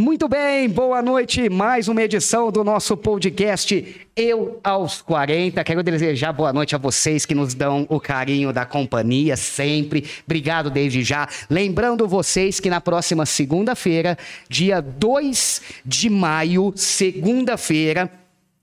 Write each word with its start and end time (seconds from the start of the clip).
Muito 0.00 0.26
bem, 0.30 0.66
boa 0.66 1.02
noite. 1.02 1.50
Mais 1.50 1.86
uma 1.86 2.02
edição 2.02 2.50
do 2.50 2.64
nosso 2.64 2.96
podcast 2.96 4.00
Eu 4.16 4.58
aos 4.64 5.02
40. 5.02 5.62
Quero 5.62 5.82
desejar 5.82 6.32
boa 6.32 6.54
noite 6.54 6.74
a 6.74 6.78
vocês 6.78 7.26
que 7.26 7.34
nos 7.34 7.52
dão 7.52 7.84
o 7.86 8.00
carinho 8.00 8.50
da 8.50 8.64
companhia 8.64 9.36
sempre. 9.36 10.06
Obrigado 10.24 10.70
desde 10.70 11.02
já. 11.02 11.28
Lembrando 11.50 12.08
vocês 12.08 12.58
que 12.58 12.70
na 12.70 12.80
próxima 12.80 13.26
segunda-feira, 13.26 14.16
dia 14.48 14.80
2 14.80 15.60
de 15.84 16.08
maio, 16.08 16.72
segunda-feira, 16.74 18.10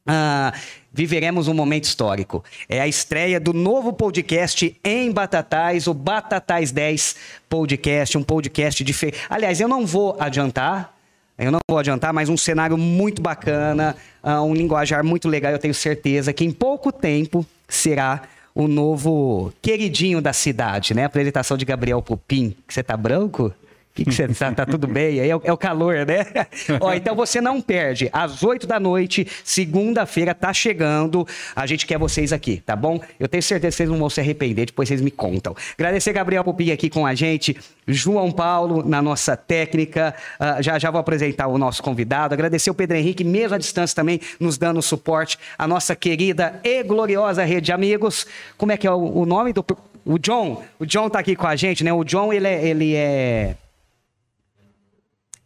ah, 0.07 0.51
viveremos 0.91 1.47
um 1.47 1.53
momento 1.53 1.83
histórico. 1.83 2.43
É 2.67 2.81
a 2.81 2.87
estreia 2.87 3.39
do 3.39 3.53
novo 3.53 3.93
podcast 3.93 4.75
em 4.83 5.11
Batatais, 5.11 5.85
o 5.85 5.93
Batatais 5.93 6.71
10 6.71 7.15
Podcast, 7.47 8.17
um 8.17 8.23
podcast 8.23 8.83
diferente. 8.83 9.19
Aliás, 9.29 9.61
eu 9.61 9.67
não 9.67 9.85
vou 9.85 10.17
adiantar 10.19 10.96
eu 11.37 11.51
não 11.51 11.59
vou 11.69 11.77
adiantar, 11.77 12.11
mas 12.11 12.29
um 12.29 12.37
cenário 12.37 12.77
muito 12.77 13.21
bacana, 13.21 13.95
uh, 14.23 14.41
um 14.41 14.53
linguajar 14.53 15.03
muito 15.03 15.27
legal. 15.27 15.51
Eu 15.51 15.59
tenho 15.59 15.73
certeza 15.73 16.33
que 16.33 16.43
em 16.43 16.51
pouco 16.51 16.91
tempo 16.91 17.45
será 17.67 18.23
o 18.55 18.67
novo 18.67 19.53
queridinho 19.61 20.19
da 20.19 20.33
cidade, 20.33 20.95
né? 20.95 21.03
A 21.03 21.05
apresentação 21.05 21.55
de 21.55 21.63
Gabriel 21.63 22.01
Pupim. 22.01 22.55
Você 22.67 22.81
tá 22.81 22.97
branco? 22.97 23.53
Que, 23.97 24.05
que 24.05 24.13
você 24.13 24.27
tá, 24.27 24.51
tá 24.51 24.65
tudo 24.65 24.87
bem? 24.87 25.19
Aí 25.19 25.31
é, 25.31 25.39
é, 25.43 25.53
o 25.53 25.57
calor, 25.57 26.05
né? 26.05 26.25
Ó, 26.79 26.93
então 26.93 27.15
você 27.15 27.41
não 27.41 27.59
perde. 27.59 28.09
Às 28.13 28.43
8 28.43 28.67
da 28.67 28.79
noite, 28.79 29.27
segunda-feira, 29.43 30.35
tá 30.35 30.53
chegando. 30.53 31.27
A 31.55 31.65
gente 31.65 31.85
quer 31.85 31.97
vocês 31.97 32.31
aqui, 32.31 32.61
tá 32.63 32.75
bom? 32.75 33.01
Eu 33.19 33.27
tenho 33.27 33.41
certeza 33.41 33.71
que 33.71 33.77
vocês 33.77 33.89
não 33.89 33.97
vão 33.97 34.09
se 34.09 34.19
arrepender, 34.19 34.67
depois 34.67 34.87
vocês 34.87 35.01
me 35.01 35.09
contam. 35.09 35.55
Agradecer 35.73 36.13
Gabriel 36.13 36.43
Pupim 36.43 36.71
aqui 36.71 36.89
com 36.89 37.07
a 37.07 37.15
gente, 37.15 37.57
João 37.87 38.31
Paulo 38.31 38.87
na 38.87 39.01
nossa 39.01 39.35
técnica. 39.35 40.13
Uh, 40.39 40.61
já 40.61 40.77
já 40.77 40.91
vou 40.91 40.99
apresentar 40.99 41.47
o 41.47 41.57
nosso 41.57 41.81
convidado. 41.81 42.33
Agradecer 42.35 42.69
o 42.69 42.75
Pedro 42.75 42.97
Henrique, 42.97 43.23
mesmo 43.23 43.55
à 43.55 43.57
distância 43.57 43.95
também, 43.95 44.21
nos 44.39 44.57
dando 44.59 44.79
suporte. 44.81 45.39
A 45.57 45.67
nossa 45.67 45.95
querida 45.95 46.59
e 46.63 46.83
gloriosa 46.83 47.43
rede 47.43 47.65
de 47.67 47.71
amigos. 47.71 48.27
Como 48.57 48.71
é 48.71 48.77
que 48.77 48.85
é 48.85 48.91
o, 48.91 49.21
o 49.21 49.25
nome 49.25 49.53
do. 49.53 49.65
O 50.05 50.17
John, 50.17 50.63
o 50.79 50.85
John 50.85 51.09
tá 51.09 51.19
aqui 51.19 51.35
com 51.35 51.47
a 51.47 51.55
gente, 51.55 51.83
né? 51.83 51.91
O 51.91 52.03
John, 52.03 52.31
ele 52.31 52.47
é, 52.47 52.65
ele 52.65 52.95
é 52.95 53.57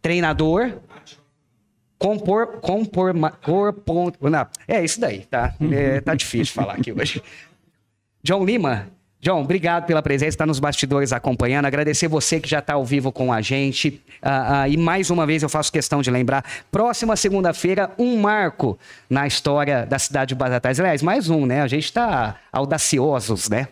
treinador, 0.01 0.73
compor, 1.97 2.59
compor, 2.59 3.13
corpo, 3.41 4.13
não, 4.21 4.47
é 4.67 4.83
isso 4.83 4.99
daí, 4.99 5.25
tá? 5.25 5.53
É, 5.71 6.01
tá 6.01 6.15
difícil 6.15 6.53
falar 6.53 6.73
aqui 6.73 6.91
hoje. 6.91 7.21
John 8.23 8.43
Lima, 8.43 8.87
John, 9.21 9.41
obrigado 9.41 9.85
pela 9.85 10.01
presença, 10.01 10.29
está 10.29 10.45
nos 10.47 10.59
bastidores 10.59 11.13
acompanhando. 11.13 11.65
Agradecer 11.65 12.07
você 12.07 12.39
que 12.39 12.49
já 12.49 12.57
está 12.57 12.73
ao 12.73 12.83
vivo 12.83 13.11
com 13.11 13.31
a 13.31 13.39
gente. 13.39 14.01
Uh, 14.19 14.67
uh, 14.67 14.67
e 14.67 14.75
mais 14.77 15.11
uma 15.11 15.27
vez 15.27 15.43
eu 15.43 15.49
faço 15.49 15.71
questão 15.71 16.01
de 16.01 16.09
lembrar: 16.09 16.43
próxima 16.71 17.15
segunda-feira, 17.15 17.91
um 17.99 18.17
marco 18.17 18.79
na 19.07 19.27
história 19.27 19.85
da 19.85 19.99
cidade 19.99 20.29
de 20.29 20.35
Batatais. 20.35 20.79
Aliás, 20.79 21.03
mais 21.03 21.29
um, 21.29 21.45
né? 21.45 21.61
A 21.61 21.67
gente 21.67 21.85
está 21.85 22.37
audaciosos, 22.51 23.47
né? 23.47 23.67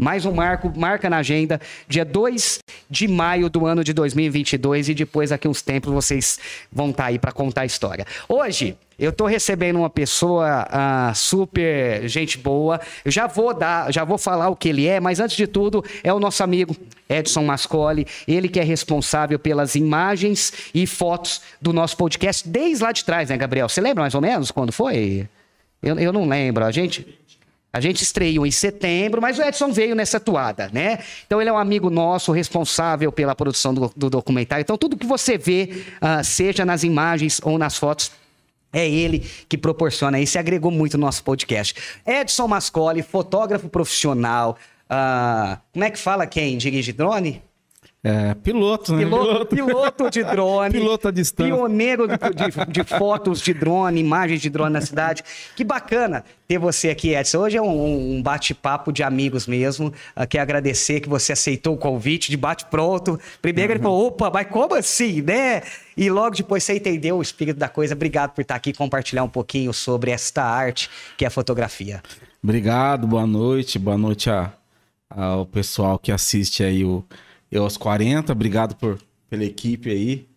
Mais 0.00 0.24
um 0.24 0.32
marco, 0.32 0.72
marca 0.74 1.10
na 1.10 1.18
agenda, 1.18 1.60
dia 1.86 2.06
2 2.06 2.60
de 2.88 3.06
maio 3.06 3.50
do 3.50 3.66
ano 3.66 3.84
de 3.84 3.92
2022 3.92 4.88
e 4.88 4.94
depois 4.94 5.28
daqui 5.28 5.46
uns 5.46 5.60
tempos 5.60 5.92
vocês 5.92 6.38
vão 6.72 6.88
estar 6.88 7.02
tá 7.02 7.08
aí 7.10 7.18
para 7.18 7.32
contar 7.32 7.60
a 7.60 7.66
história. 7.66 8.06
Hoje, 8.26 8.78
eu 8.98 9.10
estou 9.10 9.26
recebendo 9.26 9.76
uma 9.76 9.90
pessoa 9.90 10.66
uh, 10.66 11.14
super 11.14 12.08
gente 12.08 12.38
boa. 12.38 12.80
Eu 13.04 13.12
já 13.12 13.26
vou 13.26 13.52
dar, 13.52 13.92
já 13.92 14.02
vou 14.02 14.16
falar 14.16 14.48
o 14.48 14.56
que 14.56 14.70
ele 14.70 14.86
é, 14.86 15.00
mas 15.00 15.20
antes 15.20 15.36
de 15.36 15.46
tudo, 15.46 15.84
é 16.02 16.10
o 16.10 16.18
nosso 16.18 16.42
amigo 16.42 16.74
Edson 17.06 17.44
Mascoli, 17.44 18.06
ele 18.26 18.48
que 18.48 18.58
é 18.58 18.64
responsável 18.64 19.38
pelas 19.38 19.74
imagens 19.74 20.50
e 20.74 20.86
fotos 20.86 21.42
do 21.60 21.74
nosso 21.74 21.98
podcast 21.98 22.48
desde 22.48 22.82
lá 22.82 22.90
de 22.90 23.04
trás, 23.04 23.28
né, 23.28 23.36
Gabriel? 23.36 23.68
Você 23.68 23.82
lembra 23.82 24.02
mais 24.02 24.14
ou 24.14 24.22
menos 24.22 24.50
quando 24.50 24.72
foi? 24.72 25.28
Eu, 25.82 25.98
eu 25.98 26.10
não 26.10 26.26
lembro. 26.26 26.64
A 26.64 26.70
gente 26.70 27.20
a 27.72 27.80
gente 27.80 28.02
estreou 28.02 28.46
em 28.46 28.50
setembro, 28.50 29.22
mas 29.22 29.38
o 29.38 29.42
Edson 29.42 29.70
veio 29.70 29.94
nessa 29.94 30.18
toada, 30.18 30.70
né? 30.72 30.98
Então 31.26 31.40
ele 31.40 31.50
é 31.50 31.52
um 31.52 31.58
amigo 31.58 31.88
nosso, 31.88 32.32
responsável 32.32 33.12
pela 33.12 33.34
produção 33.34 33.72
do, 33.72 33.92
do 33.94 34.10
documentário. 34.10 34.62
Então 34.62 34.76
tudo 34.76 34.96
que 34.96 35.06
você 35.06 35.38
vê, 35.38 35.84
uh, 36.02 36.24
seja 36.24 36.64
nas 36.64 36.82
imagens 36.82 37.40
ou 37.44 37.58
nas 37.58 37.76
fotos, 37.76 38.10
é 38.72 38.88
ele 38.88 39.20
que 39.48 39.58
proporciona 39.58 40.20
isso 40.20 40.36
e 40.36 40.38
agregou 40.38 40.70
muito 40.70 40.96
no 40.96 41.06
nosso 41.06 41.22
podcast. 41.22 41.74
Edson 42.06 42.46
Mascoli, 42.48 43.02
fotógrafo 43.02 43.68
profissional. 43.68 44.56
Uh, 44.86 45.58
como 45.72 45.84
é 45.84 45.90
que 45.90 45.98
fala 45.98 46.26
quem 46.26 46.56
dirige 46.56 46.92
drone? 46.92 47.42
É, 48.02 48.32
piloto, 48.32 48.94
né? 48.94 49.04
Piloto, 49.04 49.46
piloto 49.46 50.10
de 50.10 50.24
drone. 50.24 50.72
piloto 50.72 51.08
à 51.08 51.10
distância. 51.10 51.54
Pioneiro 51.54 52.08
de, 52.08 52.16
de, 52.16 52.72
de, 52.72 52.84
fotos 52.84 53.42
de 53.42 53.52
drone, 53.52 54.00
imagens 54.00 54.40
de 54.40 54.48
drone 54.48 54.72
na 54.72 54.80
cidade. 54.80 55.22
Que 55.54 55.62
bacana 55.62 56.24
ter 56.48 56.58
você 56.58 56.88
aqui, 56.88 57.14
Edson. 57.14 57.40
Hoje 57.40 57.58
é 57.58 57.62
um, 57.62 58.16
um 58.16 58.22
bate-papo 58.22 58.90
de 58.90 59.02
amigos 59.02 59.46
mesmo. 59.46 59.88
Uh, 60.16 60.26
quero 60.26 60.42
agradecer 60.42 61.00
que 61.00 61.10
você 61.10 61.34
aceitou 61.34 61.74
o 61.74 61.76
convite 61.76 62.30
de 62.30 62.38
bate-pronto. 62.38 63.20
Primeiro 63.42 63.70
uhum. 63.70 63.76
ele 63.76 63.82
falou, 63.82 64.06
opa, 64.06 64.30
mas 64.32 64.46
como 64.46 64.74
assim, 64.74 65.20
né? 65.20 65.62
E 65.94 66.08
logo 66.08 66.34
depois 66.34 66.64
você 66.64 66.76
entendeu 66.76 67.18
o 67.18 67.22
espírito 67.22 67.58
da 67.58 67.68
coisa. 67.68 67.94
Obrigado 67.94 68.30
por 68.30 68.40
estar 68.40 68.54
aqui 68.54 68.70
e 68.70 68.72
compartilhar 68.72 69.24
um 69.24 69.28
pouquinho 69.28 69.74
sobre 69.74 70.10
esta 70.10 70.42
arte 70.42 70.88
que 71.18 71.24
é 71.26 71.28
a 71.28 71.30
fotografia. 71.30 72.02
Obrigado, 72.42 73.06
boa 73.06 73.26
noite. 73.26 73.78
Boa 73.78 73.98
noite 73.98 74.30
a, 74.30 74.50
ao 75.10 75.44
pessoal 75.44 75.98
que 75.98 76.10
assiste 76.10 76.64
aí 76.64 76.82
o 76.82 77.04
eu 77.50 77.64
aos 77.64 77.76
40, 77.76 78.32
obrigado 78.32 78.74
por, 78.76 78.98
pela 79.28 79.44
equipe 79.44 79.90
aí, 79.90 80.28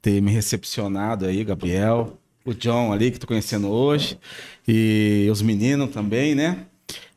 ter 0.00 0.20
me 0.20 0.30
recepcionado 0.30 1.26
aí, 1.26 1.42
Gabriel, 1.44 2.16
o 2.44 2.54
John 2.54 2.92
ali, 2.92 3.10
que 3.10 3.18
tô 3.18 3.26
conhecendo 3.26 3.68
hoje, 3.68 4.18
e 4.66 5.28
os 5.30 5.42
meninos 5.42 5.90
também, 5.90 6.34
né? 6.34 6.66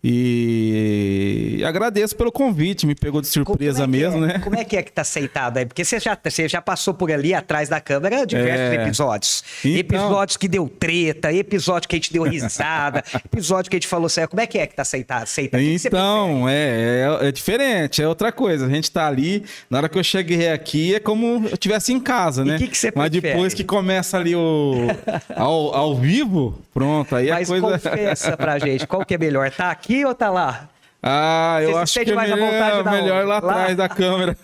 E 0.05 1.63
agradeço 1.65 2.13
pelo 2.13 2.29
convite, 2.29 2.85
me 2.85 2.93
pegou 2.93 3.21
de 3.21 3.27
surpresa 3.27 3.85
é 3.85 3.87
mesmo, 3.87 4.25
é? 4.25 4.33
né? 4.33 4.39
Como 4.39 4.53
é 4.53 4.65
que 4.65 4.75
é 4.75 4.83
que 4.83 4.91
tá 4.91 5.01
aceitado 5.01 5.59
aí? 5.59 5.65
Porque 5.65 5.85
você 5.85 5.97
já, 5.97 6.17
você 6.21 6.49
já 6.49 6.61
passou 6.61 6.93
por 6.93 7.09
ali 7.09 7.33
atrás 7.33 7.69
da 7.69 7.79
câmera 7.79 8.25
diversos 8.25 8.77
é... 8.77 8.83
episódios. 8.83 9.43
Então... 9.63 9.79
Episódios 9.79 10.35
que 10.35 10.49
deu 10.49 10.67
treta, 10.67 11.31
episódio 11.31 11.87
que 11.87 11.95
a 11.95 11.97
gente 11.97 12.11
deu 12.11 12.23
risada, 12.23 13.01
episódio 13.23 13.69
que 13.69 13.77
a 13.77 13.79
gente 13.79 13.87
falou 13.87 14.09
sério. 14.09 14.29
Como 14.29 14.41
é 14.41 14.47
que 14.47 14.57
é 14.57 14.67
que 14.67 14.75
tá 14.75 14.81
aceitado? 14.81 15.23
Aceita? 15.23 15.61
Então, 15.61 16.49
é, 16.49 17.17
é, 17.21 17.27
é, 17.29 17.31
diferente, 17.31 18.01
é 18.01 18.07
outra 18.07 18.29
coisa. 18.33 18.65
A 18.65 18.69
gente 18.69 18.91
tá 18.91 19.07
ali, 19.07 19.45
na 19.69 19.77
hora 19.77 19.87
que 19.87 19.97
eu 19.97 20.03
cheguei 20.03 20.49
aqui, 20.49 20.95
é 20.95 20.99
como 20.99 21.45
eu 21.47 21.53
estivesse 21.53 21.93
em 21.93 21.99
casa, 22.01 22.43
né? 22.43 22.57
Que 22.57 22.67
que 22.67 22.91
Mas 22.93 23.09
depois 23.09 23.53
que 23.53 23.63
começa 23.63 24.17
ali 24.17 24.35
o 24.35 24.89
ao, 25.33 25.73
ao 25.73 25.95
vivo, 25.95 26.59
pronto, 26.73 27.15
aí 27.15 27.29
Mas 27.29 27.49
a 27.49 27.53
coisa... 27.53 27.69
Mas 27.71 27.83
confessa 27.83 28.35
pra 28.35 28.59
gente, 28.59 28.85
qual 28.85 29.05
que 29.05 29.13
é 29.13 29.17
melhor, 29.17 29.49
tá 29.49 29.71
aqui 29.71 29.92
aqui 29.93 30.05
ou 30.05 30.15
tá 30.15 30.29
lá? 30.29 30.69
Ah, 31.01 31.59
eu 31.61 31.73
Você 31.73 31.99
acho 31.99 32.05
que 32.05 32.11
é 32.11 32.15
melhor, 32.15 32.83
melhor 32.85 33.25
lá, 33.25 33.39
lá 33.39 33.51
atrás 33.51 33.77
da 33.77 33.89
câmera. 33.89 34.37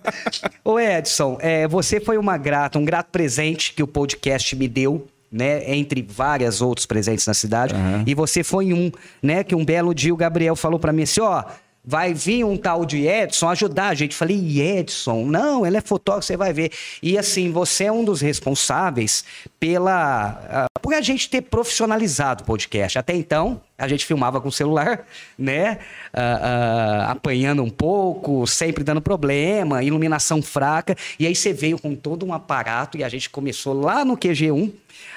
Ô 0.62 0.78
Edson, 0.78 1.38
é, 1.40 1.66
você 1.66 1.98
foi 1.98 2.18
uma 2.18 2.36
grata, 2.36 2.78
um 2.78 2.84
grato 2.84 3.10
presente 3.10 3.72
que 3.72 3.82
o 3.82 3.86
podcast 3.86 4.54
me 4.54 4.68
deu. 4.68 5.08
Né, 5.32 5.74
entre 5.74 6.00
várias 6.00 6.62
outros 6.62 6.86
presentes 6.86 7.26
na 7.26 7.34
cidade, 7.34 7.74
uhum. 7.74 8.04
e 8.06 8.14
você 8.14 8.44
foi 8.44 8.72
um, 8.72 8.92
né, 9.20 9.42
que 9.42 9.52
um 9.52 9.64
belo 9.64 9.92
dia 9.92 10.14
o 10.14 10.16
Gabriel 10.16 10.54
falou 10.54 10.78
para 10.78 10.92
mim 10.92 11.02
assim, 11.02 11.20
ó, 11.20 11.42
vai 11.84 12.14
vir 12.14 12.44
um 12.44 12.56
tal 12.56 12.84
de 12.86 13.06
Edson 13.06 13.48
ajudar 13.50 13.88
a 13.88 13.94
gente. 13.94 14.14
Falei, 14.14 14.60
Edson? 14.60 15.26
Não, 15.26 15.66
ele 15.66 15.76
é 15.76 15.80
fotógrafo, 15.80 16.26
você 16.26 16.36
vai 16.36 16.52
ver. 16.52 16.72
E 17.02 17.18
assim, 17.18 17.52
você 17.52 17.84
é 17.84 17.92
um 17.92 18.04
dos 18.04 18.20
responsáveis 18.20 19.24
pela 19.60 20.66
uh, 20.72 20.80
por 20.80 20.94
a 20.94 21.00
gente 21.00 21.28
ter 21.28 21.42
profissionalizado 21.42 22.42
o 22.42 22.46
podcast. 22.46 22.98
Até 22.98 23.14
então, 23.14 23.60
a 23.76 23.88
gente 23.88 24.06
filmava 24.06 24.40
com 24.40 24.48
o 24.48 24.52
celular, 24.52 25.06
né? 25.38 25.78
Uh, 26.12 26.18
uh, 26.18 27.10
apanhando 27.10 27.62
um 27.62 27.70
pouco, 27.70 28.46
sempre 28.46 28.84
dando 28.84 29.00
problema, 29.00 29.82
iluminação 29.82 30.40
fraca. 30.40 30.96
E 31.18 31.26
aí 31.26 31.34
você 31.34 31.52
veio 31.52 31.78
com 31.78 31.94
todo 31.94 32.24
um 32.24 32.32
aparato 32.32 32.96
e 32.96 33.04
a 33.04 33.08
gente 33.08 33.28
começou 33.28 33.74
lá 33.74 34.04
no 34.04 34.16
QG1 34.16 34.72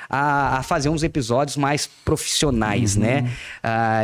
a, 0.09 0.59
a 0.59 0.63
fazer 0.63 0.89
uns 0.89 1.03
episódios 1.03 1.57
mais 1.57 1.85
profissionais, 1.85 2.95
uhum. 2.95 3.03
né? 3.03 3.31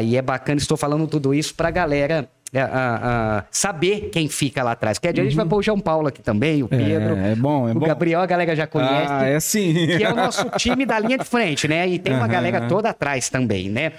e 0.03 0.17
é 0.17 0.21
bacana, 0.21 0.59
estou 0.59 0.75
falando 0.75 1.07
tudo 1.07 1.33
isso 1.33 1.55
para 1.55 1.69
a 1.69 1.71
galera 1.71 2.29
é, 2.59 3.43
saber 3.49 4.09
quem 4.11 4.27
fica 4.27 4.63
lá 4.63 4.73
atrás. 4.73 4.99
Porque 4.99 5.19
a 5.19 5.23
gente 5.23 5.35
vai 5.35 5.43
uhum. 5.43 5.49
pôr 5.49 5.57
o 5.57 5.63
João 5.63 5.79
Paulo 5.79 6.07
aqui 6.07 6.21
também, 6.21 6.61
o 6.61 6.67
Pedro. 6.67 7.17
É, 7.17 7.31
é 7.31 7.35
bom, 7.35 7.67
é 7.67 7.71
o 7.71 7.79
bom. 7.79 7.87
Gabriel, 7.87 8.21
a 8.21 8.25
galera 8.25 8.55
já 8.55 8.67
conhece. 8.67 9.11
Ah, 9.11 9.25
é 9.25 9.39
sim. 9.39 9.73
Que 9.97 10.03
é 10.03 10.11
o 10.11 10.15
nosso 10.15 10.49
time 10.57 10.85
da 10.85 10.99
linha 10.99 11.17
de 11.17 11.25
frente, 11.25 11.67
né? 11.67 11.87
E 11.87 11.97
tem 11.97 12.13
uma 12.13 12.23
uhum. 12.23 12.31
galera 12.31 12.67
toda 12.67 12.89
atrás 12.89 13.29
também, 13.29 13.69
né? 13.69 13.93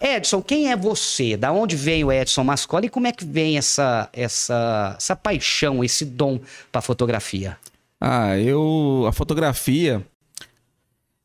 Edson, 0.00 0.40
quem 0.40 0.72
é 0.72 0.76
você? 0.76 1.36
Da 1.36 1.52
onde 1.52 1.76
vem 1.76 2.02
o 2.02 2.10
Edson 2.10 2.42
Mascola 2.42 2.86
e 2.86 2.88
como 2.88 3.06
é 3.06 3.12
que 3.12 3.24
vem 3.24 3.58
essa, 3.58 4.08
essa, 4.14 4.94
essa 4.96 5.14
paixão, 5.14 5.84
esse 5.84 6.06
dom 6.06 6.40
para 6.72 6.80
fotografia? 6.80 7.58
Ah, 8.00 8.38
eu. 8.38 9.04
A 9.06 9.12
fotografia 9.12 10.02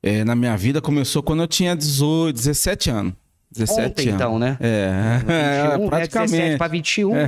é, 0.03 0.25
na 0.25 0.35
minha 0.35 0.57
vida 0.57 0.81
começou 0.81 1.23
quando 1.23 1.41
eu 1.41 1.47
tinha 1.47 1.73
18, 1.73 2.35
17 2.35 2.89
anos. 2.89 3.13
17 3.55 3.81
Ontem, 3.87 4.09
anos. 4.09 4.15
então, 4.15 4.39
né? 4.39 4.57
É, 4.59 5.17
21, 5.19 5.31
é 5.31 5.77
né? 5.77 5.87
praticamente. 5.87 6.31
17 6.31 6.57
para 6.57 6.67
21. 6.67 7.15
É. 7.15 7.27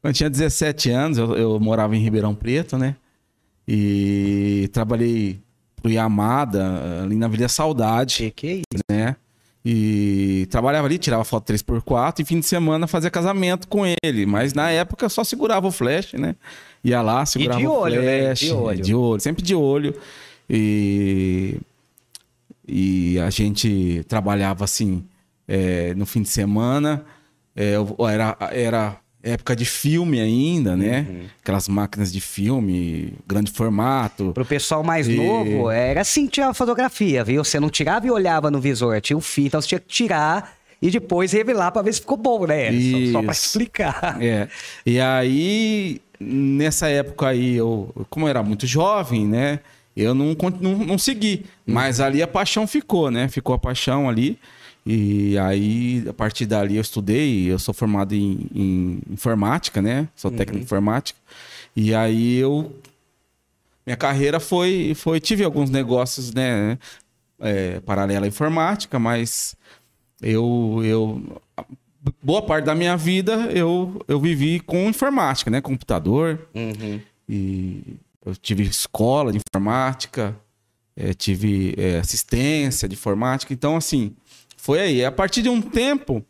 Quando 0.00 0.04
eu 0.04 0.12
tinha 0.12 0.30
17 0.30 0.90
anos, 0.90 1.18
eu, 1.18 1.36
eu, 1.36 1.60
morava 1.60 1.96
em 1.96 2.00
Ribeirão 2.00 2.34
Preto, 2.34 2.78
né? 2.78 2.96
E 3.66 4.68
trabalhei 4.72 5.40
pro 5.82 5.90
Yamada, 5.90 7.02
ali 7.02 7.16
na 7.16 7.28
Vila 7.28 7.48
Saudade, 7.48 8.16
Que 8.16 8.30
que 8.30 8.46
é 8.46 8.52
isso? 8.54 8.84
né? 8.90 9.16
E 9.66 10.46
trabalhava 10.50 10.86
ali, 10.86 10.98
tirava 10.98 11.24
foto 11.24 11.50
3x4 11.50 12.20
e 12.20 12.24
fim 12.24 12.38
de 12.38 12.44
semana 12.44 12.86
fazia 12.86 13.10
casamento 13.10 13.66
com 13.66 13.82
ele. 14.04 14.26
Mas 14.26 14.52
na 14.52 14.70
época 14.70 15.06
eu 15.06 15.10
só 15.10 15.24
segurava 15.24 15.66
o 15.66 15.70
flash, 15.70 16.12
né? 16.12 16.36
Ia 16.84 17.00
lá, 17.00 17.24
segurava 17.24 17.60
de 17.60 17.66
o 17.66 17.72
olho, 17.72 18.02
né? 18.02 18.26
flash. 18.26 18.40
De 18.40 18.52
olho. 18.52 18.82
de 18.82 18.94
olho, 18.94 19.20
sempre 19.20 19.42
de 19.42 19.54
olho. 19.54 19.94
E, 20.50 21.58
e 22.66 23.18
a 23.18 23.30
gente 23.30 24.04
trabalhava 24.08 24.64
assim 24.64 25.04
é, 25.46 25.94
no 25.94 26.06
fim 26.06 26.22
de 26.22 26.28
semana. 26.28 27.04
É, 27.56 27.74
era, 28.10 28.36
era 28.52 28.96
época 29.22 29.54
de 29.56 29.64
filme 29.64 30.20
ainda, 30.20 30.76
né? 30.76 31.06
Uhum. 31.08 31.24
Aquelas 31.42 31.68
máquinas 31.68 32.12
de 32.12 32.20
filme, 32.20 33.14
grande 33.26 33.50
formato. 33.50 34.32
Pro 34.32 34.44
pessoal 34.44 34.82
mais 34.82 35.08
E- 35.08 35.14
novo, 35.14 35.70
era 35.70 36.00
assim 36.02 36.26
que 36.26 36.32
tirava 36.32 36.52
fotografia, 36.54 37.22
viu? 37.24 37.42
Você 37.44 37.58
não 37.60 37.70
tirava 37.70 38.06
e 38.06 38.10
olhava 38.10 38.50
no 38.50 38.60
visor, 38.60 39.00
tinha 39.00 39.16
o 39.16 39.20
fio, 39.20 39.46
então 39.46 39.60
você 39.60 39.68
tinha 39.68 39.80
que 39.80 39.86
tirar 39.88 40.56
e 40.82 40.90
depois 40.90 41.32
revelar 41.32 41.70
pra 41.72 41.80
ver 41.80 41.94
se 41.94 42.00
ficou 42.00 42.16
bom, 42.18 42.46
né? 42.46 42.70
Só, 42.72 43.12
só 43.12 43.22
pra 43.22 43.32
Isso. 43.32 43.46
explicar. 43.46 44.18
É. 44.20 44.48
E 44.84 45.00
aí, 45.00 46.00
nessa 46.20 46.88
época 46.88 47.28
aí, 47.28 47.54
eu, 47.56 47.94
como 48.10 48.26
eu 48.26 48.30
era 48.30 48.42
muito 48.42 48.66
jovem, 48.66 49.26
né? 49.26 49.60
Eu 49.96 50.14
não, 50.14 50.36
não, 50.60 50.78
não 50.78 50.98
segui. 50.98 51.44
Mas 51.66 52.00
ali 52.00 52.22
a 52.22 52.26
paixão 52.26 52.66
ficou, 52.66 53.10
né? 53.10 53.28
Ficou 53.28 53.54
a 53.54 53.58
paixão 53.58 54.08
ali. 54.08 54.38
E 54.84 55.38
aí, 55.38 56.04
a 56.08 56.12
partir 56.12 56.46
dali, 56.46 56.76
eu 56.76 56.82
estudei. 56.82 57.50
Eu 57.50 57.58
sou 57.58 57.72
formado 57.72 58.14
em, 58.14 58.46
em 58.54 59.00
informática, 59.10 59.80
né? 59.80 60.08
Sou 60.14 60.30
técnico 60.30 60.60
em 60.60 60.64
informática. 60.64 61.18
E 61.76 61.94
aí, 61.94 62.36
eu. 62.36 62.74
Minha 63.86 63.96
carreira 63.96 64.40
foi. 64.40 64.92
foi 64.96 65.20
tive 65.20 65.44
alguns 65.44 65.70
negócios, 65.70 66.34
né? 66.34 66.78
É, 67.38 67.80
paralela 67.80 68.26
à 68.26 68.28
informática, 68.28 68.98
mas 68.98 69.56
eu, 70.22 70.80
eu 70.84 71.40
boa 72.22 72.42
parte 72.42 72.64
da 72.64 72.74
minha 72.74 72.96
vida 72.96 73.50
eu, 73.52 74.00
eu 74.06 74.20
vivi 74.20 74.60
com 74.60 74.88
informática, 74.88 75.50
né? 75.50 75.60
Computador. 75.60 76.38
Uhum. 76.54 77.00
E 77.28 77.96
eu 78.24 78.34
tive 78.34 78.62
escola 78.64 79.32
de 79.32 79.38
informática, 79.38 80.34
eh, 80.96 81.12
tive 81.12 81.74
eh, 81.76 81.98
assistência 81.98 82.88
de 82.88 82.94
informática. 82.94 83.52
Então, 83.52 83.76
assim, 83.76 84.12
foi 84.56 84.80
aí. 84.80 85.04
A 85.04 85.12
partir 85.12 85.42
de 85.42 85.48
um 85.48 85.60
tempo, 85.60 86.24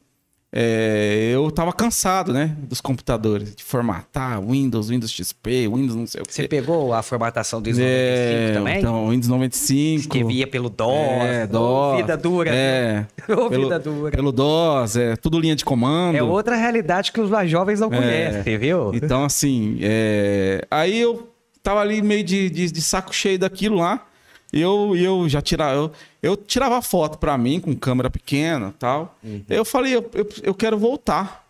eh, 0.53 1.31
eu 1.33 1.51
tava 1.51 1.73
cansado, 1.73 2.33
né? 2.33 2.57
Dos 2.59 2.81
computadores, 2.81 3.55
de 3.55 3.63
formatar 3.63 4.41
Windows, 4.41 4.89
Windows 4.89 5.13
XP, 5.13 5.69
Windows 5.69 5.95
não 5.95 6.07
sei 6.07 6.23
o 6.23 6.25
Você 6.29 6.43
quê. 6.43 6.49
pegou 6.49 6.93
a 6.93 7.03
formatação 7.03 7.61
do 7.63 7.69
É, 7.71 7.73
95 7.73 8.55
também? 8.55 8.79
Então, 8.79 9.11
Windows 9.11 9.29
95. 9.29 10.13
que 10.13 10.25
via 10.25 10.47
pelo 10.47 10.71
DOS. 10.71 10.93
É, 10.93 11.47
DOS. 11.47 11.97
Vida 11.99 12.17
dura. 12.17 12.51
É. 12.53 13.07
Ô, 13.33 13.49
pelo, 13.49 13.65
vida 13.65 13.79
dura. 13.79 14.11
Pelo 14.11 14.33
DOS, 14.33 14.97
é 14.97 15.17
tudo 15.17 15.39
linha 15.39 15.55
de 15.55 15.65
comando. 15.65 16.17
É 16.17 16.23
outra 16.23 16.57
realidade 16.57 17.13
que 17.13 17.21
os 17.21 17.31
mais 17.31 17.51
jovens 17.51 17.79
não 17.79 17.91
conhecem, 17.91 18.59
viu? 18.59 18.93
Então, 18.95 19.25
assim, 19.25 19.79
é, 19.81 20.67
aí 20.71 20.99
eu 20.99 21.34
tava 21.65 21.81
ali 21.81 22.03
meio 22.03 22.23
de, 22.23 22.51
de, 22.51 22.71
de 22.71 22.83
saco 22.83 23.13
cheio 23.13 23.39
daquilo 23.39 23.79
lá. 23.79 24.07
E 24.53 24.61
eu, 24.61 24.95
eu 24.95 25.29
já 25.29 25.43
tirava, 25.43 25.75
eu, 25.75 25.93
eu 26.23 26.37
tirava 26.37 26.81
foto 26.81 27.19
pra 27.19 27.37
mim 27.37 27.59
com 27.59 27.75
câmera 27.75 28.09
pequena 28.09 28.69
e 28.69 28.79
tal. 28.79 29.19
Eu 29.49 29.65
falei, 29.65 29.97
eu, 29.97 30.09
eu, 30.15 30.29
eu 30.45 30.55
quero 30.55 30.79
voltar. 30.79 31.43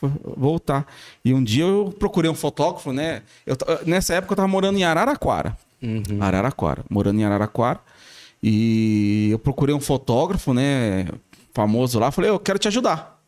Voltar. 0.00 0.86
E 1.24 1.34
um 1.34 1.42
dia 1.42 1.64
eu 1.64 1.94
procurei 1.98 2.30
um 2.30 2.34
fotógrafo, 2.34 2.92
né? 2.92 3.22
Eu, 3.44 3.56
nessa 3.84 4.14
época 4.14 4.32
eu 4.32 4.36
tava 4.36 4.48
morando 4.48 4.78
em 4.78 4.84
Araraquara. 4.84 5.58
Araraquara. 6.20 6.84
Morando 6.88 7.20
em 7.20 7.24
Araraquara. 7.24 7.80
E 8.40 9.28
eu 9.30 9.38
procurei 9.40 9.74
um 9.74 9.80
fotógrafo, 9.80 10.54
né? 10.54 11.08
Famoso 11.52 11.98
lá. 11.98 12.12
Falei, 12.12 12.30
eu 12.30 12.38
quero 12.38 12.58
te 12.58 12.68
ajudar. 12.68 13.20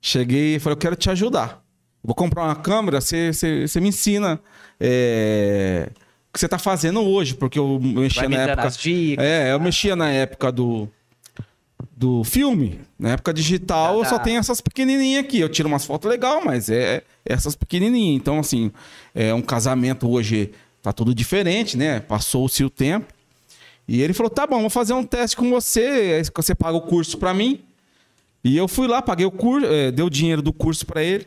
Cheguei 0.00 0.56
e 0.56 0.58
falei, 0.58 0.72
eu 0.72 0.78
quero 0.78 0.96
te 0.96 1.10
ajudar. 1.10 1.62
Vou 2.02 2.14
comprar 2.14 2.44
uma 2.44 2.56
câmera, 2.56 2.98
você 3.00 3.68
me 3.76 3.90
ensina 3.90 4.40
é, 4.80 5.88
o 6.28 6.32
que 6.32 6.40
você 6.40 6.48
tá 6.48 6.58
fazendo 6.58 7.00
hoje, 7.02 7.34
porque 7.34 7.58
eu 7.58 7.78
mexia 7.80 8.28
na 8.28 8.36
época. 8.38 8.68
as 8.68 8.76
dicas. 8.78 9.24
É, 9.24 9.52
eu 9.52 9.60
mexia 9.60 9.94
na 9.94 10.10
época 10.10 10.50
do 10.50 10.88
do 11.96 12.24
filme. 12.24 12.80
Na 12.98 13.10
época 13.10 13.32
digital, 13.32 13.98
eu 13.98 14.04
só 14.04 14.16
Tá. 14.16 14.24
tenho 14.24 14.38
essas 14.38 14.60
pequenininhas 14.60 15.22
aqui. 15.24 15.38
Eu 15.40 15.48
tiro 15.48 15.68
umas 15.68 15.84
fotos 15.84 16.10
legal, 16.10 16.42
mas 16.44 16.68
é 16.70 17.02
essas 17.24 17.54
pequenininhas. 17.54 18.16
Então, 18.16 18.38
assim, 18.38 18.70
é 19.14 19.32
um 19.34 19.42
casamento 19.42 20.08
hoje 20.10 20.50
tá 20.82 20.92
tudo 20.94 21.14
diferente, 21.14 21.76
né? 21.76 22.00
Passou-se 22.00 22.64
o 22.64 22.70
tempo. 22.70 23.12
E 23.86 24.00
ele 24.00 24.12
falou: 24.14 24.30
"Tá 24.30 24.46
bom, 24.46 24.60
vou 24.60 24.70
fazer 24.70 24.92
um 24.94 25.04
teste 25.04 25.36
com 25.36 25.50
você, 25.50 26.22
você 26.34 26.54
paga 26.54 26.76
o 26.76 26.80
curso 26.82 27.18
pra 27.18 27.34
mim". 27.34 27.60
E 28.42 28.56
eu 28.56 28.66
fui 28.68 28.86
lá, 28.86 29.02
paguei 29.02 29.26
o 29.26 29.30
curso, 29.30 29.66
eh, 29.66 29.90
dei 29.90 30.04
o 30.04 30.08
dinheiro 30.10 30.40
do 30.40 30.52
curso 30.54 30.86
pra 30.86 31.02
ele. 31.02 31.26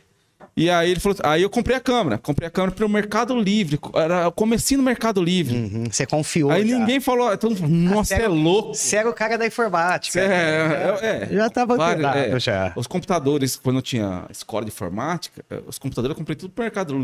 E 0.56 0.70
aí 0.70 0.92
ele 0.92 1.00
falou, 1.00 1.18
aí 1.24 1.42
eu 1.42 1.50
comprei 1.50 1.76
a 1.76 1.80
câmera, 1.80 2.18
comprei 2.20 2.48
a 2.48 2.52
câmera 2.52 2.76
pelo 2.76 2.88
Mercado 2.88 3.36
Livre, 3.40 3.80
era 3.96 4.28
o 4.28 4.32
comecinho 4.32 4.82
do 4.82 4.84
Mercado 4.84 5.22
Livre. 5.22 5.56
Uhum, 5.58 5.86
Você 5.92 6.06
confiou. 6.06 6.52
Aí 6.52 6.68
já. 6.68 6.78
ninguém 6.78 7.00
falou, 7.00 7.36
todo 7.38 7.52
mundo 7.52 7.60
falou, 7.62 7.76
nossa, 7.96 8.14
é 8.14 8.28
louco. 8.28 8.76
Você 8.76 8.98
era 8.98 9.10
o 9.10 9.14
cara 9.14 9.36
da 9.36 9.48
informática. 9.48 10.20
É, 10.20 10.98
é, 11.02 11.08
é. 11.32 11.36
Já 11.36 11.50
tava 11.50 11.76
Vários, 11.76 12.06
é. 12.06 12.40
já. 12.40 12.74
Os 12.76 12.86
computadores, 12.86 13.56
quando 13.56 13.78
eu 13.78 13.82
tinha 13.82 14.26
escola 14.30 14.64
de 14.64 14.70
informática, 14.70 15.44
eh, 15.50 15.60
os 15.66 15.80
computadores 15.80 16.14
eu 16.14 16.18
comprei 16.20 16.36
tudo 16.36 16.52
pro 16.52 16.64
Mercado 16.64 16.96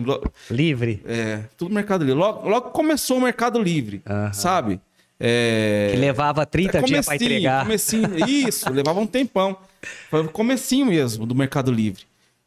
Livre. 0.51 1.01
É, 1.07 1.39
tudo 1.57 1.73
Mercado 1.73 2.03
Livre. 2.05 2.19
Logo, 2.19 2.47
logo 2.47 2.69
começou 2.69 3.17
o 3.17 3.21
Mercado 3.21 3.59
Livre, 3.59 4.01
Aham. 4.07 4.31
sabe? 4.31 4.79
É, 5.19 5.89
Que 5.91 5.97
levava 5.97 6.45
30 6.45 6.81
dias 6.83 7.05
comecinho, 7.05 7.27
entregar. 7.27 7.63
Comecinho, 7.63 8.29
isso, 8.29 8.71
levava 8.71 8.99
um 8.99 9.07
tempão. 9.07 9.57
Foi 10.09 10.21
o 10.21 10.29
comecinho 10.29 10.85
mesmo 10.85 11.25
do 11.25 11.33
Mercado 11.35 11.71
Livre. 11.71 12.03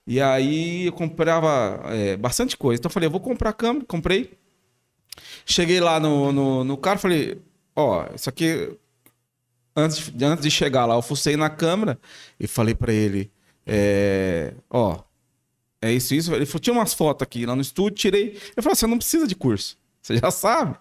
E 0.06 0.20
aí 0.20 0.86
eu 0.86 0.92
comprava 0.92 1.80
é, 1.92 2.16
bastante 2.16 2.56
coisa. 2.56 2.80
Então 2.80 2.88
eu 2.88 2.92
falei, 2.92 3.06
eu 3.06 3.10
vou 3.10 3.20
comprar 3.20 3.50
a 3.50 3.52
câmera, 3.52 3.84
comprei. 3.86 4.32
Cheguei 5.44 5.80
lá 5.80 6.00
no, 6.00 6.32
no, 6.32 6.64
no 6.64 6.78
falei, 6.98 7.40
ó, 7.76 8.06
isso 8.14 8.28
aqui. 8.28 8.76
Antes, 9.74 10.10
de- 10.10 10.24
antes 10.24 10.42
de 10.44 10.50
chegar 10.50 10.84
lá, 10.86 10.94
eu 10.96 11.02
fucei 11.02 11.36
na 11.36 11.48
câmera 11.48 11.98
e 12.38 12.46
falei 12.46 12.74
pra 12.74 12.92
ele, 12.92 13.30
é, 13.66 14.52
ó, 14.68 14.98
é 15.82 15.92
isso, 15.92 16.14
isso. 16.14 16.34
Ele 16.34 16.46
falou, 16.46 16.60
tinha 16.60 16.74
umas 16.74 16.94
fotos 16.94 17.22
aqui 17.24 17.46
lá 17.46 17.56
no 17.56 17.62
estúdio, 17.62 17.96
tirei. 17.98 18.38
Eu 18.56 18.62
falei, 18.62 18.76
você 18.76 18.86
não 18.86 18.98
precisa 18.98 19.26
de 19.26 19.34
curso, 19.36 19.78
você 20.02 20.18
já 20.18 20.30
sabe. 20.30 20.76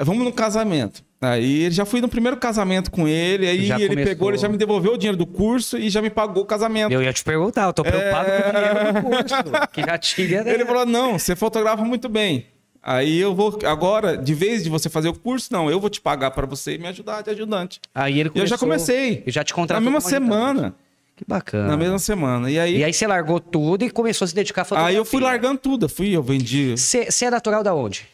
Vamos 0.00 0.24
no 0.24 0.32
casamento. 0.32 1.04
Aí 1.20 1.62
ele 1.62 1.70
já 1.74 1.84
fui 1.86 2.00
no 2.00 2.08
primeiro 2.08 2.36
casamento 2.36 2.90
com 2.90 3.08
ele, 3.08 3.46
aí 3.48 3.64
Já 3.64 3.76
ele 3.76 3.88
começou. 3.88 4.08
pegou, 4.10 4.28
ele 4.30 4.38
já 4.38 4.48
me 4.48 4.56
devolveu 4.58 4.92
o 4.92 4.98
dinheiro 4.98 5.16
do 5.16 5.26
curso 5.26 5.78
e 5.78 5.88
já 5.88 6.02
me 6.02 6.10
pagou 6.10 6.42
o 6.42 6.46
casamento. 6.46 6.92
Eu 6.92 7.02
ia 7.02 7.12
te 7.12 7.24
perguntar, 7.24 7.64
eu 7.64 7.72
tô 7.72 7.82
preocupado 7.82 8.28
com 8.30 8.48
o 8.48 8.52
dinheiro 8.52 8.92
do 8.92 9.02
curso. 9.02 9.68
Que 9.72 9.80
já 9.82 9.98
tinha, 9.98 10.44
né? 10.44 10.50
É. 10.50 10.54
Ele 10.54 10.64
falou: 10.66 10.84
não, 10.84 11.18
você 11.18 11.34
fotografa 11.34 11.82
muito 11.82 12.08
bem. 12.08 12.46
Aí 12.82 13.18
eu 13.18 13.34
vou. 13.34 13.58
Agora, 13.64 14.16
de 14.16 14.34
vez 14.34 14.62
de 14.62 14.68
você 14.70 14.88
fazer 14.90 15.08
o 15.08 15.14
curso, 15.14 15.48
não, 15.52 15.70
eu 15.70 15.80
vou 15.80 15.88
te 15.90 16.00
pagar 16.00 16.30
pra 16.32 16.46
você 16.46 16.74
e 16.74 16.78
me 16.78 16.86
ajudar 16.86 17.22
de 17.22 17.30
ajudante. 17.30 17.80
Aí 17.94 18.20
ele 18.20 18.30
E 18.34 18.38
eu 18.38 18.46
já 18.46 18.56
começou- 18.58 18.86
comecei. 18.94 19.22
E 19.26 19.30
já 19.32 19.42
te 19.42 19.50
Na 19.52 19.56
contratou. 19.56 19.82
mesma 19.82 19.98
ajudante. 19.98 20.22
semana. 20.22 20.74
Que 21.16 21.24
bacana. 21.26 21.66
Na 21.68 21.76
mesma 21.78 21.98
semana. 21.98 22.50
E 22.50 22.58
aí, 22.60 22.76
E 22.76 22.84
aí 22.84 22.92
você 22.92 23.06
largou 23.06 23.40
tudo 23.40 23.82
e 23.86 23.90
começou 23.90 24.26
a 24.26 24.28
se 24.28 24.34
dedicar 24.34 24.62
à 24.62 24.64
fotografia. 24.66 24.90
aí 24.90 24.96
eu 24.96 25.04
fui 25.04 25.20
largando 25.22 25.58
tudo. 25.58 25.86
Eu 25.86 25.88
fui, 25.88 26.14
eu 26.14 26.22
vendi. 26.22 26.72
Você 26.76 27.10
você 27.10 27.24
é 27.24 27.30
natural 27.30 27.62
da 27.64 27.74
onde? 27.74 28.06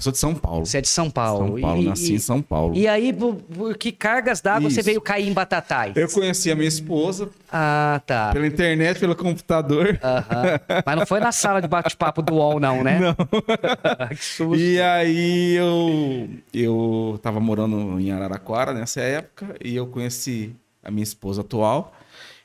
Eu 0.00 0.04
sou 0.04 0.12
de 0.12 0.18
São 0.18 0.34
Paulo. 0.34 0.64
Você 0.64 0.78
é 0.78 0.80
de 0.80 0.88
São 0.88 1.10
Paulo. 1.10 1.46
São 1.52 1.60
Paulo, 1.60 1.82
E- 1.82 1.84
nasci 1.84 2.12
e- 2.12 2.14
em 2.14 2.18
São 2.18 2.40
Paulo. 2.40 2.74
E 2.74 2.88
aí, 2.88 3.12
por, 3.12 3.34
por 3.34 3.76
que 3.76 3.92
cargas 3.92 4.40
d'água 4.40 4.70
você 4.70 4.80
veio 4.80 4.98
cair 4.98 5.28
em 5.28 5.32
Batatais? 5.34 5.94
Eu 5.94 6.08
conheci 6.08 6.50
a 6.50 6.56
minha 6.56 6.66
esposa 6.68 7.28
Ah, 7.52 8.00
tá. 8.06 8.30
pela 8.32 8.46
internet, 8.46 8.98
pelo 8.98 9.14
computador. 9.14 10.00
Aham. 10.02 10.60
Mas 10.86 10.96
não 10.96 11.04
foi 11.06 11.20
na 11.20 11.30
sala 11.32 11.60
de 11.60 11.68
bate-papo 11.68 12.22
do 12.22 12.32
UOL, 12.32 12.58
não, 12.58 12.82
né? 12.82 12.98
Não. 12.98 13.14
que 14.08 14.24
susto. 14.24 14.56
E 14.56 14.80
aí 14.80 15.52
eu, 15.56 16.30
eu 16.54 17.20
tava 17.22 17.38
morando 17.38 18.00
em 18.00 18.10
Araraquara 18.10 18.72
nessa 18.72 19.02
época 19.02 19.54
e 19.62 19.76
eu 19.76 19.86
conheci 19.86 20.54
a 20.82 20.90
minha 20.90 21.04
esposa 21.04 21.42
atual. 21.42 21.92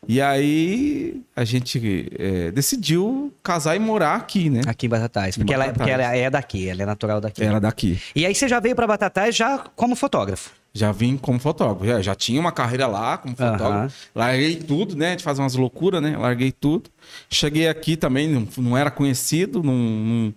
E 0.08 0.22
aí 0.22 1.22
a 1.36 1.44
gente 1.44 2.08
é, 2.18 2.52
decidiu 2.52 3.34
casar 3.42 3.76
e 3.76 3.80
morar 3.80 4.16
aqui, 4.16 4.50
né? 4.50 4.62
Aqui 4.68 4.86
em 4.86 4.90
Batatais. 4.90 5.36
Porque, 5.36 5.52
Em 5.52 5.56
Ela, 5.56 5.66
Batatais. 5.66 5.78
porque 5.88 5.92
ela 6.04 6.16
é 6.16 6.30
daqui, 6.30 6.70
ela 6.70 6.84
é 6.84 6.86
natural 6.86 7.20
daqui. 7.22 7.44
Era 7.44 7.60
daqui. 7.60 8.00
E 8.16 8.26
aí 8.26 8.34
você 8.36 8.48
já 8.48 8.60
veio 8.60 8.76
pra 8.76 8.86
Batatais 8.86 9.36
já 9.36 9.58
como 9.76 9.96
fotógrafo. 9.96 10.52
Já 10.74 10.92
vim 10.92 11.16
como 11.18 11.40
fotógrafo. 11.40 11.86
Já, 11.86 12.02
já 12.02 12.14
tinha 12.16 12.40
uma 12.40 12.52
carreira 12.52 12.86
lá 12.86 13.18
como 13.18 13.36
fotógrafo. 13.36 13.96
Larguei 14.14 14.56
tudo, 14.58 14.96
né? 14.96 15.16
De 15.16 15.24
fazer 15.24 15.42
umas 15.42 15.56
loucuras, 15.56 16.02
né? 16.02 16.18
Larguei 16.18 16.52
tudo. 16.52 16.90
Cheguei 17.30 17.68
aqui 17.68 17.96
também, 17.96 18.28
não, 18.28 18.48
não 18.58 18.78
era 18.78 18.92
conhecido, 18.92 19.64
não, 19.64 19.74
não- 19.74 20.34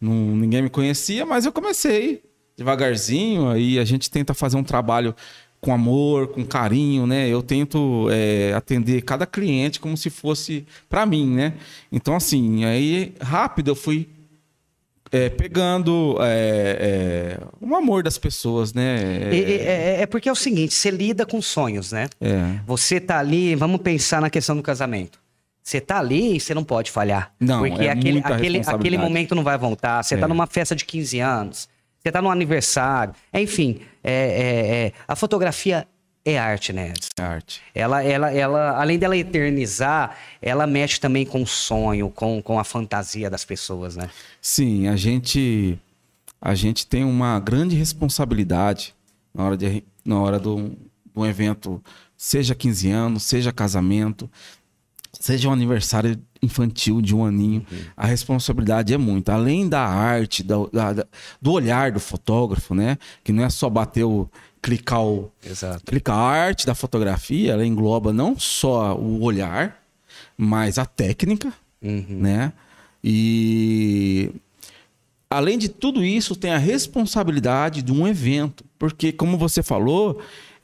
não- 0.00 0.36
ninguém 0.36 0.62
me 0.62 0.70
conhecia, 0.70 1.26
mas 1.26 1.44
eu 1.44 1.52
comecei 1.52 2.22
devagarzinho. 2.56 3.48
Aí 3.50 3.78
a 3.78 3.84
gente 3.84 4.08
tenta 4.10 4.32
fazer 4.34 4.56
um 4.56 4.62
trabalho 4.64 5.14
com 5.62 5.72
amor, 5.72 6.26
com 6.26 6.44
carinho, 6.44 7.06
né? 7.06 7.28
Eu 7.28 7.40
tento 7.40 8.08
é, 8.10 8.52
atender 8.52 9.00
cada 9.02 9.24
cliente 9.24 9.78
como 9.78 9.96
se 9.96 10.10
fosse 10.10 10.66
para 10.88 11.06
mim, 11.06 11.24
né? 11.34 11.54
Então, 11.90 12.16
assim, 12.16 12.64
aí 12.64 13.14
rápido 13.20 13.70
eu 13.70 13.76
fui 13.76 14.08
é, 15.12 15.28
pegando 15.28 16.16
é, 16.20 17.38
é, 17.38 17.40
o 17.60 17.76
amor 17.76 18.02
das 18.02 18.18
pessoas, 18.18 18.74
né? 18.74 19.30
É, 19.30 20.00
é, 20.02 20.06
porque 20.06 20.28
é 20.28 20.32
o 20.32 20.34
seguinte, 20.34 20.74
você 20.74 20.90
lida 20.90 21.24
com 21.24 21.40
sonhos, 21.40 21.92
né? 21.92 22.08
É. 22.20 22.58
Você 22.66 22.98
tá 22.98 23.20
ali, 23.20 23.54
vamos 23.54 23.80
pensar 23.82 24.20
na 24.20 24.28
questão 24.28 24.56
do 24.56 24.62
casamento. 24.62 25.20
Você 25.62 25.80
tá 25.80 26.00
ali 26.00 26.34
e 26.34 26.40
você 26.40 26.54
não 26.54 26.64
pode 26.64 26.90
falhar. 26.90 27.32
Não, 27.38 27.60
porque 27.60 27.84
é 27.84 27.90
aquele, 27.90 28.18
aquele, 28.18 28.62
aquele 28.66 28.98
momento 28.98 29.32
não 29.32 29.44
vai 29.44 29.56
voltar. 29.56 30.02
Você 30.02 30.16
tá 30.16 30.24
É. 30.24 30.28
numa 30.28 30.48
festa 30.48 30.74
de 30.74 30.84
15 30.84 31.20
anos, 31.20 31.68
você 32.02 32.10
tá 32.10 32.20
num 32.20 32.30
aniversário. 32.30 33.14
Enfim, 33.32 33.80
é, 34.02 34.12
é- 34.12 34.86
é- 34.86 34.92
a 35.06 35.14
fotografia 35.14 35.86
é 36.24 36.38
arte, 36.38 36.72
né? 36.72 36.92
É 37.18 37.22
arte. 37.22 37.60
Ela, 37.74 38.02
ela, 38.02 38.30
ela, 38.32 38.80
além 38.80 38.98
dela 38.98 39.16
eternizar, 39.16 40.16
ela 40.40 40.66
mexe 40.66 40.98
também 41.00 41.24
com 41.24 41.42
o 41.42 41.46
sonho, 41.46 42.10
com, 42.10 42.42
com 42.42 42.58
a 42.58 42.64
fantasia 42.64 43.30
das 43.30 43.44
pessoas, 43.44 43.96
né? 43.96 44.08
Sim, 44.40 44.88
a 44.88 44.96
gente 44.96 45.78
a 46.40 46.56
gente 46.56 46.86
tem 46.88 47.04
uma 47.04 47.38
grande 47.38 47.76
responsabilidade 47.76 48.94
na 49.32 49.44
hora 49.44 49.56
de 49.56 49.84
na 50.04 50.20
hora 50.20 50.40
do, 50.40 50.70
de 50.70 50.76
um 51.14 51.24
evento, 51.24 51.80
seja 52.16 52.54
15 52.54 52.90
anos, 52.90 53.22
seja 53.22 53.52
casamento, 53.52 54.28
seja 55.12 55.48
um 55.48 55.52
aniversário 55.52 56.18
infantil 56.42 57.00
de 57.00 57.14
um 57.14 57.24
aninho, 57.24 57.64
a 57.96 58.06
responsabilidade 58.06 58.92
é 58.92 58.98
muita. 58.98 59.34
Além 59.34 59.68
da 59.68 59.80
arte, 59.86 60.42
da- 60.42 60.92
da- 60.92 61.06
do 61.40 61.52
olhar 61.52 61.92
do 61.92 62.00
fotógrafo, 62.00 62.74
né? 62.74 62.98
Que 63.22 63.32
não 63.32 63.44
é 63.44 63.50
só 63.50 63.68
bater 63.70 64.04
o 64.04 64.28
clicar 64.60 65.02
o 65.04 65.30
Exato. 65.44 65.84
clicar 65.84 66.16
a 66.16 66.22
arte 66.22 66.66
da 66.66 66.74
fotografia, 66.74 67.52
ela 67.52 67.66
engloba 67.66 68.12
não 68.12 68.38
só 68.38 68.96
o 68.96 69.22
olhar, 69.22 69.82
mas 70.36 70.78
a 70.78 70.86
técnica, 70.86 71.52
né? 71.80 72.52
E 73.02 74.30
além 75.28 75.58
de 75.58 75.68
tudo 75.68 76.04
isso, 76.04 76.36
tem 76.36 76.52
a 76.52 76.58
responsabilidade 76.58 77.82
de 77.82 77.92
um 77.92 78.06
evento, 78.06 78.64
porque 78.78 79.12
como 79.12 79.36
você 79.36 79.62
falou, 79.62 80.20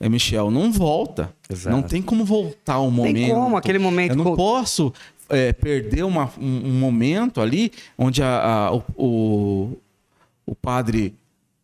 Michel, 0.07 0.49
não 0.49 0.71
volta, 0.71 1.33
Exato. 1.49 1.75
não 1.75 1.83
tem 1.83 2.01
como 2.01 2.23
voltar 2.23 2.79
o 2.79 2.89
momento. 2.89 3.15
Tem 3.15 3.29
como, 3.33 3.57
aquele 3.57 3.79
momento 3.79 4.11
Eu 4.11 4.15
não 4.15 4.35
posso 4.35 4.93
é, 5.27 5.51
perder 5.51 6.03
uma- 6.03 6.31
um, 6.39 6.67
um 6.69 6.79
momento 6.79 7.41
ali 7.41 7.71
onde 7.97 8.23
a- 8.23 8.67
a- 8.67 8.73
o, 8.73 8.83
o, 8.97 9.77
o 10.45 10.55
padre 10.55 11.13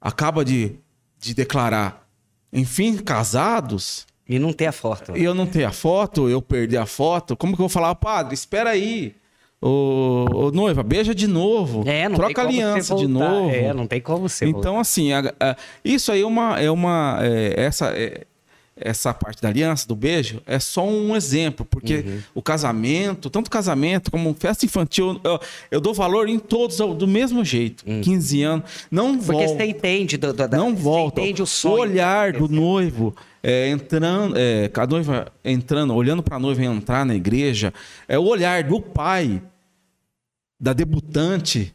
acaba 0.02 0.44
de, 0.44 0.74
de 1.20 1.34
declarar, 1.34 2.06
enfim, 2.52 2.98
casados. 2.98 4.06
E 4.28 4.38
não 4.40 4.52
ter 4.52 4.66
a 4.66 4.72
foto. 4.72 5.16
E 5.16 5.24
eu 5.24 5.34
não 5.36 5.46
tenho 5.46 5.68
a 5.68 5.72
foto, 5.72 6.28
eu 6.28 6.42
perdi 6.42 6.76
a 6.76 6.86
foto, 6.88 7.38
como 7.38 7.54
que 7.56 7.62
eu 7.62 7.64
vou 7.64 7.70
falar, 7.70 7.94
padre, 7.96 8.34
espera 8.34 8.72
aí. 8.72 9.16
Ô, 9.62 10.26
ô, 10.34 10.52
noiva, 10.52 10.84
beija 10.84 11.16
de 11.16 11.28
novo. 11.28 11.84
É, 11.88 12.08
não 12.08 12.16
troca 12.18 12.42
aliança 12.42 12.96
de 12.96 13.08
voltar. 13.08 13.30
novo. 13.32 13.50
É, 13.56 13.74
não 13.74 13.88
tem 13.88 14.00
como 14.02 14.30
voltar. 14.46 14.60
Então, 14.60 14.80
assim, 14.80 15.12
a- 15.14 15.34
a- 15.40 15.56
isso 15.84 16.12
aí 16.12 16.22
é 16.22 16.26
uma. 16.26 16.60
É 16.60 16.70
uma 16.70 17.20
é, 17.22 17.54
essa, 17.58 17.88
é- 17.88 18.26
essa 18.78 19.14
parte 19.14 19.42
da 19.42 19.48
aliança, 19.48 19.88
do 19.88 19.96
beijo, 19.96 20.42
é 20.46 20.60
só 20.60 20.86
um 20.86 21.16
exemplo, 21.16 21.66
porque 21.66 21.96
Uhum. 22.06 22.20
o 22.36 22.42
casamento, 22.42 23.30
tanto 23.30 23.50
casamento 23.50 24.12
como 24.12 24.34
festa 24.34 24.66
infantil, 24.66 25.20
eu, 25.24 25.40
eu 25.72 25.80
dou 25.80 25.94
valor 25.94 26.28
em 26.28 26.38
todos 26.38 26.78
do 26.78 27.08
mesmo 27.08 27.44
jeito. 27.46 27.86
15 28.02 28.44
anos. 28.44 28.66
Não 28.92 29.12
Uhum. 29.12 29.18
Porque 29.20 29.32
volta. 29.46 29.48
você 29.58 29.66
entende 29.66 30.18
do, 30.18 30.34
do, 30.34 30.48
da- 30.48 30.58
Não 30.58 30.76
volta. 30.76 31.22
entende 31.22 31.42
o 31.42 31.46
sonho. 31.46 31.80
olhar 31.80 32.34
do 32.34 32.50
noivo 32.50 33.16
é, 33.42 33.70
entrando, 33.70 34.34
é, 34.38 34.70
a 34.74 34.88
noiva 34.88 35.32
entrando, 35.44 35.94
olhando 35.96 36.22
para 36.22 36.36
a 36.36 36.40
noiva 36.40 36.64
entrar 36.66 37.06
na 37.06 37.16
igreja, 37.16 37.74
é 38.08 38.20
o 38.20 38.24
olhar 38.24 38.64
do 38.64 38.82
pai, 38.82 39.42
da 40.60 40.74
debutante, 40.74 41.74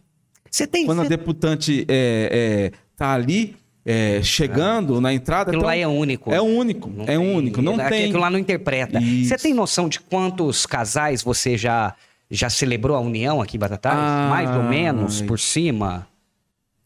Você 0.50 0.66
tem. 0.66 0.85
quando 0.85 1.02
a 1.02 1.04
debutante 1.09 1.85
é, 1.88 2.71
é, 2.73 2.78
tá 2.97 3.12
ali 3.14 3.57
é, 3.84 4.22
chegando 4.22 5.00
na 5.00 5.12
entrada. 5.12 5.50
Aquilo 5.50 5.62
então, 5.62 5.66
lá 5.68 5.76
é 5.76 5.87
único. 5.87 6.32
É 6.32 6.40
único, 6.40 6.88
Não 6.90 7.04
é 7.04 7.06
tem- 7.06 7.16
único. 7.18 7.62
Não 7.62 7.75
aquilo 7.75 7.88
tem. 7.90 8.12
lá 8.12 8.28
não 8.30 8.38
interpreta. 8.38 8.99
Isso. 9.00 9.28
Você 9.30 9.37
tem 9.38 9.54
noção 9.54 9.88
de 9.88 10.00
quantos 10.00 10.66
casais 10.66 11.22
você 11.22 11.56
já, 11.56 11.94
já 12.30 12.50
celebrou 12.50 12.96
a 12.96 13.00
união 13.00 13.40
aqui 13.40 13.56
em 13.56 13.60
Batatais? 13.60 13.96
Ah, 13.99 14.28
Mais 14.30 14.50
ou 14.50 14.62
menos, 14.64 15.20
ai. 15.22 15.26
por 15.26 15.38
cima? 15.38 16.06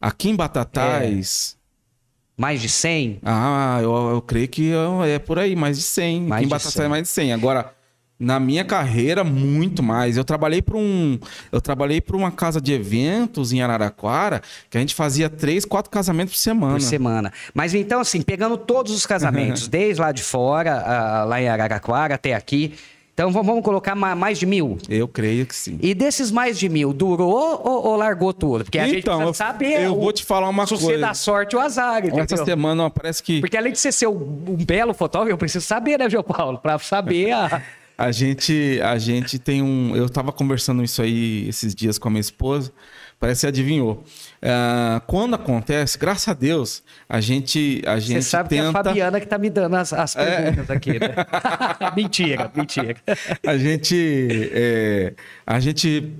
Aqui 0.00 0.28
em 0.30 0.36
Batatais. 0.36 1.56
Mais 2.36 2.60
de 2.60 2.68
100? 2.68 3.20
Ah, 3.24 3.78
eu, 3.80 3.92
eu 4.12 4.20
creio 4.22 4.48
que 4.48 4.72
é 5.08 5.18
por 5.18 5.38
aí, 5.38 5.54
mais 5.54 5.76
de 5.76 5.82
100. 5.84 6.22
Mais 6.22 6.38
Aqui 6.40 6.46
em 6.46 6.48
Batatais 6.48 6.74
100. 6.74 6.84
é 6.84 6.88
mais 6.88 7.02
de 7.04 7.08
100. 7.08 7.32
Agora, 7.32 7.73
na 8.18 8.38
minha 8.38 8.64
carreira, 8.64 9.24
muito 9.24 9.82
mais. 9.82 10.16
Eu 10.16 10.24
trabalhei 10.24 10.62
para 10.62 10.76
um, 10.76 11.18
eu 11.50 11.60
trabalhei 11.60 12.00
para 12.00 12.16
uma 12.16 12.30
casa 12.30 12.60
de 12.60 12.72
eventos 12.72 13.52
em 13.52 13.60
Araraquara 13.60 14.40
que 14.70 14.76
a 14.76 14.80
gente 14.80 14.94
fazia 14.94 15.28
três, 15.28 15.64
quatro 15.64 15.90
casamentos 15.90 16.34
por 16.34 16.40
semana. 16.40 16.72
Por 16.74 16.80
semana. 16.80 17.32
Mas 17.52 17.74
então, 17.74 18.00
assim, 18.00 18.22
pegando 18.22 18.56
todos 18.56 18.92
os 18.94 19.04
casamentos, 19.04 19.66
desde 19.68 20.00
lá 20.00 20.12
de 20.12 20.22
fora, 20.22 21.24
lá 21.24 21.40
em 21.42 21.48
Araraquara 21.48 22.14
até 22.14 22.34
aqui. 22.34 22.74
Então 23.12 23.30
vamos, 23.30 23.62
colocar 23.62 23.94
ma- 23.94 24.16
mais 24.16 24.38
de 24.40 24.44
mil. 24.46 24.76
Eu 24.88 25.06
creio 25.06 25.46
que 25.46 25.54
sim. 25.54 25.78
E 25.80 25.94
desses 25.94 26.32
mais 26.32 26.58
de 26.58 26.68
mil, 26.68 26.92
durou 26.92 27.60
ou, 27.64 27.86
ou 27.86 27.96
largou 27.96 28.32
tudo? 28.32 28.64
Porque 28.64 28.76
a 28.78 28.86
gente 28.88 28.98
Então, 28.98 29.18
precisa 29.18 29.28
eu- 29.30 29.34
saber. 29.34 29.80
eu 29.84 29.92
o- 29.96 30.00
vou 30.00 30.12
te 30.12 30.24
falar 30.24 30.48
uma 30.48 30.66
se 30.66 30.74
você 30.74 30.84
coisa. 30.84 31.00
dá 31.00 31.14
sorte 31.14 31.54
ou 31.54 31.62
azar, 31.62 32.04
Essa 32.04 32.20
entendeu? 32.22 32.44
semana 32.44 32.90
parece 32.90 33.22
que 33.22 33.38
Porque 33.40 33.56
além 33.56 33.72
de 33.72 33.78
você 33.78 33.92
ser 33.92 34.08
um, 34.08 34.16
um 34.48 34.56
belo 34.64 34.92
fotógrafo, 34.92 35.32
eu 35.32 35.38
preciso 35.38 35.64
saber, 35.64 35.96
né, 35.96 36.10
João 36.10 36.24
Paulo? 36.24 36.58
Pra 36.58 36.76
saber 36.80 37.30
a. 37.32 37.62
A 37.96 38.10
gente, 38.10 38.80
a 38.82 38.98
gente 38.98 39.38
tem 39.38 39.62
um. 39.62 39.94
Eu 39.94 40.08
tava 40.08 40.32
conversando 40.32 40.82
isso 40.82 41.00
aí 41.00 41.48
esses 41.48 41.74
dias 41.74 41.96
com 41.96 42.08
a 42.08 42.10
minha 42.10 42.20
esposa. 42.20 42.72
Parece 43.20 43.42
que 43.42 43.46
adivinhou. 43.46 44.04
Ah, 44.42 45.00
quando 45.06 45.34
acontece, 45.34 45.96
graças 45.96 46.26
a 46.28 46.34
Deus, 46.34 46.82
a 47.08 47.20
gente, 47.20 47.80
a 47.86 47.94
Você 47.94 48.06
gente 48.06 48.24
sabe 48.24 48.48
que 48.48 48.56
é 48.56 48.58
a 48.58 48.64
tenta. 48.64 48.84
Fabiana 48.84 49.20
que 49.20 49.26
tá 49.26 49.38
me 49.38 49.48
dando 49.48 49.76
as, 49.76 49.92
as 49.92 50.14
perguntas 50.14 50.70
aqui, 50.70 50.98
né? 50.98 51.14
mentira, 51.96 52.50
mentira. 52.54 52.96
A 53.46 53.56
gente, 53.56 54.50
é, 54.52 55.14
a 55.46 55.60
gente, 55.60 56.12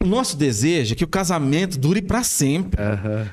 o 0.00 0.06
nosso 0.06 0.34
desejo 0.36 0.94
é 0.94 0.96
que 0.96 1.04
o 1.04 1.08
casamento 1.08 1.78
dure 1.78 2.00
para 2.00 2.24
sempre, 2.24 2.80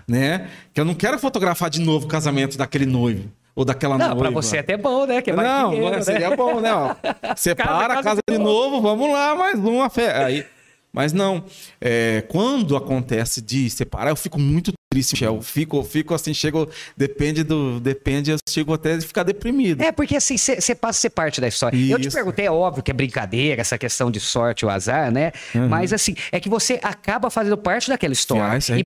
né? 0.05 0.49
Que 0.73 0.81
eu 0.81 0.85
não 0.85 0.93
quero 0.93 1.17
fotografar 1.17 1.69
de 1.69 1.79
novo 1.79 2.05
o 2.05 2.09
casamento 2.09 2.57
daquele 2.57 2.85
noivo 2.85 3.31
ou 3.59 3.65
daquela 3.65 3.97
Não, 3.97 4.07
noiva. 4.07 4.21
pra 4.21 4.29
você 4.29 4.55
é 4.55 4.59
até 4.61 4.77
bom, 4.77 5.05
né? 5.05 5.21
Que 5.21 5.31
é 5.31 5.35
não, 5.35 5.71
dinheiro, 5.71 5.91
não, 5.91 5.97
né? 5.97 6.01
seria 6.01 6.33
bom, 6.33 6.61
né? 6.61 6.73
Ó, 6.73 6.95
separa 7.35 7.95
casa 7.95 7.99
a 7.99 8.03
casa 8.03 8.21
de 8.25 8.37
novo, 8.37 8.81
vamos 8.81 9.11
lá, 9.11 9.35
mais 9.35 9.59
uma 9.59 9.89
fé. 9.89 10.23
Aí, 10.23 10.45
mas 10.93 11.11
não, 11.11 11.43
é, 11.81 12.23
quando 12.29 12.77
acontece 12.77 13.41
de 13.41 13.69
separar, 13.69 14.11
eu 14.11 14.15
fico 14.15 14.39
muito 14.39 14.71
triste, 14.89 15.11
Michel. 15.11 15.35
Eu 15.35 15.41
fico, 15.41 15.83
fico 15.83 16.13
assim, 16.13 16.33
chego, 16.33 16.69
depende 16.95 17.43
do, 17.43 17.81
depende, 17.81 18.31
eu 18.31 18.37
chego 18.47 18.73
até 18.73 18.95
de 18.95 19.05
ficar 19.05 19.23
deprimido. 19.23 19.81
É, 19.81 19.91
porque 19.91 20.15
assim, 20.15 20.37
você 20.37 20.73
passa 20.73 20.97
a 20.97 21.01
ser 21.01 21.09
parte 21.09 21.41
da 21.41 21.47
história. 21.49 21.77
Eu 21.77 21.99
te 21.99 22.07
Isso. 22.07 22.15
perguntei, 22.15 22.45
é 22.45 22.51
óbvio 22.51 22.81
que 22.81 22.91
é 22.91 22.93
brincadeira, 22.93 23.59
essa 23.59 23.77
questão 23.77 24.09
de 24.09 24.21
sorte 24.21 24.65
ou 24.65 24.71
azar, 24.71 25.11
né? 25.11 25.33
Uhum. 25.53 25.67
Mas 25.67 25.91
assim, 25.91 26.15
é 26.31 26.39
que 26.39 26.47
você 26.47 26.79
acaba 26.81 27.29
fazendo 27.29 27.57
parte 27.57 27.89
daquela 27.89 28.13
história. 28.13 28.53
Ah, 28.53 28.57
isso 28.57 28.71
aí. 28.71 28.79
E, 28.79 28.85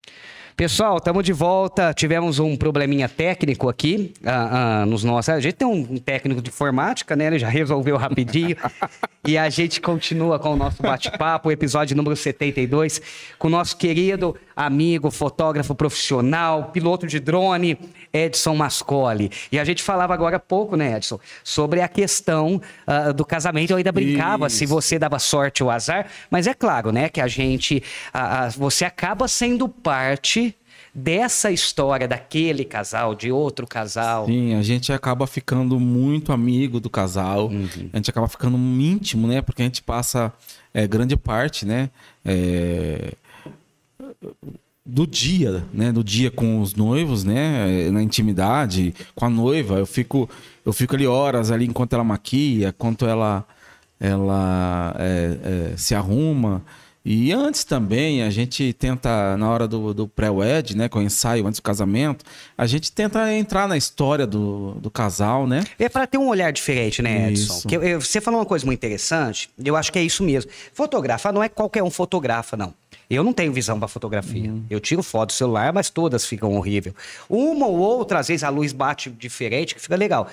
Pessoal, 0.56 0.98
estamos 0.98 1.24
de 1.24 1.34
volta. 1.34 1.92
Tivemos 1.96 2.38
um 2.38 2.56
probleminha 2.56 3.10
técnico 3.10 3.68
aqui 3.68 4.14
ah, 4.24 4.82
ah, 4.82 4.86
nos 4.86 5.04
nossos. 5.04 5.30
A 5.30 5.40
gente 5.40 5.56
tem 5.56 5.68
um, 5.68 5.98
técnico 5.98 6.44
de 6.44 6.50
informática, 6.50 7.16
né? 7.16 7.26
Ele 7.26 7.40
já 7.40 7.50
resolveu 7.50 7.98
rapidinho. 7.98 8.56
e 9.26 9.36
a 9.36 9.50
gente 9.50 9.82
continua 9.82 10.38
com 10.38 10.54
o 10.54 10.56
nosso 10.56 10.84
bate-papo, 10.84 11.50
o 11.50 11.52
episódio 11.52 11.98
número 11.98 12.16
72, 12.16 13.02
com 13.40 13.48
o 13.48 13.50
nosso 13.50 13.76
querido 13.78 14.36
amigo, 14.56 15.10
fotógrafo 15.10 15.74
profissional, 15.74 16.66
piloto 16.66 17.08
de 17.08 17.20
drone, 17.20 17.76
Edson 18.14 18.56
Mascoli. 18.56 19.32
E 19.52 19.58
a 19.58 19.64
gente 19.64 19.82
falava 19.82 20.14
agora 20.14 20.38
há 20.38 20.40
pouco, 20.40 20.76
né, 20.76 20.98
Edson, 20.98 21.20
sobre 21.44 21.82
a 21.82 21.88
questão 21.88 22.62
ah, 22.86 23.12
do 23.12 23.26
casamento. 23.26 23.72
Eu 23.72 23.78
ainda 23.78 23.92
brincava 23.92 24.48
se 24.50 24.66
Isso. 24.66 24.74
você 24.74 25.00
dava 25.00 25.18
sorte 25.18 25.64
ou 25.64 25.72
azar, 25.72 26.06
mas 26.30 26.46
é 26.46 26.54
claro, 26.54 26.92
né, 26.92 27.10
que 27.10 27.20
a 27.20 27.28
gente, 27.28 27.82
você 28.56 28.86
acaba 28.86 29.28
sendo 29.28 29.68
parte 29.68 30.44
dessa 30.94 31.52
história 31.52 32.08
daquele 32.08 32.64
casal, 32.64 33.16
de 33.16 33.32
outro 33.32 33.66
casal. 33.66 34.28
Sim, 34.28 34.54
a 34.54 34.62
gente 34.62 34.94
acaba 34.94 35.26
ficando 35.26 35.80
muito 35.80 36.32
amigo 36.32 36.80
do 36.80 36.90
casal, 36.90 37.50
a 37.92 37.98
gente 37.98 38.10
acaba 38.10 38.28
ficando 38.28 38.58
íntimo, 38.58 39.28
né? 39.28 39.42
Porque 39.42 39.62
a 39.62 39.66
gente 39.66 39.82
passa 39.82 40.32
é, 40.74 40.86
grande 40.88 41.18
parte, 41.18 41.66
né? 41.66 41.90
é, 42.26 43.14
do 44.86 45.08
dia, 45.08 45.66
né? 45.74 45.92
Do 45.92 46.04
dia 46.04 46.30
com 46.32 46.62
os 46.62 46.76
noivos, 46.76 47.24
né? 47.24 47.90
Na 47.92 48.02
intimidade, 48.02 48.94
com 49.16 49.26
a 49.26 49.30
noiva. 49.30 49.76
Eu 49.76 49.86
fico, 49.86 50.30
eu 50.66 50.74
fico 50.74 50.96
ali 50.96 51.08
horas 51.08 51.52
ali 51.52 51.66
enquanto 51.66 51.94
ela 51.94 52.04
maquia, 52.04 52.70
enquanto 52.70 53.06
ela, 53.06 53.46
ela 54.00 54.96
é, 54.98 55.72
é, 55.74 55.78
se 55.78 55.96
arruma. 55.96 56.62
E 57.06 57.34
antes 57.34 57.66
também, 57.66 58.24
a 58.24 58.30
gente 58.30 58.72
tenta, 58.72 59.36
na 59.36 59.50
hora 59.50 59.68
do, 59.68 59.94
do 59.94 60.08
pré-wed, 60.08 60.78
né? 60.78 60.88
Com 60.88 61.00
o 61.00 61.02
ensaio 61.02 61.46
antes 61.46 61.60
do 61.60 61.64
casamento, 61.64 62.24
a 62.58 62.66
gente 62.66 62.92
tenta 62.94 63.30
entrar 63.34 63.68
na 63.68 63.76
história 63.76 64.26
do, 64.26 64.76
do 64.76 64.90
casal, 64.90 65.46
né? 65.46 65.66
É 65.78 65.90
para 65.90 66.08
ter 66.08 66.18
um 66.18 66.28
olhar 66.30 66.52
diferente, 66.54 67.02
né, 67.02 67.30
Edson? 67.30 67.68
Eu- 67.70 67.84
eu- 67.84 68.02
você 68.02 68.22
falou 68.22 68.40
uma 68.40 68.46
coisa 68.46 68.66
muito 68.66 68.80
interessante, 68.80 69.50
eu 69.64 69.76
acho 69.76 69.92
que 69.92 70.00
é 70.00 70.04
isso 70.04 70.24
mesmo. 70.24 70.50
Fotografar 70.74 71.34
não 71.34 71.44
é 71.44 71.50
qualquer 71.50 71.84
um 71.84 71.90
fotografa, 71.92 72.56
não. 72.56 72.74
Eu 73.10 73.22
não 73.22 73.34
tenho 73.34 73.52
visão 73.52 73.78
para 73.78 73.88
fotografia. 73.90 74.50
Uhum. 74.50 74.64
Eu 74.70 74.80
tiro 74.80 75.04
foto 75.04 75.28
do 75.28 75.34
celular, 75.34 75.74
mas 75.74 75.90
todas 75.90 76.26
ficam 76.26 76.54
horrível. 76.56 76.96
Uma 77.30 77.68
ou 77.68 77.78
outra, 77.78 78.20
às 78.20 78.30
vezes 78.30 78.44
a 78.46 78.50
luz 78.50 78.72
bate 78.72 79.10
diferente, 79.10 79.76
que 79.76 79.82
fica 79.82 79.96
legal. 79.98 80.30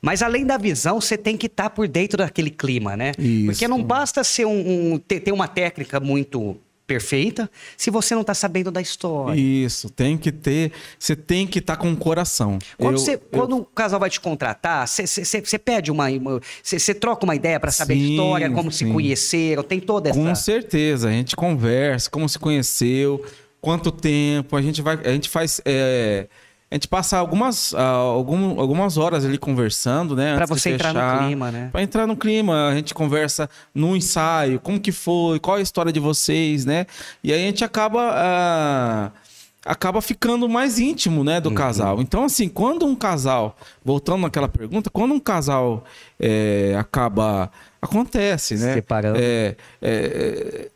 Mas 0.00 0.22
além 0.22 0.44
da 0.44 0.56
visão, 0.56 1.00
você 1.00 1.16
tem 1.16 1.36
que 1.36 1.46
estar 1.46 1.64
tá 1.64 1.70
por 1.70 1.88
dentro 1.88 2.18
daquele 2.18 2.50
clima, 2.50 2.96
né? 2.96 3.12
Isso. 3.18 3.46
Porque 3.46 3.68
não 3.68 3.82
basta 3.82 4.22
ser 4.22 4.46
um, 4.46 4.92
um 4.94 4.98
ter, 4.98 5.20
ter 5.20 5.32
uma 5.32 5.48
técnica 5.48 5.98
muito 5.98 6.56
perfeita 6.88 7.50
se 7.76 7.90
você 7.90 8.14
não 8.14 8.22
está 8.22 8.32
sabendo 8.32 8.70
da 8.70 8.80
história. 8.80 9.38
Isso, 9.38 9.90
tem 9.90 10.16
que 10.16 10.32
ter, 10.32 10.72
você 10.98 11.14
tem 11.14 11.46
que 11.46 11.58
estar 11.58 11.76
tá 11.76 11.82
com 11.82 11.92
o 11.92 11.96
coração. 11.96 12.58
Quando, 12.78 12.94
eu, 12.94 12.98
você, 12.98 13.14
eu... 13.14 13.18
quando 13.18 13.58
o 13.58 13.64
casal 13.64 14.00
vai 14.00 14.08
te 14.08 14.18
contratar, 14.18 14.88
você, 14.88 15.58
pede 15.58 15.92
uma, 15.92 16.06
você, 16.62 16.78
você 16.78 16.94
troca 16.94 17.24
uma 17.24 17.36
ideia 17.36 17.60
para 17.60 17.70
saber 17.70 17.94
sim, 17.94 18.00
a 18.00 18.10
história, 18.10 18.50
como 18.50 18.72
sim. 18.72 18.86
se 18.86 18.92
conheceram, 18.92 19.62
tem 19.62 19.78
toda 19.78 20.08
essa. 20.08 20.18
Com 20.18 20.34
certeza, 20.34 21.08
a 21.08 21.12
gente 21.12 21.36
conversa, 21.36 22.08
como 22.08 22.26
se 22.26 22.38
conheceu, 22.38 23.22
quanto 23.60 23.92
tempo, 23.92 24.56
a 24.56 24.62
gente 24.62 24.80
vai, 24.80 24.98
a 25.04 25.12
gente 25.12 25.28
faz 25.28 25.60
é, 25.66 26.26
a 26.70 26.74
gente 26.74 26.86
passa 26.86 27.16
algumas, 27.16 27.72
uh, 27.72 27.78
algum, 27.78 28.60
algumas 28.60 28.98
horas 28.98 29.24
ali 29.24 29.38
conversando, 29.38 30.14
né? 30.14 30.36
Para 30.36 30.46
você 30.46 30.70
entrar 30.70 30.92
no 30.92 31.26
clima, 31.26 31.50
né? 31.50 31.68
Para 31.72 31.82
entrar 31.82 32.06
no 32.06 32.16
clima, 32.16 32.68
a 32.68 32.74
gente 32.74 32.92
conversa 32.92 33.48
no 33.74 33.96
ensaio, 33.96 34.60
como 34.60 34.78
que 34.78 34.92
foi, 34.92 35.40
qual 35.40 35.56
é 35.56 35.60
a 35.60 35.62
história 35.62 35.90
de 35.90 35.98
vocês, 35.98 36.66
né? 36.66 36.84
E 37.24 37.32
aí 37.32 37.42
a 37.42 37.46
gente 37.46 37.64
acaba 37.64 38.12
uh, 38.12 39.28
acaba 39.64 40.02
ficando 40.02 40.46
mais 40.48 40.78
íntimo, 40.78 41.24
né, 41.24 41.40
do 41.40 41.48
uhum. 41.48 41.54
casal. 41.54 42.00
Então, 42.00 42.24
assim, 42.24 42.48
quando 42.48 42.86
um 42.86 42.94
casal, 42.94 43.56
voltando 43.84 44.22
naquela 44.22 44.48
pergunta, 44.48 44.90
quando 44.90 45.12
um 45.12 45.20
casal 45.20 45.84
é, 46.20 46.74
acaba 46.78 47.50
acontece, 47.80 48.56
né? 48.56 48.74
Separando. 48.74 49.18
É, 49.20 49.56
é, 49.80 50.68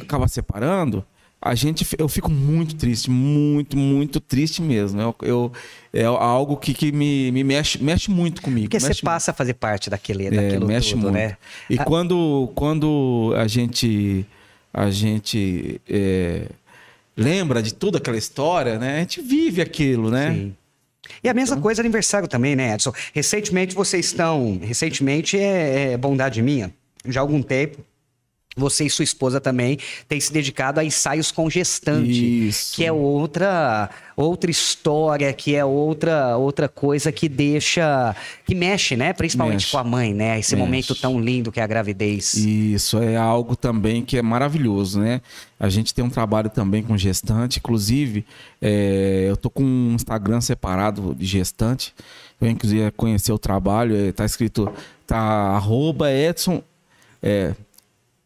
acaba 0.00 0.26
separando 0.26 1.04
a 1.44 1.54
gente, 1.54 1.86
eu 1.98 2.08
fico 2.08 2.30
muito 2.30 2.74
triste, 2.74 3.10
muito, 3.10 3.76
muito 3.76 4.18
triste 4.18 4.62
mesmo. 4.62 4.98
Eu, 4.98 5.14
eu 5.20 5.52
é 5.92 6.04
algo 6.04 6.56
que, 6.56 6.72
que 6.72 6.90
me, 6.90 7.30
me 7.32 7.44
mexe, 7.44 7.82
mexe 7.84 8.10
muito 8.10 8.40
comigo. 8.40 8.70
Porque 8.70 8.80
você 8.80 8.94
passa 9.02 9.30
a 9.30 9.34
fazer 9.34 9.52
parte 9.52 9.90
daquele, 9.90 10.28
é, 10.28 10.30
daquilo 10.30 10.66
mexe 10.66 10.92
tudo, 10.92 11.02
muito. 11.02 11.14
né? 11.16 11.36
E 11.68 11.78
ah. 11.78 11.84
quando, 11.84 12.50
quando 12.54 13.34
a 13.36 13.46
gente, 13.46 14.24
a 14.72 14.90
gente 14.90 15.82
é, 15.86 16.46
lembra 17.14 17.62
de 17.62 17.74
toda 17.74 17.98
aquela 17.98 18.16
história, 18.16 18.78
né? 18.78 18.96
A 18.96 19.00
gente 19.00 19.20
vive 19.20 19.60
aquilo, 19.60 20.10
né? 20.10 20.32
Sim. 20.32 20.56
E 21.22 21.28
a 21.28 21.34
mesma 21.34 21.56
então... 21.56 21.62
coisa 21.62 21.82
aniversário 21.82 22.26
também, 22.26 22.56
né, 22.56 22.72
Edson? 22.72 22.94
Recentemente 23.12 23.74
vocês 23.74 24.06
estão. 24.06 24.58
Recentemente 24.62 25.38
é, 25.38 25.92
é 25.92 25.96
bondade 25.98 26.40
minha. 26.40 26.72
Já 27.06 27.20
há 27.20 27.22
algum 27.22 27.42
tempo 27.42 27.84
você 28.56 28.84
e 28.84 28.90
sua 28.90 29.02
esposa 29.02 29.40
também 29.40 29.78
têm 30.08 30.20
se 30.20 30.32
dedicado 30.32 30.78
a 30.78 30.84
ensaios 30.84 31.30
com 31.32 31.50
gestante, 31.50 32.48
Isso. 32.48 32.74
que 32.74 32.84
é 32.84 32.92
outra 32.92 33.90
outra 34.16 34.48
história, 34.48 35.32
que 35.32 35.56
é 35.56 35.64
outra 35.64 36.36
outra 36.36 36.68
coisa 36.68 37.10
que 37.10 37.28
deixa 37.28 38.14
que 38.46 38.54
mexe, 38.54 38.96
né, 38.96 39.12
principalmente 39.12 39.62
mexe. 39.62 39.72
com 39.72 39.78
a 39.78 39.84
mãe, 39.84 40.14
né, 40.14 40.38
esse 40.38 40.54
mexe. 40.54 40.64
momento 40.64 40.94
tão 40.94 41.20
lindo 41.20 41.50
que 41.50 41.58
é 41.58 41.62
a 41.62 41.66
gravidez. 41.66 42.34
Isso 42.34 42.98
é 42.98 43.16
algo 43.16 43.56
também 43.56 44.04
que 44.04 44.16
é 44.16 44.22
maravilhoso, 44.22 45.00
né? 45.00 45.20
A 45.58 45.68
gente 45.68 45.92
tem 45.92 46.04
um 46.04 46.10
trabalho 46.10 46.48
também 46.48 46.82
com 46.82 46.96
gestante, 46.96 47.58
inclusive 47.58 48.24
é, 48.62 49.26
eu 49.28 49.36
tô 49.36 49.50
com 49.50 49.64
um 49.64 49.94
Instagram 49.94 50.40
separado 50.40 51.14
de 51.14 51.26
gestante. 51.26 51.92
Quem 52.38 52.54
quiser 52.54 52.92
conhecer 52.92 53.32
o 53.32 53.38
trabalho, 53.38 53.96
é, 53.96 54.12
tá 54.12 54.24
escrito 54.24 54.70
tá 55.06 55.18
arroba 55.18 56.12
Edson 56.12 56.62
é, 57.22 57.54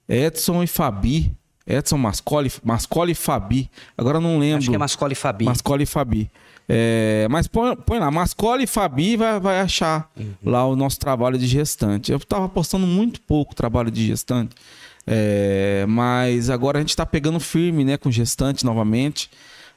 Edson 0.08 0.62
e 0.62 0.66
Fabi. 0.66 1.36
Edson 1.66 1.98
Mascoli, 1.98 2.50
Mascoli 2.64 3.12
e 3.12 3.14
Fabi. 3.14 3.70
Agora 3.96 4.18
não 4.18 4.38
lembro. 4.38 4.58
Acho 4.58 4.70
que 4.70 4.76
é 4.76 4.78
Mascoli 4.78 5.12
e 5.12 5.16
Fabi. 5.16 5.44
Mascoli 5.44 5.82
e 5.82 5.86
Fabi. 5.86 6.30
É, 6.66 7.26
mas 7.30 7.46
põe, 7.46 7.76
põe, 7.76 7.98
lá, 7.98 8.10
Mascoli 8.10 8.64
e 8.64 8.66
Fabi 8.66 9.16
vai, 9.16 9.40
vai 9.40 9.60
achar 9.60 10.10
uhum. 10.18 10.32
lá 10.44 10.66
o 10.66 10.74
nosso 10.74 10.98
trabalho 10.98 11.38
de 11.38 11.46
gestante. 11.46 12.10
Eu 12.10 12.18
estava 12.18 12.48
postando 12.48 12.86
muito 12.86 13.20
pouco 13.20 13.54
trabalho 13.54 13.90
de 13.90 14.06
gestante. 14.06 14.54
É, 15.06 15.86
mas 15.88 16.50
agora 16.50 16.78
a 16.78 16.80
gente 16.80 16.90
está 16.90 17.06
pegando 17.06 17.40
firme 17.40 17.84
né, 17.84 17.96
com 17.96 18.10
gestante 18.10 18.64
novamente. 18.64 19.30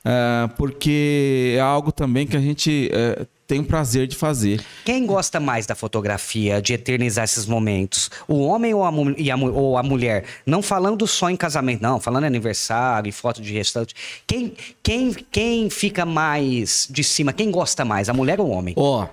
É, 0.04 0.50
porque 0.58 1.56
é 1.58 1.62
algo 1.62 1.92
também 1.92 2.26
que 2.26 2.36
a 2.36 2.42
gente 2.42 2.90
é, 2.92 3.26
tenho 3.52 3.66
prazer 3.66 4.08
de 4.08 4.16
fazer. 4.16 4.64
Quem 4.86 5.06
gosta 5.06 5.38
mais 5.38 5.66
da 5.66 5.76
fotografia, 5.76 6.62
de 6.62 6.72
eternizar 6.72 7.26
esses 7.26 7.46
momentos? 7.46 8.10
O 8.26 8.40
homem 8.46 8.74
ou 8.74 8.86
a, 8.86 8.88
a, 8.88 9.36
ou 9.52 9.78
a 9.78 9.84
mulher? 9.84 10.24
Não 10.46 10.62
falando 10.62 11.06
só 11.06 11.30
em 11.30 11.36
casamento, 11.36 11.82
não, 11.82 12.00
falando 12.00 12.24
em 12.24 12.28
aniversário 12.28 13.10
e 13.10 13.12
foto 13.12 13.42
de 13.42 13.52
restante. 13.52 13.94
Quem, 14.26 14.54
quem, 14.82 15.14
quem 15.30 15.70
fica 15.70 16.06
mais 16.06 16.88
de 16.90 17.04
cima? 17.04 17.34
Quem 17.34 17.52
gosta 17.52 17.84
mais, 17.84 18.08
a 18.08 18.14
mulher 18.14 18.40
ou 18.40 18.48
o 18.48 18.52
homem? 18.52 18.74
Ó, 18.78 19.04
oh, 19.04 19.08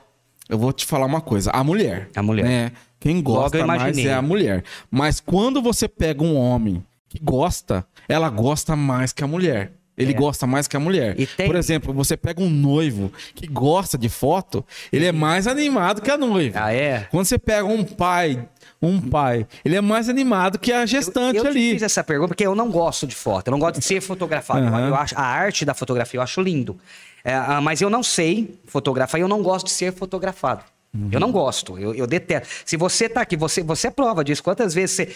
eu 0.49 0.57
vou 0.57 0.73
te 0.73 0.87
falar 0.87 1.07
uma 1.07 1.21
coisa. 1.21 1.51
A 1.51 1.65
mulher. 1.65 2.09
A 2.15 2.23
mulher. 2.23 2.45
Né? 2.45 2.73
Quem 3.01 3.21
gosta 3.21 3.67
mais 3.67 3.99
é 3.99 4.15
a 4.15 4.23
mulher. 4.23 4.63
Mas 4.89 5.19
quando 5.19 5.61
você 5.61 5.89
pega 5.89 6.23
um 6.23 6.37
homem 6.37 6.81
que 7.09 7.19
gosta, 7.19 7.85
ela 8.09 8.31
gosta 8.31 8.77
mais 8.77 9.13
que 9.13 9.25
a 9.25 9.27
mulher. 9.27 9.73
Ele 9.99 10.13
é. 10.13 10.15
gosta 10.15 10.47
mais 10.47 10.69
que 10.69 10.77
a 10.77 10.81
mulher. 10.81 11.17
Tem... 11.37 11.47
Por 11.47 11.57
exemplo, 11.57 11.93
você 11.93 12.17
pega 12.17 12.41
um 12.41 12.49
noivo 12.49 13.13
que 13.35 13.47
gosta 13.47 13.99
de 13.99 14.09
foto, 14.09 14.65
ele 14.93 15.07
é 15.07 15.13
mais 15.13 15.47
animado 15.47 16.01
que 16.01 16.11
a 16.11 16.17
noiva. 16.17 16.61
Ah, 16.63 16.73
é? 16.73 17.07
Quando 17.11 17.25
você 17.25 17.39
pega 17.39 17.65
um 17.65 17.85
pai 17.85 18.49
um 18.81 19.01
pai. 19.01 19.47
Ele 19.65 19.75
é 19.77 19.81
mais 19.81 20.09
animado 20.09 20.59
que 20.59 20.73
a 20.73 20.87
gestante 20.87 21.37
eu, 21.37 21.45
eu 21.45 21.51
ali. 21.51 21.71
Eu 21.71 21.75
fiz 21.75 21.83
essa 21.83 22.05
pergunta 22.05 22.29
porque 22.29 22.47
eu 22.47 22.55
não 22.55 22.71
gosto 22.71 23.07
de 23.07 23.15
foto, 23.15 23.49
eu 23.49 23.51
não 23.51 23.59
gosto 23.59 23.81
de 23.81 23.85
ser 23.85 24.01
fotografado. 24.01 24.65
Uhum. 24.65 24.89
Eu, 24.89 24.95
acho, 24.95 25.19
a 25.19 25.23
arte 25.23 25.65
da 25.65 25.75
fotografia 25.75 26.19
eu 26.19 26.23
acho 26.23 26.41
lindo. 26.41 26.79
É, 27.25 27.35
ah, 27.35 27.61
mas 27.61 27.81
eu 27.81 27.91
não 27.91 28.03
sei 28.03 28.59
fotografar 28.67 29.21
e 29.21 29.25
eu 29.25 29.29
não 29.29 29.43
gosto 29.43 29.67
de 29.67 29.73
ser 29.73 29.93
fotografado. 29.93 30.63
Uhum. 30.95 31.11
Eu 31.13 31.21
não 31.21 31.31
gosto, 31.31 31.79
eu, 31.79 31.95
eu, 31.95 32.07
detesto. 32.07 32.49
Se 32.65 32.77
você 32.77 33.11
tá 33.11 33.21
aqui, 33.21 33.37
você, 33.37 33.63
você 33.63 33.89
é 33.89 33.91
prova 33.91 34.25
disso. 34.25 34.43
Quantas 34.43 34.73
vezes 34.73 34.97
você. 34.97 35.15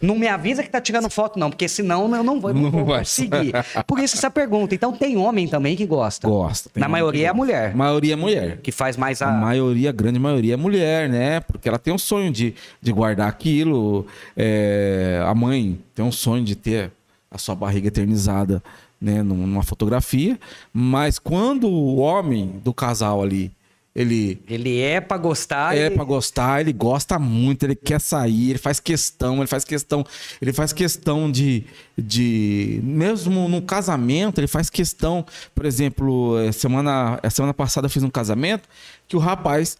Não 0.00 0.16
me 0.16 0.28
avisa 0.28 0.62
que 0.62 0.70
tá 0.70 0.80
tirando 0.80 1.10
foto, 1.10 1.36
não, 1.36 1.50
porque 1.50 1.68
senão 1.68 2.14
eu 2.14 2.22
não 2.22 2.40
vou, 2.40 2.54
não 2.54 2.70
vou 2.70 2.86
conseguir. 2.86 3.52
Por 3.88 3.98
isso 3.98 4.16
essa 4.16 4.30
pergunta. 4.30 4.72
Então 4.72 4.92
tem 4.92 5.16
homem 5.16 5.48
também 5.48 5.74
que 5.76 5.84
gosta. 5.84 6.28
Gosta. 6.28 6.70
Na 6.76 6.88
maioria 6.88 7.26
é 7.26 7.28
a 7.28 7.34
mulher. 7.34 7.72
A 7.72 7.76
maioria 7.76 8.12
é 8.12 8.16
mulher. 8.16 8.58
Que 8.62 8.70
faz 8.70 8.96
mais 8.96 9.20
a. 9.20 9.28
A 9.28 9.32
maioria, 9.32 9.90
a 9.90 9.92
grande 9.92 10.20
maioria 10.20 10.54
é 10.54 10.56
mulher, 10.56 11.08
né? 11.08 11.40
Porque 11.40 11.68
ela 11.68 11.78
tem 11.78 11.92
um 11.92 11.98
sonho 11.98 12.30
de, 12.30 12.54
de 12.80 12.92
guardar 12.92 13.28
aquilo. 13.28 14.06
É... 14.36 15.20
A 15.26 15.34
mãe 15.34 15.78
tem 15.92 16.04
um 16.04 16.12
sonho 16.12 16.44
de 16.44 16.54
ter 16.54 16.92
a 17.28 17.36
sua 17.36 17.56
barriga 17.56 17.88
eternizada 17.88 18.62
né, 19.00 19.24
numa 19.24 19.64
fotografia. 19.64 20.38
Mas 20.72 21.18
quando 21.18 21.68
o 21.68 21.96
homem 21.96 22.60
do 22.62 22.72
casal 22.72 23.20
ali 23.22 23.50
ele 23.94 24.40
ele 24.48 24.80
é 24.80 25.00
para 25.00 25.16
gostar, 25.18 25.76
é 25.76 25.86
ele... 25.86 25.94
para 25.94 26.04
gostar, 26.04 26.60
ele 26.60 26.72
gosta 26.72 27.18
muito, 27.18 27.64
ele 27.64 27.74
quer 27.74 28.00
sair, 28.00 28.50
ele 28.50 28.58
faz 28.58 28.78
questão, 28.78 29.38
ele 29.38 29.46
faz 29.46 29.64
questão, 29.64 30.04
ele 30.40 30.52
faz 30.52 30.72
questão 30.72 31.30
de, 31.30 31.64
de 31.98 32.80
mesmo 32.84 33.48
no 33.48 33.60
casamento, 33.60 34.38
ele 34.38 34.46
faz 34.46 34.70
questão, 34.70 35.26
por 35.54 35.66
exemplo, 35.66 36.38
eh, 36.38 36.52
semana 36.52 37.20
semana 37.30 37.52
passada 37.52 37.86
eu 37.86 37.90
fiz 37.90 38.02
um 38.02 38.10
casamento 38.10 38.68
que 39.08 39.16
o 39.16 39.18
rapaz 39.18 39.76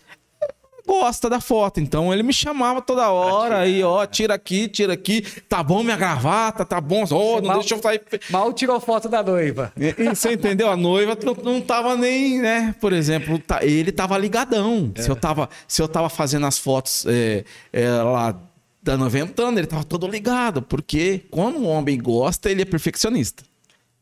gosta 0.91 1.31
da 1.31 1.41
foto. 1.41 1.79
Então 1.79 2.13
ele 2.13 2.23
me 2.23 2.33
chamava 2.33 2.83
toda 2.83 3.09
hora 3.11 3.59
aí, 3.59 3.83
ó, 3.83 4.05
tira 4.07 4.35
aqui, 4.35 4.67
tira 4.67 4.95
aqui, 4.95 5.23
tá 5.49 5.63
bom 5.63 5.85
minha 5.85 5.97
gravata, 5.97 6.65
tá 6.65 6.81
bom, 6.81 7.05
ó, 7.11 7.37
oh, 7.37 7.41
não 7.41 7.49
mal, 7.49 7.59
deixa 7.61 7.75
eu 7.77 7.83
sair. 7.83 8.03
Mal 8.29 8.53
tirou 8.53 8.81
foto 8.81 9.09
da 9.09 9.23
noiva. 9.23 9.73
E, 9.77 9.95
e 9.97 10.09
você 10.09 10.33
entendeu? 10.33 10.69
A 10.69 10.77
noiva 10.77 11.17
não, 11.25 11.35
não 11.35 11.61
tava 11.61 11.97
nem, 11.97 12.41
né? 12.41 12.75
Por 12.81 12.93
exemplo, 12.93 13.39
tá, 13.39 13.65
ele 13.65 13.93
tava 13.93 14.19
ligadão. 14.19 14.93
É. 14.97 15.03
Se, 15.03 15.09
eu 15.09 15.17
tava, 15.17 15.49
se 15.69 15.81
eu 15.81 15.87
tava 15.87 16.09
fazendo 16.09 16.47
as 16.47 16.59
fotos 16.59 17.07
é, 17.07 17.45
é, 17.73 17.89
lá 17.89 18.35
da 18.83 18.97
90 18.97 19.43
anos, 19.43 19.59
ele 19.59 19.67
tava 19.67 19.85
todo 19.85 20.09
ligado, 20.09 20.61
porque 20.61 21.23
quando 21.31 21.59
um 21.59 21.69
homem 21.69 21.99
gosta, 21.99 22.51
ele 22.51 22.63
é 22.63 22.65
perfeccionista. 22.65 23.45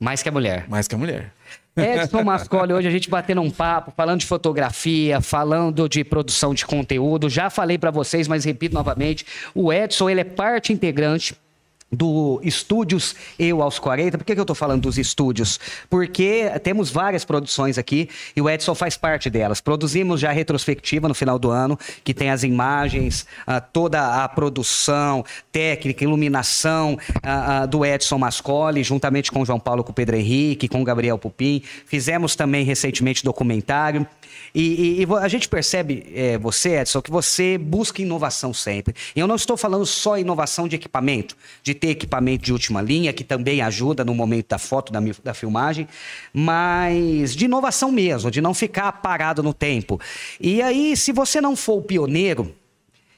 Mais 0.00 0.22
que 0.22 0.28
a 0.28 0.32
mulher. 0.32 0.66
Mais 0.68 0.86
que 0.86 0.94
a 0.94 0.98
mulher. 0.98 1.34
Edson 1.78 2.22
Mascoli, 2.24 2.72
hoje 2.72 2.88
a 2.88 2.90
gente 2.90 3.08
batendo 3.08 3.40
um 3.40 3.50
papo, 3.50 3.92
falando 3.96 4.20
de 4.20 4.26
fotografia, 4.26 5.20
falando 5.20 5.88
de 5.88 6.04
produção 6.04 6.54
de 6.54 6.64
conteúdo. 6.66 7.28
Já 7.28 7.50
falei 7.50 7.78
para 7.78 7.90
vocês, 7.90 8.28
mas 8.28 8.44
repito 8.44 8.74
novamente, 8.74 9.24
o 9.54 9.72
Edson, 9.72 10.10
ele 10.10 10.20
é 10.20 10.24
parte 10.24 10.72
integrante 10.72 11.34
do 11.90 12.40
Estúdios 12.42 13.14
Eu 13.38 13.62
aos 13.62 13.78
40. 13.78 14.18
Por 14.18 14.24
que, 14.24 14.34
que 14.34 14.40
eu 14.40 14.42
estou 14.42 14.56
falando 14.56 14.82
dos 14.82 14.98
estúdios? 14.98 15.58
Porque 15.88 16.50
temos 16.62 16.90
várias 16.90 17.24
produções 17.24 17.78
aqui 17.78 18.08
e 18.36 18.42
o 18.42 18.48
Edson 18.48 18.74
faz 18.74 18.96
parte 18.96 19.30
delas. 19.30 19.60
Produzimos 19.60 20.20
já 20.20 20.28
a 20.28 20.32
retrospectiva 20.32 21.08
no 21.08 21.14
final 21.14 21.38
do 21.38 21.50
ano, 21.50 21.78
que 22.04 22.12
tem 22.12 22.30
as 22.30 22.42
imagens, 22.42 23.26
uh, 23.46 23.62
toda 23.72 24.22
a 24.22 24.28
produção, 24.28 25.24
técnica, 25.50 26.04
iluminação 26.04 26.94
uh, 26.94 27.64
uh, 27.64 27.66
do 27.66 27.84
Edson 27.84 28.18
Mascoli, 28.18 28.82
juntamente 28.82 29.32
com 29.32 29.40
o 29.40 29.46
João 29.46 29.60
Paulo, 29.60 29.82
com 29.82 29.90
o 29.90 29.94
Pedro 29.94 30.16
Henrique, 30.16 30.68
com 30.68 30.82
o 30.82 30.84
Gabriel 30.84 31.18
Pupim. 31.18 31.62
Fizemos 31.86 32.36
também 32.36 32.64
recentemente 32.64 33.24
documentário. 33.24 34.06
E, 34.54 35.00
e, 35.00 35.02
e, 35.02 35.06
a 35.20 35.28
gente 35.28 35.48
percebe, 35.48 36.06
é, 36.14 36.38
você, 36.38 36.80
Edson, 36.80 37.02
que 37.02 37.10
você 37.10 37.58
busca 37.58 38.02
inovação 38.02 38.52
sempre. 38.52 38.94
E 39.14 39.20
eu 39.20 39.26
não 39.26 39.36
estou 39.36 39.56
falando 39.56 39.84
só 39.86 40.18
inovação 40.18 40.66
de 40.66 40.76
equipamento, 40.76 41.36
de 41.62 41.74
ter 41.74 41.88
equipamento 41.88 42.44
de 42.44 42.52
última 42.52 42.80
linha, 42.80 43.12
que 43.12 43.24
também 43.24 43.60
ajuda 43.60 44.04
no 44.04 44.14
momento 44.14 44.48
da 44.48 44.58
foto, 44.58 44.92
da, 44.92 45.00
da 45.22 45.34
filmagem, 45.34 45.88
mas 46.32 47.34
de 47.34 47.44
inovação 47.44 47.92
mesmo, 47.92 48.30
de 48.30 48.40
não 48.40 48.54
ficar 48.54 48.90
parado 48.92 49.42
no 49.42 49.52
tempo. 49.52 50.00
E 50.40 50.62
aí, 50.62 50.96
se 50.96 51.12
você 51.12 51.40
não 51.40 51.54
for 51.54 51.78
o 51.78 51.82
pioneiro, 51.82 52.54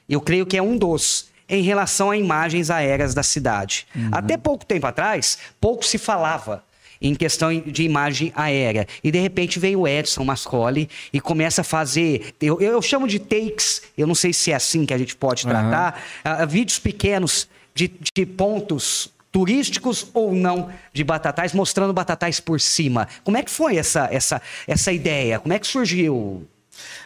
eu 0.09 0.21
creio 0.21 0.45
que 0.47 0.57
é 0.57 0.63
um 0.63 0.77
dos 0.77 1.31
em 1.49 1.63
relação 1.63 2.11
a 2.11 2.17
imagens 2.17 2.71
aéreas 2.71 3.13
da 3.13 3.25
cidade. 3.25 3.87
Uhum. 3.95 4.11
Até 4.13 4.37
pouco 4.37 4.65
tempo 4.65 4.87
atrás, 4.87 5.37
pouco 5.61 5.85
se 5.85 5.99
falava 5.99 6.63
em 7.01 7.15
questão 7.15 7.59
de 7.61 7.83
imagem 7.83 8.33
aérea. 8.35 8.87
E 9.03 9.11
de 9.11 9.19
repente 9.19 9.59
vem 9.59 9.77
o 9.77 9.87
Edson 9.87 10.25
Mascoli 10.25 10.89
e 11.13 11.21
começa 11.21 11.63
a 11.63 11.65
fazer. 11.65 12.35
Eu, 12.41 12.61
eu 12.61 12.81
chamo 12.83 13.09
de 13.09 13.19
takes, 13.19 13.83
eu 13.97 14.07
não 14.07 14.15
sei 14.15 14.33
se 14.33 14.53
é 14.53 14.55
assim 14.55 14.85
que 14.85 14.95
a 14.95 14.99
gente 14.99 15.17
pode 15.17 15.43
tratar, 15.43 16.01
uhum. 16.25 16.45
uh, 16.45 16.47
vídeos 16.47 16.79
pequenos 16.79 17.49
de, 17.75 17.91
de 18.15 18.27
pontos 18.27 19.11
turísticos 19.33 20.09
ou 20.13 20.35
não 20.35 20.71
de 20.93 21.05
Batatais, 21.05 21.53
mostrando 21.53 21.93
Batatais 21.93 22.41
por 22.41 22.61
cima. 22.61 23.09
Como 23.23 23.37
é 23.37 23.43
que 23.43 23.51
foi 23.51 23.77
essa, 23.77 24.09
essa, 24.11 24.43
essa 24.67 24.93
ideia? 24.93 25.39
Como 25.39 25.53
é 25.53 25.59
que 25.59 25.67
surgiu? 25.67 26.47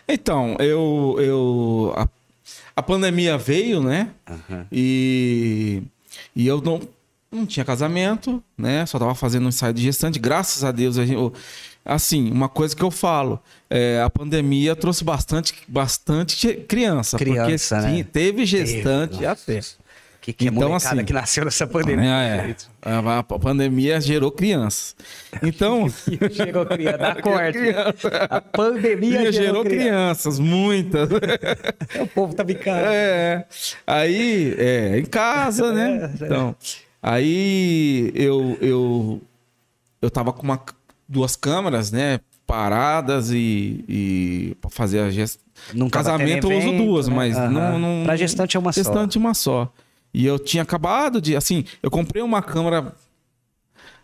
Então, 0.08 0.56
eu, 0.58 1.16
eu 1.18 1.92
a 1.96 2.08
a 2.76 2.82
pandemia 2.82 3.38
veio, 3.38 3.80
né? 3.80 4.10
Uhum. 4.28 4.66
E, 4.72 5.82
e 6.34 6.46
eu 6.46 6.60
não, 6.60 6.80
não 7.34 7.46
tinha 7.46 7.64
casamento, 7.64 8.42
né? 8.56 8.86
Só 8.86 8.98
tava 8.98 9.14
fazendo 9.14 9.46
um 9.46 9.48
ensaio 9.48 9.74
de 9.74 9.82
gestante. 9.82 10.18
Graças 10.18 10.64
a 10.64 10.72
Deus, 10.72 10.98
a 10.98 11.04
gente, 11.04 11.32
assim, 11.84 12.30
uma 12.30 12.48
coisa 12.48 12.74
que 12.74 12.82
eu 12.82 12.90
falo, 12.90 13.40
é, 13.68 14.00
a 14.02 14.10
pandemia 14.10 14.74
trouxe 14.76 15.04
bastante, 15.04 15.54
bastante 15.68 16.54
criança. 16.68 17.18
Criança, 17.18 17.76
porque 17.76 17.92
né? 17.92 18.06
teve 18.12 18.46
gestante 18.46 19.18
teve, 19.18 19.26
até 19.26 19.60
que, 20.24 20.32
que 20.32 20.46
então, 20.46 20.74
assim, 20.74 21.04
que 21.04 21.12
nasceu 21.12 21.44
nessa 21.44 21.66
pandemia. 21.66 22.08
É, 22.08 22.50
é. 22.50 22.56
A, 22.80 23.18
a, 23.18 23.22
pandemia 23.22 24.00
gerou 24.00 24.32
crianças. 24.32 24.96
Então. 25.42 25.86
gerou 26.32 26.64
criança, 26.64 26.96
dá 26.96 27.14
corte. 27.20 27.58
A 28.30 28.40
pandemia 28.40 29.30
gerou, 29.30 29.32
gerou 29.32 29.64
crianças, 29.64 30.38
muitas. 30.38 31.10
o 32.00 32.06
povo 32.06 32.32
tá 32.34 32.42
bicando. 32.42 32.86
É. 32.86 33.44
Aí, 33.86 34.54
é, 34.56 34.98
em 34.98 35.04
casa, 35.04 35.74
né? 35.74 36.10
É, 36.18 36.24
é. 36.24 36.26
Então. 36.26 36.56
Aí 37.06 38.10
eu, 38.14 38.56
eu, 38.62 39.20
eu 40.00 40.10
tava 40.10 40.32
com 40.32 40.42
uma, 40.42 40.58
duas 41.06 41.36
câmeras, 41.36 41.92
né? 41.92 42.18
Paradas 42.46 43.30
e, 43.30 43.84
e 43.86 44.56
para 44.58 44.70
fazer 44.70 45.00
a 45.00 45.10
gestão. 45.10 45.44
Casamento 45.90 46.50
eu 46.50 46.58
uso 46.58 46.72
duas, 46.72 47.08
né? 47.08 47.14
mas 47.14 47.36
uhum. 47.36 47.50
não, 47.50 47.78
não. 47.78 48.04
Pra 48.04 48.16
gestante 48.16 48.56
é 48.56 48.60
uma 48.60 48.72
gestante 48.72 48.86
só. 48.86 48.92
Gestante 48.92 49.18
uma 49.18 49.34
só. 49.34 49.72
E 50.14 50.24
eu 50.24 50.38
tinha 50.38 50.62
acabado 50.62 51.20
de. 51.20 51.36
Assim, 51.36 51.66
eu 51.82 51.90
comprei 51.90 52.22
uma 52.22 52.40
câmera 52.40 52.94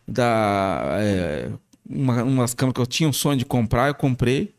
da. 0.07 0.99
É, 1.01 1.51
uma, 1.89 2.23
umas 2.23 2.53
câmeras 2.53 2.75
que 2.75 2.81
eu 2.83 2.87
tinha 2.87 3.09
um 3.09 3.15
sonho 3.15 3.39
de 3.39 3.47
comprar, 3.47 3.89
eu 3.89 3.95
comprei, 3.95 4.55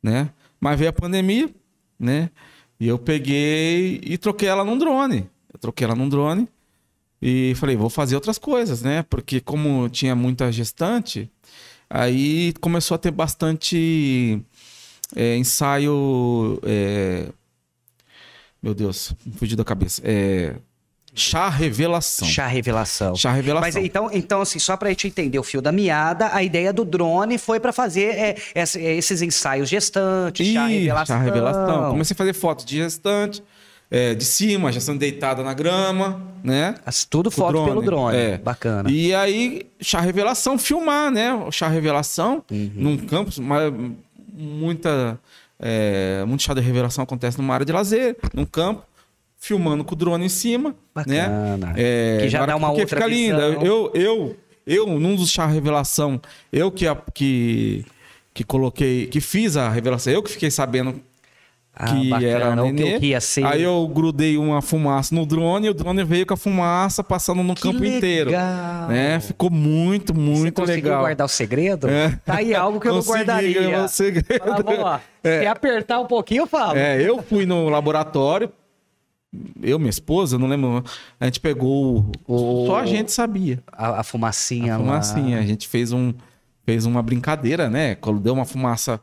né? 0.00 0.30
Mas 0.60 0.78
veio 0.78 0.90
a 0.90 0.92
pandemia, 0.92 1.50
né? 1.98 2.30
E 2.78 2.86
eu 2.86 3.00
peguei 3.00 4.00
e 4.04 4.16
troquei 4.16 4.48
ela 4.48 4.64
num 4.64 4.78
drone. 4.78 5.28
Eu 5.52 5.58
troquei 5.58 5.84
ela 5.84 5.96
num 5.96 6.08
drone 6.08 6.48
e 7.20 7.54
falei, 7.56 7.76
vou 7.76 7.90
fazer 7.90 8.14
outras 8.14 8.38
coisas, 8.38 8.82
né? 8.82 9.02
Porque 9.02 9.40
como 9.40 9.88
tinha 9.88 10.14
muita 10.14 10.50
gestante, 10.50 11.30
aí 11.88 12.52
começou 12.60 12.94
a 12.94 12.98
ter 12.98 13.10
bastante 13.10 14.40
é, 15.14 15.36
ensaio. 15.36 16.60
É... 16.64 17.26
Meu 18.62 18.74
Deus, 18.74 19.14
fugiu 19.36 19.56
da 19.56 19.64
cabeça. 19.64 20.02
É 20.04 20.54
Chá 21.14 21.48
Revelação. 21.48 22.28
Chá 22.28 22.46
Revelação. 22.46 23.16
Chá 23.16 23.32
Revelação. 23.32 23.60
Mas 23.60 23.76
então, 23.76 24.10
então 24.12 24.40
assim, 24.40 24.58
só 24.58 24.76
pra 24.76 24.88
gente 24.90 25.08
entender 25.08 25.38
o 25.38 25.42
fio 25.42 25.60
da 25.60 25.72
meada, 25.72 26.30
a 26.32 26.42
ideia 26.42 26.72
do 26.72 26.84
drone 26.84 27.36
foi 27.36 27.58
para 27.58 27.72
fazer 27.72 28.14
é, 28.16 28.36
esses 28.54 29.20
ensaios 29.20 29.68
gestantes, 29.68 30.46
Ih, 30.46 30.54
chá 30.54 30.66
Revelação. 30.66 31.16
Chá 31.16 31.22
Revelação. 31.22 31.90
Comecei 31.90 32.14
a 32.14 32.16
fazer 32.16 32.32
fotos 32.32 32.64
de 32.64 32.76
gestante, 32.76 33.42
é, 33.90 34.14
de 34.14 34.24
cima, 34.24 34.70
gestante 34.70 34.98
deitada 34.98 35.42
na 35.42 35.52
grama, 35.52 36.22
né? 36.44 36.76
Tudo 37.08 37.30
foto 37.30 37.52
drone. 37.52 37.68
pelo 37.68 37.82
drone. 37.82 38.16
É. 38.16 38.38
Bacana. 38.38 38.90
E 38.90 39.12
aí, 39.12 39.66
chá 39.80 40.00
Revelação, 40.00 40.56
filmar, 40.56 41.10
né? 41.10 41.34
O 41.34 41.50
chá 41.50 41.68
Revelação, 41.68 42.44
uhum. 42.50 42.70
num 42.74 42.96
campus, 42.96 43.38
mas 43.38 43.72
muita. 44.32 45.18
É, 45.58 46.24
muito 46.26 46.42
chá 46.42 46.54
de 46.54 46.60
revelação 46.62 47.04
acontece 47.04 47.36
numa 47.36 47.52
área 47.52 47.66
de 47.66 47.72
lazer, 47.72 48.16
num 48.32 48.46
campo 48.46 48.82
filmando 49.40 49.82
com 49.84 49.94
o 49.94 49.96
drone 49.96 50.24
em 50.24 50.28
cima. 50.28 50.70
Né? 51.06 51.28
Bacana. 51.28 51.66
Né? 51.68 51.74
É, 51.76 52.18
que 52.22 52.28
já 52.28 52.46
dá 52.46 52.56
uma 52.56 52.70
outra 52.70 52.86
fica 52.86 53.08
visão. 53.08 53.50
linda. 53.50 53.64
Eu, 53.64 53.90
eu, 53.94 54.36
eu, 54.66 54.86
num 54.86 55.16
dos 55.16 55.30
chá 55.30 55.46
revelação, 55.46 56.20
eu 56.52 56.70
que, 56.70 56.86
que, 57.12 57.84
que 58.32 58.44
coloquei, 58.44 59.06
que 59.06 59.20
fiz 59.20 59.56
a 59.56 59.68
revelação, 59.68 60.12
eu 60.12 60.22
que 60.22 60.30
fiquei 60.30 60.50
sabendo 60.50 61.00
que 61.86 62.08
bacana, 62.08 62.28
era 62.28 62.56
nenê. 62.56 62.98
Que 62.98 63.06
ia 63.06 63.20
ser. 63.20 63.44
Aí 63.44 63.62
eu 63.62 63.86
grudei 63.88 64.36
uma 64.36 64.60
fumaça 64.60 65.14
no 65.14 65.24
drone 65.24 65.66
e 65.66 65.70
o 65.70 65.74
drone 65.74 66.04
veio 66.04 66.26
com 66.26 66.34
a 66.34 66.36
fumaça 66.36 67.02
passando 67.02 67.42
no 67.42 67.54
que 67.54 67.62
campo 67.62 67.78
legal. 67.78 67.96
inteiro. 67.96 68.30
Né? 68.88 69.20
Ficou 69.20 69.50
muito, 69.50 70.14
muito 70.14 70.42
Você 70.42 70.50
conseguiu 70.52 70.84
legal. 70.84 71.00
guardar 71.00 71.24
o 71.24 71.28
segredo? 71.28 71.88
É. 71.88 72.18
Tá 72.24 72.36
aí 72.36 72.54
algo 72.54 72.80
que 72.80 72.88
eu 72.88 72.94
não 72.94 73.02
guardaria. 73.02 73.84
O 73.84 73.88
segredo. 73.88 74.44
Vamos 74.44 74.78
lá. 74.78 75.00
É. 75.22 75.40
Se 75.40 75.46
apertar 75.46 76.00
um 76.00 76.06
pouquinho, 76.06 76.42
eu 76.42 76.46
falo. 76.46 76.76
É, 76.78 77.00
eu 77.00 77.22
fui 77.22 77.44
no 77.44 77.68
laboratório, 77.68 78.50
eu, 79.62 79.78
minha 79.78 79.90
esposa, 79.90 80.38
não 80.38 80.48
lembro. 80.48 80.82
A 81.18 81.24
gente 81.26 81.40
pegou. 81.40 82.10
O... 82.26 82.66
Só 82.66 82.80
a 82.80 82.86
gente 82.86 83.12
sabia. 83.12 83.62
A, 83.70 84.00
a 84.00 84.02
fumacinha. 84.02 84.74
A 84.74 84.78
fumacinha. 84.78 85.36
Lá. 85.36 85.42
A 85.42 85.46
gente 85.46 85.68
fez, 85.68 85.92
um, 85.92 86.12
fez 86.64 86.84
uma 86.84 87.02
brincadeira, 87.02 87.70
né? 87.70 87.94
Quando 87.94 88.18
deu 88.18 88.34
uma 88.34 88.44
fumaça. 88.44 89.00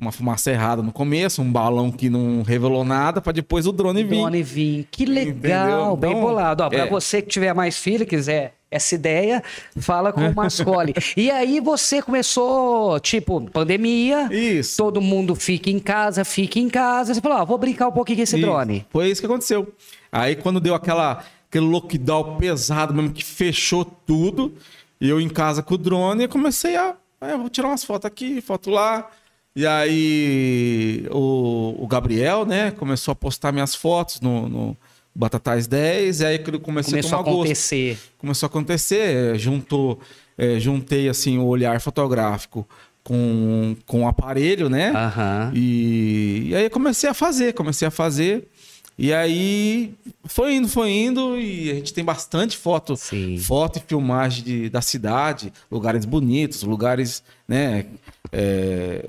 Uma 0.00 0.10
fumaça 0.12 0.50
errada 0.50 0.82
no 0.82 0.92
começo, 0.92 1.42
um 1.42 1.52
balão 1.52 1.92
que 1.92 2.08
não 2.08 2.42
revelou 2.42 2.84
nada, 2.84 3.20
para 3.20 3.32
depois 3.32 3.66
o 3.66 3.72
drone 3.72 4.02
vir. 4.02 4.16
O 4.16 4.20
drone 4.22 4.42
vir. 4.42 4.88
Que 4.90 5.04
legal, 5.04 5.94
bem 5.96 6.10
então, 6.10 6.22
bolado. 6.22 6.62
É... 6.74 6.88
você 6.88 7.20
que 7.20 7.28
tiver 7.28 7.52
mais 7.52 7.76
filho, 7.76 8.06
quiser 8.06 8.54
essa 8.70 8.94
ideia, 8.94 9.42
fala 9.76 10.12
com 10.12 10.20
o 10.20 10.34
Mascoli. 10.34 10.94
e 11.16 11.30
aí 11.30 11.60
você 11.60 12.00
começou, 12.00 12.98
tipo, 13.00 13.40
pandemia. 13.50 14.28
Isso. 14.32 14.76
Todo 14.76 15.00
mundo 15.00 15.34
fica 15.34 15.68
em 15.68 15.78
casa, 15.78 16.24
fica 16.24 16.58
em 16.58 16.68
casa. 16.68 17.12
Você 17.12 17.20
falou, 17.20 17.38
ó, 17.38 17.44
vou 17.44 17.58
brincar 17.58 17.88
um 17.88 17.92
pouquinho 17.92 18.18
com 18.18 18.22
esse 18.22 18.40
drone. 18.40 18.86
Foi 18.90 19.10
isso 19.10 19.20
que 19.20 19.26
aconteceu. 19.26 19.74
Aí 20.12 20.36
quando 20.36 20.60
deu 20.60 20.74
aquela, 20.74 21.24
aquele 21.48 21.66
lockdown 21.66 22.36
pesado 22.38 22.94
mesmo, 22.94 23.12
que 23.12 23.24
fechou 23.24 23.84
tudo, 23.84 24.54
e 25.00 25.08
eu 25.08 25.20
em 25.20 25.28
casa 25.28 25.62
com 25.62 25.74
o 25.74 25.78
drone, 25.78 26.24
eu 26.24 26.28
comecei 26.28 26.76
a. 26.76 26.94
É, 27.20 27.36
vou 27.36 27.50
tirar 27.50 27.68
umas 27.68 27.84
fotos 27.84 28.06
aqui, 28.06 28.40
foto 28.40 28.70
lá. 28.70 29.10
E 29.54 29.66
aí 29.66 31.06
o, 31.10 31.76
o 31.78 31.86
Gabriel, 31.86 32.44
né, 32.44 32.70
começou 32.70 33.12
a 33.12 33.14
postar 33.14 33.52
minhas 33.52 33.74
fotos 33.74 34.20
no, 34.20 34.48
no 34.48 34.76
Batatais 35.14 35.66
10, 35.66 36.20
e 36.20 36.24
aí 36.26 36.38
que 36.38 36.58
comecei 36.58 36.92
Começou 36.92 37.18
a 37.18 37.24
tomar 37.24 37.36
acontecer. 37.36 37.94
Gosto. 37.94 38.12
Começou 38.18 38.46
a 38.46 38.48
acontecer, 38.48 39.38
juntou, 39.38 39.98
é, 40.38 40.60
juntei 40.60 41.08
assim 41.08 41.38
o 41.38 41.46
olhar 41.46 41.80
fotográfico 41.80 42.66
com, 43.02 43.76
com 43.86 44.04
o 44.04 44.08
aparelho, 44.08 44.68
né? 44.68 44.92
Uhum. 44.92 45.52
E, 45.54 46.48
e 46.50 46.54
aí 46.54 46.70
comecei 46.70 47.10
a 47.10 47.14
fazer, 47.14 47.54
comecei 47.54 47.88
a 47.88 47.90
fazer. 47.90 48.48
E 48.96 49.14
aí 49.14 49.94
foi 50.26 50.56
indo, 50.56 50.68
foi 50.68 50.90
indo, 50.90 51.38
e 51.38 51.70
a 51.70 51.74
gente 51.74 51.94
tem 51.94 52.04
bastante 52.04 52.56
foto, 52.56 52.96
Sim. 52.96 53.38
foto 53.38 53.78
e 53.78 53.82
filmagem 53.86 54.44
de, 54.44 54.68
da 54.68 54.82
cidade, 54.82 55.52
lugares 55.70 56.04
bonitos, 56.04 56.62
lugares, 56.62 57.22
né? 57.48 57.86
É, 58.32 59.04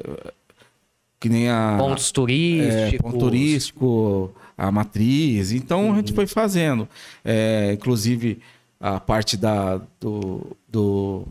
que 1.19 1.29
nem 1.29 1.49
a. 1.49 1.75
Pontos 1.77 2.11
turísticos. 2.11 2.93
É, 2.93 2.97
ponto 2.97 3.17
turístico 3.17 4.33
a 4.57 4.71
matriz. 4.71 5.51
Então 5.51 5.85
uhum. 5.85 5.93
a 5.93 5.95
gente 5.97 6.09
uhum. 6.09 6.15
foi 6.15 6.27
fazendo. 6.27 6.87
É, 7.23 7.71
inclusive 7.73 8.39
a 8.79 8.99
parte 8.99 9.37
da, 9.37 9.79
do, 9.99 10.55
do 10.67 11.27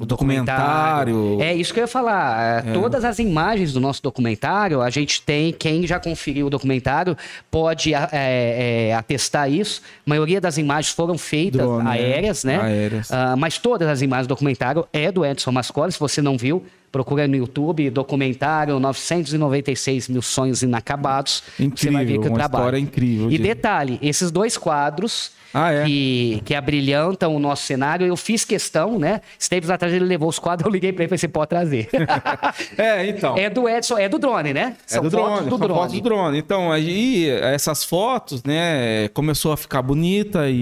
o 0.00 0.06
documentário. 0.06 1.14
documentário. 1.14 1.42
É 1.42 1.54
isso 1.54 1.74
que 1.74 1.78
eu 1.78 1.84
ia 1.84 1.88
falar. 1.88 2.66
É. 2.66 2.72
Todas 2.72 3.04
as 3.04 3.18
imagens 3.18 3.72
do 3.74 3.80
nosso 3.80 4.02
documentário, 4.02 4.80
a 4.80 4.88
gente 4.88 5.20
tem, 5.20 5.52
quem 5.52 5.86
já 5.86 6.00
conferiu 6.00 6.46
o 6.46 6.50
documentário 6.50 7.14
pode 7.50 7.92
é, 7.92 8.08
é, 8.12 8.94
atestar 8.94 9.50
isso. 9.52 9.82
A 10.06 10.10
maioria 10.10 10.40
das 10.40 10.56
imagens 10.56 10.94
foram 10.94 11.18
feitas 11.18 11.60
Drone, 11.60 11.84
né? 11.84 11.90
aéreas, 11.90 12.44
né? 12.44 12.58
Aéreas. 12.60 13.10
Uh, 13.10 13.36
mas 13.36 13.58
todas 13.58 13.86
as 13.88 14.00
imagens 14.00 14.26
do 14.26 14.30
documentário 14.30 14.86
é 14.90 15.12
do 15.12 15.24
Edson 15.24 15.52
Mascoli, 15.52 15.92
se 15.92 16.00
você 16.00 16.22
não 16.22 16.38
viu, 16.38 16.64
Procura 16.92 17.28
no 17.28 17.36
YouTube, 17.36 17.88
documentário 17.90 18.78
996 18.80 20.08
mil 20.08 20.22
sonhos 20.22 20.62
inacabados. 20.62 21.42
Incrível, 21.58 21.76
você 21.76 21.90
vai 21.90 22.04
ver 22.04 22.18
que 22.20 22.28
uma 22.28 22.34
trabalho. 22.38 22.62
história 22.64 22.78
incrível. 22.78 23.30
E 23.30 23.36
de- 23.36 23.42
detalhe, 23.44 23.98
esses 24.02 24.30
dois 24.32 24.56
quadros 24.58 25.30
Ah, 25.54 25.72
é? 25.72 25.84
que, 25.84 26.42
que 26.44 26.54
abrilhantam 26.54 27.34
o 27.34 27.38
nosso 27.38 27.62
cenário, 27.64 28.06
eu 28.06 28.16
fiz 28.16 28.44
questão, 28.44 28.98
né? 28.98 29.20
Tempos 29.48 29.70
atrás 29.70 29.92
ele 29.94 30.04
levou 30.04 30.28
os 30.28 30.38
quadros, 30.38 30.66
eu 30.66 30.72
liguei 30.72 30.92
para 30.92 31.04
ele 31.04 31.06
e 31.06 31.10
falei, 31.10 31.18
você 31.18 31.28
pode 31.28 31.48
trazer. 31.48 31.88
É, 32.76 33.06
então. 33.06 33.36
é 33.36 33.48
do 33.50 33.68
Edson, 33.68 33.96
é 33.98 34.08
do 34.08 34.18
drone, 34.18 34.52
né? 34.52 34.76
É 34.90 35.00
do 35.00 35.08
drone, 35.10 35.48
fotos 35.48 35.58
são 35.58 35.68
fotos 35.68 35.92
do 35.94 36.00
drone. 36.00 36.38
Então, 36.38 36.72
aí 36.72 37.28
essas 37.28 37.84
fotos, 37.84 38.42
né, 38.42 39.08
começou 39.08 39.52
a 39.52 39.56
ficar 39.56 39.82
bonita 39.82 40.48
e, 40.48 40.54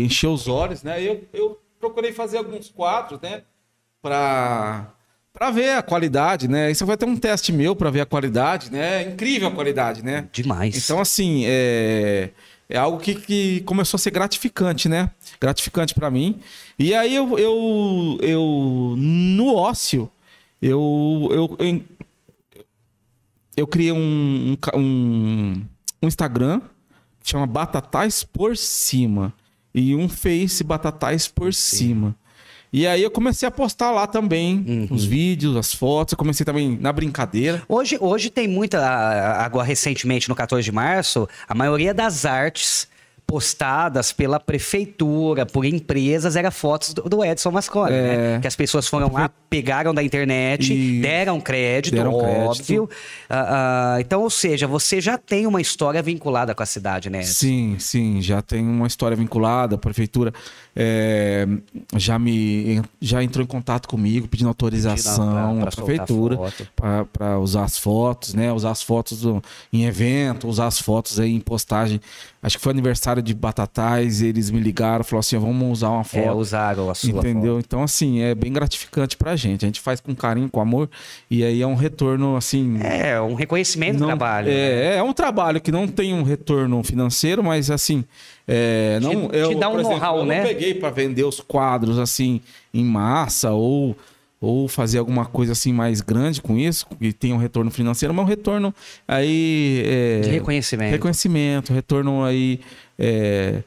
e 0.00 0.04
encher 0.04 0.26
os 0.28 0.48
olhos, 0.48 0.82
né? 0.82 1.00
Eu, 1.02 1.22
eu 1.32 1.58
procurei 1.78 2.12
fazer 2.12 2.38
alguns 2.38 2.68
quadros, 2.68 3.20
né, 3.20 3.42
para 4.02 4.86
para 5.38 5.50
ver 5.52 5.70
a 5.76 5.82
qualidade, 5.82 6.48
né? 6.48 6.68
Isso 6.68 6.84
vai 6.84 6.96
ter 6.96 7.06
um 7.06 7.16
teste 7.16 7.52
meu 7.52 7.76
para 7.76 7.90
ver 7.90 8.00
a 8.00 8.06
qualidade, 8.06 8.72
né? 8.72 9.02
Incrível 9.02 9.46
a 9.46 9.50
qualidade, 9.52 10.02
né? 10.02 10.26
Demais. 10.32 10.76
Então, 10.76 11.00
assim, 11.00 11.44
é, 11.46 12.30
é 12.68 12.76
algo 12.76 12.98
que, 12.98 13.14
que 13.14 13.60
começou 13.60 13.96
a 13.96 14.00
ser 14.00 14.10
gratificante, 14.10 14.88
né? 14.88 15.10
Gratificante 15.40 15.94
para 15.94 16.10
mim. 16.10 16.40
E 16.76 16.92
aí 16.92 17.14
eu, 17.14 17.38
eu, 17.38 18.18
eu 18.20 18.94
no 18.98 19.54
ócio, 19.54 20.10
eu, 20.60 21.28
eu, 21.30 21.56
eu, 21.64 21.84
eu 23.56 23.66
criei 23.68 23.92
um, 23.92 24.56
um, 24.74 24.78
um, 24.80 25.62
um 26.02 26.08
Instagram 26.08 26.60
que 27.22 27.30
chama 27.30 27.46
Batatais 27.46 28.24
por 28.24 28.56
Cima 28.56 29.32
e 29.72 29.94
um 29.94 30.08
Face 30.08 30.64
Batatais 30.64 31.28
por 31.28 31.54
Cima. 31.54 32.16
E 32.72 32.86
aí 32.86 33.02
eu 33.02 33.10
comecei 33.10 33.48
a 33.48 33.50
postar 33.50 33.90
lá 33.90 34.06
também 34.06 34.88
os 34.90 35.04
vídeos, 35.04 35.56
as 35.56 35.74
fotos. 35.74 36.12
Eu 36.12 36.18
comecei 36.18 36.44
também 36.44 36.78
na 36.80 36.92
brincadeira. 36.92 37.62
Hoje, 37.68 37.96
hoje 38.00 38.30
tem 38.30 38.46
muita. 38.46 38.84
Agora, 38.86 39.66
recentemente, 39.66 40.28
no 40.28 40.34
14 40.34 40.64
de 40.64 40.72
março, 40.72 41.28
a 41.48 41.54
maioria 41.54 41.94
das 41.94 42.24
artes 42.24 42.88
postadas 43.28 44.10
pela 44.10 44.40
prefeitura, 44.40 45.44
por 45.44 45.66
empresas, 45.66 46.34
era 46.34 46.50
fotos 46.50 46.94
do, 46.94 47.02
do 47.02 47.22
Edson 47.22 47.50
Mascone, 47.50 47.92
né? 47.92 48.38
Que 48.40 48.46
as 48.48 48.56
pessoas 48.56 48.88
foram 48.88 49.12
lá, 49.12 49.30
pegaram 49.50 49.92
da 49.92 50.02
internet, 50.02 50.72
É. 50.72 50.74
Isso. 50.74 51.02
deram 51.02 51.38
crédito, 51.38 51.94
Deram 51.94 52.18
crédito. 52.18 52.48
óbvio. 52.48 52.90
Ah, 53.28 53.94
ah, 53.96 54.00
então, 54.00 54.22
ou 54.22 54.30
seja, 54.30 54.66
você 54.66 54.98
já 54.98 55.18
tem 55.18 55.46
uma 55.46 55.60
história 55.60 56.02
vinculada 56.02 56.54
com 56.54 56.62
a 56.62 56.66
cidade, 56.66 57.10
né? 57.10 57.18
Edson? 57.20 57.32
Sim, 57.34 57.76
sim, 57.78 58.22
já 58.22 58.40
tem 58.40 58.66
uma 58.66 58.86
história 58.86 59.14
vinculada. 59.16 59.74
A 59.74 59.78
prefeitura 59.78 60.32
é, 60.74 61.46
já 61.96 62.18
me 62.18 62.80
já 62.98 63.22
entrou 63.22 63.44
em 63.44 63.46
contato 63.46 63.88
comigo 63.88 64.26
pedindo 64.26 64.48
autorização 64.48 65.58
à 65.66 65.70
soltar 65.70 65.84
prefeitura 65.84 66.38
para 67.12 67.38
usar 67.38 67.64
as 67.64 67.76
fotos, 67.76 68.32
né? 68.32 68.50
Usar 68.54 68.70
as 68.70 68.80
fotos 68.82 69.20
do- 69.20 69.42
em 69.70 69.84
evento, 69.84 70.48
usar 70.48 70.66
as 70.66 70.78
fotos 70.80 71.20
aí 71.20 71.34
em 71.34 71.40
postagem. 71.40 72.00
Acho 72.40 72.56
que 72.56 72.62
foi 72.62 72.72
aniversário 72.72 73.20
de 73.20 73.34
Batatais, 73.34 74.22
eles 74.22 74.48
me 74.48 74.60
ligaram, 74.60 75.02
falaram 75.02 75.18
assim, 75.20 75.36
vamos 75.38 75.72
usar 75.72 75.88
uma 75.88 76.02
É, 76.02 76.04
foto. 76.04 76.36
usaram 76.38 76.88
a 76.88 76.94
sua 76.94 77.10
Entendeu? 77.10 77.58
Então, 77.58 77.82
assim, 77.82 78.20
é 78.20 78.32
bem 78.32 78.52
gratificante 78.52 79.16
pra 79.16 79.34
gente. 79.34 79.64
A 79.64 79.68
gente 79.68 79.80
faz 79.80 80.00
com 80.00 80.14
carinho, 80.14 80.48
com 80.48 80.60
amor, 80.60 80.88
e 81.28 81.42
aí 81.42 81.60
é 81.60 81.66
um 81.66 81.74
retorno, 81.74 82.36
assim. 82.36 82.78
foto. 82.78 82.86
É, 82.86 83.20
um 83.20 83.34
reconhecimento 83.34 83.94
do 83.94 84.00
não- 84.00 84.06
trabalho. 84.06 84.46
né? 84.46 84.54
É, 84.54 84.96
é 84.98 85.02
um 85.02 85.12
trabalho 85.12 85.60
que 85.60 85.72
não 85.72 85.88
tem 85.88 86.14
um 86.14 86.22
retorno 86.22 86.80
financeiro, 86.84 87.42
mas 87.42 87.72
assim. 87.72 88.04
É, 88.46 88.98
não, 89.02 89.10
Te- 89.26 89.28
te 89.32 89.36
eu, 89.36 89.58
dá 89.58 89.68
um 89.68 89.82
know-how, 89.82 90.18
eu 90.18 90.24
né? 90.24 90.38
não 90.40 90.46
peguei 90.46 90.74
pra 90.74 90.90
vender 90.90 91.24
os 91.24 91.40
quadros 91.40 91.98
assim 91.98 92.40
em 92.72 92.84
massa 92.84 93.50
ou, 93.50 93.96
ou 94.40 94.68
fazer 94.68 94.98
alguma 94.98 95.24
coisa 95.26 95.52
assim 95.52 95.72
mais 95.72 96.00
grande 96.00 96.40
com 96.40 96.56
isso, 96.56 96.86
que 96.98 97.12
tenha 97.12 97.34
um 97.34 97.38
retorno 97.38 97.70
financeiro, 97.70 98.14
mas 98.14 98.24
um 98.24 98.28
retorno 98.28 98.74
aí. 99.06 99.82
é, 99.86 100.20
De 100.20 100.30
reconhecimento. 100.30 100.90
Reconhecimento, 100.92 101.72
retorno 101.72 102.24
aí. 102.24 102.60
é, 102.98 103.62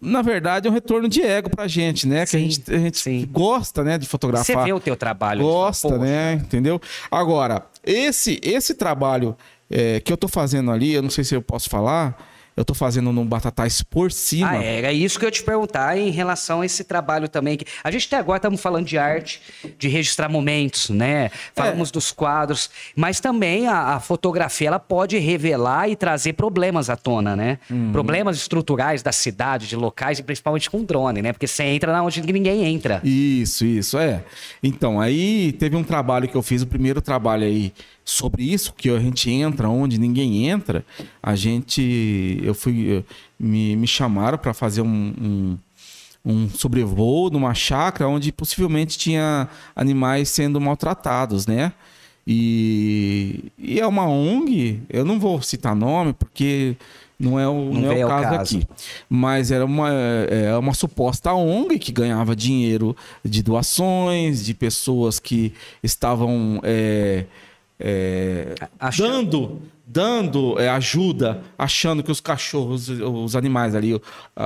na 0.00 0.20
verdade, 0.20 0.66
é 0.66 0.70
um 0.70 0.74
retorno 0.74 1.08
de 1.08 1.22
ego 1.22 1.48
pra 1.48 1.68
gente, 1.68 2.08
né? 2.08 2.26
Sim, 2.26 2.30
que 2.30 2.36
a 2.36 2.40
gente, 2.40 2.74
a 2.74 2.78
gente 2.78 2.98
sim. 2.98 3.28
gosta, 3.30 3.84
né, 3.84 3.96
de 3.96 4.08
fotografar 4.08 4.44
Você 4.44 4.64
vê 4.64 4.72
o 4.72 4.80
teu 4.80 4.96
trabalho. 4.96 5.42
gosta, 5.42 5.88
fala, 5.88 6.00
né? 6.04 6.32
Entendeu? 6.34 6.80
Agora, 7.08 7.64
esse 7.84 8.40
esse 8.42 8.74
trabalho 8.74 9.36
é, 9.70 10.00
que 10.00 10.12
eu 10.12 10.16
tô 10.16 10.26
fazendo 10.26 10.72
ali, 10.72 10.92
eu 10.92 11.02
não 11.02 11.10
sei 11.10 11.22
se 11.22 11.36
eu 11.36 11.40
posso 11.40 11.70
falar, 11.70 12.18
eu 12.56 12.64
tô 12.64 12.74
fazendo 12.74 13.12
no 13.12 13.24
Batatais 13.24 13.82
por 13.82 14.12
cima. 14.12 14.50
Ah, 14.50 14.62
é, 14.64 14.78
era 14.78 14.92
isso 14.92 15.18
que 15.18 15.24
eu 15.24 15.28
ia 15.28 15.32
te 15.32 15.42
perguntar 15.42 15.96
em 15.96 16.10
relação 16.10 16.60
a 16.60 16.66
esse 16.66 16.84
trabalho 16.84 17.28
também. 17.28 17.56
que 17.56 17.64
A 17.82 17.90
gente 17.90 18.06
até 18.06 18.16
agora 18.16 18.36
estamos 18.38 18.60
falando 18.60 18.86
de 18.86 18.98
arte, 18.98 19.40
de 19.78 19.88
registrar 19.88 20.28
momentos, 20.28 20.90
né? 20.90 21.30
Falamos 21.54 21.88
É. 21.88 21.92
dos 21.92 22.12
quadros, 22.12 22.68
mas 22.94 23.20
também 23.20 23.66
a, 23.66 23.94
a 23.94 24.00
fotografia 24.00 24.68
ela 24.68 24.78
pode 24.78 25.16
revelar 25.18 25.88
e 25.88 25.96
trazer 25.96 26.34
problemas 26.34 26.90
à 26.90 26.96
tona, 26.96 27.34
né? 27.34 27.58
Uhum. 27.70 27.90
Problemas 27.92 28.36
estruturais 28.36 29.02
da 29.02 29.12
cidade, 29.12 29.66
de 29.66 29.76
locais, 29.76 30.18
e 30.18 30.22
principalmente 30.22 30.68
com 30.70 30.84
drone, 30.84 31.22
né? 31.22 31.32
Porque 31.32 31.46
você 31.46 31.62
entra 31.64 31.92
na 31.92 32.02
onde 32.02 32.20
ninguém 32.22 32.64
entra. 32.64 33.00
Isso, 33.04 33.64
isso, 33.64 33.98
é. 33.98 34.22
Então, 34.62 35.00
aí 35.00 35.52
teve 35.52 35.76
um 35.76 35.82
trabalho 35.84 36.28
que 36.28 36.34
eu 36.36 36.42
fiz, 36.42 36.62
o 36.62 36.66
primeiro 36.66 37.00
trabalho 37.00 37.44
aí 37.44 37.72
sobre 38.04 38.42
isso, 38.42 38.72
que 38.74 38.90
a 38.90 38.98
gente 38.98 39.30
entra 39.30 39.68
onde 39.68 39.98
ninguém 39.98 40.48
entra. 40.48 40.84
A 41.22 41.34
gente, 41.34 42.40
eu 42.42 42.54
fui, 42.54 43.04
me, 43.38 43.76
me 43.76 43.86
chamaram 43.86 44.38
para 44.38 44.52
fazer 44.52 44.82
um, 44.82 45.14
um, 45.20 45.58
um 46.24 46.48
sobrevoo 46.48 47.30
numa 47.30 47.54
chácara 47.54 48.08
onde 48.10 48.32
possivelmente 48.32 48.98
tinha 48.98 49.48
animais 49.74 50.28
sendo 50.28 50.60
maltratados, 50.60 51.46
né? 51.46 51.72
E, 52.26 53.52
e 53.58 53.80
é 53.80 53.86
uma 53.86 54.08
ONG, 54.08 54.80
eu 54.88 55.04
não 55.04 55.18
vou 55.18 55.42
citar 55.42 55.74
nome 55.74 56.12
porque 56.12 56.76
não 57.18 57.38
é 57.38 57.48
o, 57.48 57.72
não 57.72 57.90
é 57.90 57.94
veio 57.94 58.06
o 58.06 58.08
caso, 58.08 58.22
caso. 58.24 58.56
aqui. 58.58 58.68
Mas 59.08 59.50
era 59.50 59.64
uma, 59.64 59.90
é 59.90 60.56
uma 60.56 60.74
suposta 60.74 61.32
ONG 61.32 61.78
que 61.78 61.92
ganhava 61.92 62.36
dinheiro 62.36 62.96
de 63.24 63.42
doações, 63.42 64.44
de 64.44 64.54
pessoas 64.54 65.18
que 65.18 65.52
estavam 65.82 66.60
é, 66.62 67.24
é, 67.84 68.54
dando, 68.96 69.60
dando 69.84 70.56
é, 70.58 70.68
ajuda, 70.68 71.42
achando 71.58 72.00
que 72.00 72.12
os 72.12 72.20
cachorros, 72.20 72.88
os 72.88 73.34
animais 73.34 73.74
ali, 73.74 74.00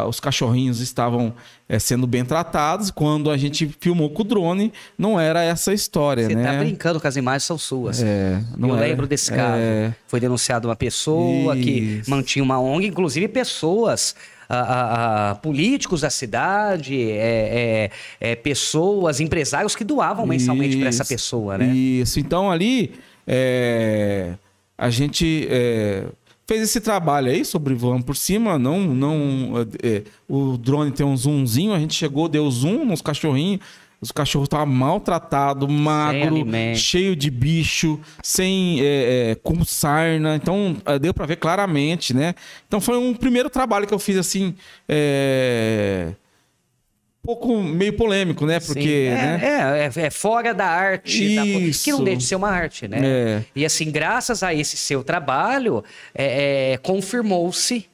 os 0.09 0.19
cachorrinhos 0.19 0.81
estavam 0.81 1.35
é, 1.69 1.79
sendo 1.79 2.07
bem 2.07 2.25
tratados. 2.25 2.91
Quando 2.91 3.31
a 3.31 3.37
gente 3.37 3.69
filmou 3.79 4.09
com 4.09 4.23
o 4.23 4.25
drone, 4.25 4.73
não 4.97 5.21
era 5.21 5.43
essa 5.43 5.75
história, 5.75 6.27
Você 6.27 6.35
né? 6.35 6.45
tá 6.51 6.59
brincando 6.59 6.99
que 6.99 7.07
as 7.07 7.17
imagens 7.17 7.43
são 7.43 7.59
suas. 7.59 8.03
É, 8.03 8.43
não 8.57 8.71
eu 8.71 8.77
era. 8.77 8.87
lembro 8.87 9.07
desse 9.07 9.31
caso. 9.31 9.61
É. 9.61 9.95
Foi 10.07 10.19
denunciada 10.19 10.67
uma 10.67 10.77
pessoa 10.77 11.55
que 11.55 11.71
Isso. 12.01 12.11
mantinha 12.11 12.43
uma 12.43 12.59
ONG, 12.59 12.87
inclusive 12.87 13.29
pessoas. 13.29 14.17
ah, 14.49 14.57
ah, 14.57 15.31
ah, 15.31 15.35
políticos 15.35 16.03
da 16.03 16.09
cidade, 16.11 16.95
é, 17.11 17.91
é, 18.21 18.31
é, 18.31 18.37
pessoas, 18.37 19.19
empresários 19.19 19.75
que 19.75 19.83
doavam 19.83 20.25
mensalmente 20.25 20.77
para 20.77 20.89
essa 20.89 21.05
pessoa, 21.05 21.59
né? 21.59 21.67
Isso. 21.67 22.21
Então 22.21 22.49
ali 22.49 22.95
é, 23.27 24.35
a 24.79 24.91
gente 24.91 25.49
é, 25.51 26.07
fez 26.47 26.63
esse 26.63 26.81
trabalho 26.81 27.31
aí 27.31 27.45
sobre 27.45 27.75
voando 27.75 28.05
por 28.05 28.17
cima. 28.17 28.59
Não, 28.59 28.81
não. 28.81 29.67
é, 29.83 30.03
o 30.29 30.57
drone 30.57 30.93
tem 30.93 31.05
um 31.05 31.17
zoomzinho. 31.17 31.73
A 31.73 31.79
gente 31.79 31.95
chegou, 31.95 32.29
deu 32.29 32.49
zoom 32.51 32.85
nos 32.85 33.03
cachorrinhos. 33.03 33.61
Os 33.99 34.13
cachorros 34.13 34.47
estavam 34.47 34.67
maltratados, 34.67 35.67
magro, 35.69 36.47
cheio 36.75 37.17
de 37.17 37.31
bicho, 37.31 37.99
sem 38.23 38.79
é, 38.81 39.31
é, 39.31 39.35
com 39.37 39.65
sarna. 39.65 40.37
Então 40.37 40.77
é, 40.85 40.99
deu 40.99 41.15
para 41.15 41.25
ver 41.25 41.37
claramente, 41.37 42.13
né? 42.13 42.35
Então 42.69 42.79
foi 42.79 42.99
um 42.99 43.15
primeiro 43.15 43.49
trabalho 43.49 43.87
que 43.87 43.95
eu 43.95 43.99
fiz 43.99 44.19
assim. 44.19 44.55
É, 44.87 46.13
pouco 47.27 47.61
meio 47.63 47.93
polêmico, 47.95 48.47
né? 48.47 48.59
Porque. 48.61 48.81
Sim. 49.11 49.15
né? 49.15 49.41
é, 49.43 50.01
é, 50.03 50.07
é 50.07 50.11
fora 50.11 50.55
da 50.55 50.67
arte, 50.67 51.35
da 51.37 51.43
fo- 51.43 51.49
que 51.59 51.59
Isso. 51.67 51.91
não 51.91 52.05
deixa 52.05 52.19
de 52.19 52.25
ser 52.25 52.37
uma 52.37 52.49
arte, 52.51 52.89
né? 52.89 52.99
É. 53.03 53.43
E 53.55 53.65
assim, 53.67 53.91
graças 53.91 54.43
a 54.43 54.55
esse 54.55 54.77
seu 54.77 55.03
trabalho, 55.05 55.85
é, 56.15 56.73
é, 56.73 56.77
confirmou-se 56.79 57.87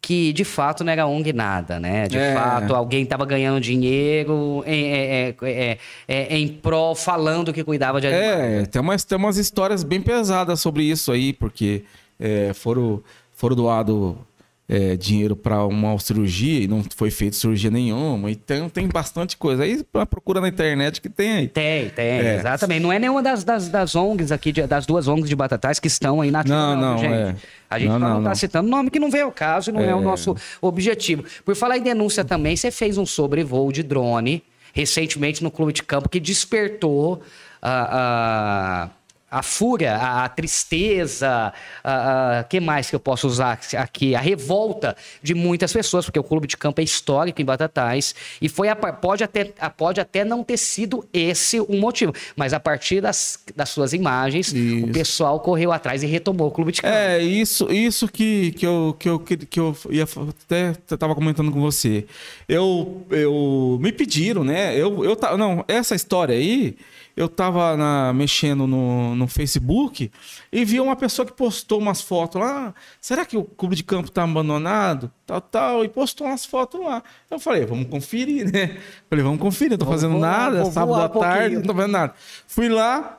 que 0.00 0.32
de 0.32 0.42
fato 0.42 0.82
não 0.82 0.92
era 0.92 1.06
ONG 1.06 1.32
nada, 1.32 1.78
né? 1.78 2.08
De 2.08 2.18
É. 2.18 2.34
fato, 2.34 2.74
alguém 2.74 3.04
estava 3.04 3.24
ganhando 3.24 3.60
dinheiro 3.60 4.64
em, 4.66 4.84
é, 4.86 5.28
é, 5.28 5.34
é, 5.42 5.78
é, 6.08 6.36
em 6.38 6.48
prol, 6.48 6.96
falando 6.96 7.52
que 7.52 7.62
cuidava 7.62 8.00
de 8.00 8.08
animais. 8.08 8.62
É, 8.64 8.66
tem 8.66 8.82
umas, 8.82 9.04
tem 9.04 9.16
umas 9.16 9.36
histórias 9.36 9.84
bem 9.84 10.00
pesadas 10.02 10.58
sobre 10.60 10.82
isso 10.82 11.12
aí, 11.12 11.32
porque 11.32 11.84
é, 12.18 12.52
foram, 12.52 13.00
foram 13.32 13.54
doado 13.54 14.18
é, 14.68 14.96
dinheiro 14.96 15.36
para 15.36 15.66
uma 15.66 15.98
cirurgia 15.98 16.60
e 16.62 16.68
não 16.68 16.82
foi 16.96 17.10
feita 17.10 17.36
cirurgia 17.36 17.70
nenhuma. 17.70 18.30
Então 18.30 18.68
tem 18.68 18.86
bastante 18.88 19.36
coisa. 19.36 19.64
Aí 19.64 19.84
procura 20.08 20.40
na 20.40 20.48
internet 20.48 21.00
que 21.00 21.08
tem 21.08 21.32
aí. 21.32 21.48
Tem, 21.48 21.90
tem, 21.90 22.04
É. 22.06 22.36
exatamente. 22.36 22.80
Não 22.82 22.92
é 22.92 22.98
nenhuma 22.98 23.22
das, 23.22 23.44
das, 23.44 23.68
das 23.68 23.94
ONGs 23.94 24.32
aqui, 24.32 24.50
de- 24.52 24.66
das 24.66 24.86
duas 24.86 25.08
ONGs 25.08 25.28
de 25.28 25.36
Batatais 25.36 25.78
que 25.78 25.88
estão 25.88 26.20
aí 26.20 26.30
na 26.30 26.42
Não, 26.44 26.80
não, 26.80 26.98
gente. 26.98 27.12
é. 27.12 27.36
A 27.68 27.78
gente 27.78 27.88
Não, 27.88 27.98
não, 27.98 28.08
não, 28.10 28.18
está 28.18 28.28
não. 28.30 28.34
citando 28.36 28.68
nome 28.68 28.90
que 28.90 28.98
não 28.98 29.10
veio 29.10 29.24
ao 29.26 29.32
caso 29.32 29.70
e 29.70 29.72
não 29.72 29.80
é. 29.80 29.88
É. 29.90 29.94
o 29.94 30.00
nosso 30.00 30.34
objetivo. 30.60 31.24
Por 31.44 31.54
falar 31.56 31.76
em 31.78 31.82
denúncia 31.82 32.24
também, 32.24 32.56
você 32.56 32.70
fez 32.70 32.96
um 32.98 33.04
sobrevoo 33.06 33.72
de 33.72 33.82
drone 33.82 34.42
recentemente 34.74 35.42
no 35.42 35.50
clube 35.50 35.72
de 35.72 35.82
campo 35.82 36.08
que 36.08 36.18
despertou 36.20 37.20
a, 37.60 38.84
a 38.84 38.88
a 39.32 39.42
fúria, 39.42 39.96
a, 39.96 40.24
a 40.26 40.28
tristeza, 40.28 41.54
a, 41.82 42.40
a, 42.40 42.44
que 42.44 42.60
mais 42.60 42.90
que 42.90 42.94
eu 42.94 43.00
posso 43.00 43.26
usar 43.26 43.58
aqui? 43.78 44.14
A 44.14 44.20
revolta 44.20 44.94
de 45.22 45.34
muitas 45.34 45.72
pessoas, 45.72 46.04
porque 46.04 46.18
o 46.18 46.22
clube 46.22 46.46
de 46.46 46.54
campo 46.54 46.82
é 46.82 46.84
histórico 46.84 47.40
em 47.40 47.44
Batatais 47.44 48.14
e 48.42 48.48
foi 48.48 48.68
a, 48.68 48.76
pode, 48.76 49.24
até, 49.24 49.44
pode 49.74 50.02
até 50.02 50.22
não 50.22 50.44
ter 50.44 50.58
sido 50.58 51.08
esse 51.14 51.58
o 51.58 51.72
motivo, 51.72 52.12
mas 52.36 52.52
a 52.52 52.60
partir 52.60 53.00
das, 53.00 53.42
das 53.56 53.70
suas 53.70 53.94
imagens, 53.94 54.52
isso. 54.52 54.84
o 54.84 54.92
pessoal 54.92 55.40
correu 55.40 55.72
atrás 55.72 56.02
e 56.02 56.06
retomou 56.06 56.48
o 56.48 56.50
clube 56.50 56.72
de 56.72 56.82
campo. 56.82 56.94
É, 56.94 57.18
isso, 57.18 57.72
isso 57.72 58.06
que, 58.08 58.52
que, 58.52 58.66
eu, 58.66 58.94
que, 58.98 59.08
eu, 59.08 59.18
que 59.18 59.58
eu 59.58 59.74
ia 59.88 60.04
até 60.04 60.72
estava 60.90 61.14
comentando 61.14 61.50
com 61.50 61.60
você. 61.60 62.04
Eu, 62.46 63.06
eu 63.10 63.78
me 63.80 63.92
pediram, 63.92 64.44
né? 64.44 64.76
Eu, 64.76 65.02
eu, 65.02 65.16
não, 65.38 65.64
essa 65.66 65.94
história 65.94 66.34
aí 66.34 66.76
eu 67.16 67.28
tava 67.28 67.76
na, 67.76 68.12
mexendo 68.12 68.66
no, 68.66 69.14
no 69.14 69.26
Facebook 69.26 70.10
e 70.50 70.64
vi 70.64 70.80
uma 70.80 70.96
pessoa 70.96 71.26
que 71.26 71.32
postou 71.32 71.78
umas 71.78 72.00
fotos 72.00 72.40
lá. 72.40 72.74
Será 73.00 73.24
que 73.24 73.36
o 73.36 73.44
clube 73.44 73.76
de 73.76 73.84
campo 73.84 74.10
tá 74.10 74.24
abandonado? 74.24 75.10
Tal, 75.26 75.40
tal. 75.40 75.84
E 75.84 75.88
postou 75.88 76.26
umas 76.26 76.46
fotos 76.46 76.80
lá. 76.80 77.02
Eu 77.30 77.38
falei, 77.38 77.66
vamos 77.66 77.88
conferir, 77.88 78.48
né? 78.52 78.78
Falei, 79.08 79.22
vamos 79.22 79.40
conferir, 79.40 79.72
não 79.72 79.78
tô 79.78 79.86
fazendo 79.86 80.12
vou, 80.12 80.20
nada. 80.20 80.64
Sábado 80.70 81.00
à 81.00 81.08
tarde, 81.08 81.56
não 81.56 81.62
tô 81.62 81.74
fazendo 81.74 81.92
nada. 81.92 82.14
Fui 82.46 82.68
lá 82.68 83.18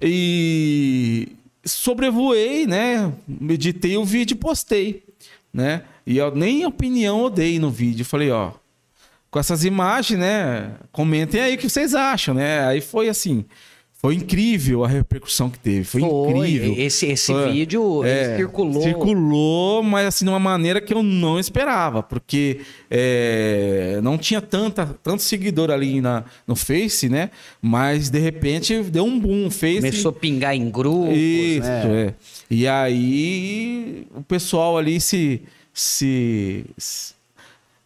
e 0.00 1.28
sobrevoei, 1.64 2.66
né? 2.66 3.12
Meditei 3.26 3.96
o 3.96 4.04
vídeo 4.04 4.34
e 4.34 4.38
postei, 4.38 5.04
né? 5.52 5.82
E 6.06 6.16
eu 6.16 6.34
nem 6.34 6.64
opinião 6.64 7.24
eu 7.24 7.30
dei 7.30 7.58
no 7.58 7.70
vídeo. 7.70 8.04
Falei, 8.04 8.30
ó, 8.30 8.52
com 9.30 9.38
essas 9.38 9.64
imagens, 9.64 10.18
né? 10.18 10.72
Comentem 10.90 11.40
aí 11.40 11.54
o 11.54 11.58
que 11.58 11.68
vocês 11.68 11.94
acham, 11.94 12.34
né? 12.34 12.64
Aí 12.66 12.80
foi 12.80 13.08
assim. 13.08 13.44
Foi 14.00 14.14
incrível 14.14 14.84
a 14.84 14.88
repercussão 14.88 15.50
que 15.50 15.58
teve. 15.58 15.82
Foi, 15.82 16.00
foi. 16.00 16.08
incrível. 16.08 16.74
Esse, 16.76 17.06
esse 17.06 17.32
foi, 17.32 17.50
vídeo 17.50 18.04
é, 18.04 18.36
circulou. 18.36 18.80
Circulou, 18.80 19.82
mas 19.82 20.06
assim, 20.06 20.24
de 20.24 20.30
uma 20.30 20.38
maneira 20.38 20.80
que 20.80 20.94
eu 20.94 21.02
não 21.02 21.36
esperava. 21.36 22.00
Porque 22.00 22.60
é, 22.88 23.98
não 24.00 24.16
tinha 24.16 24.40
tanta, 24.40 24.86
tanto 25.02 25.20
seguidor 25.20 25.72
ali 25.72 26.00
na, 26.00 26.22
no 26.46 26.54
Face, 26.54 27.08
né? 27.08 27.30
Mas 27.60 28.08
de 28.08 28.20
repente 28.20 28.80
deu 28.84 29.04
um 29.04 29.18
boom. 29.18 29.50
Face, 29.50 29.80
Começou 29.80 30.10
a 30.10 30.12
pingar 30.12 30.54
em 30.54 30.70
grupos. 30.70 31.16
Isso, 31.16 31.62
né? 31.62 32.06
é. 32.06 32.14
E 32.48 32.68
aí 32.68 34.06
o 34.14 34.22
pessoal 34.22 34.78
ali 34.78 35.00
se, 35.00 35.42
se, 35.74 36.64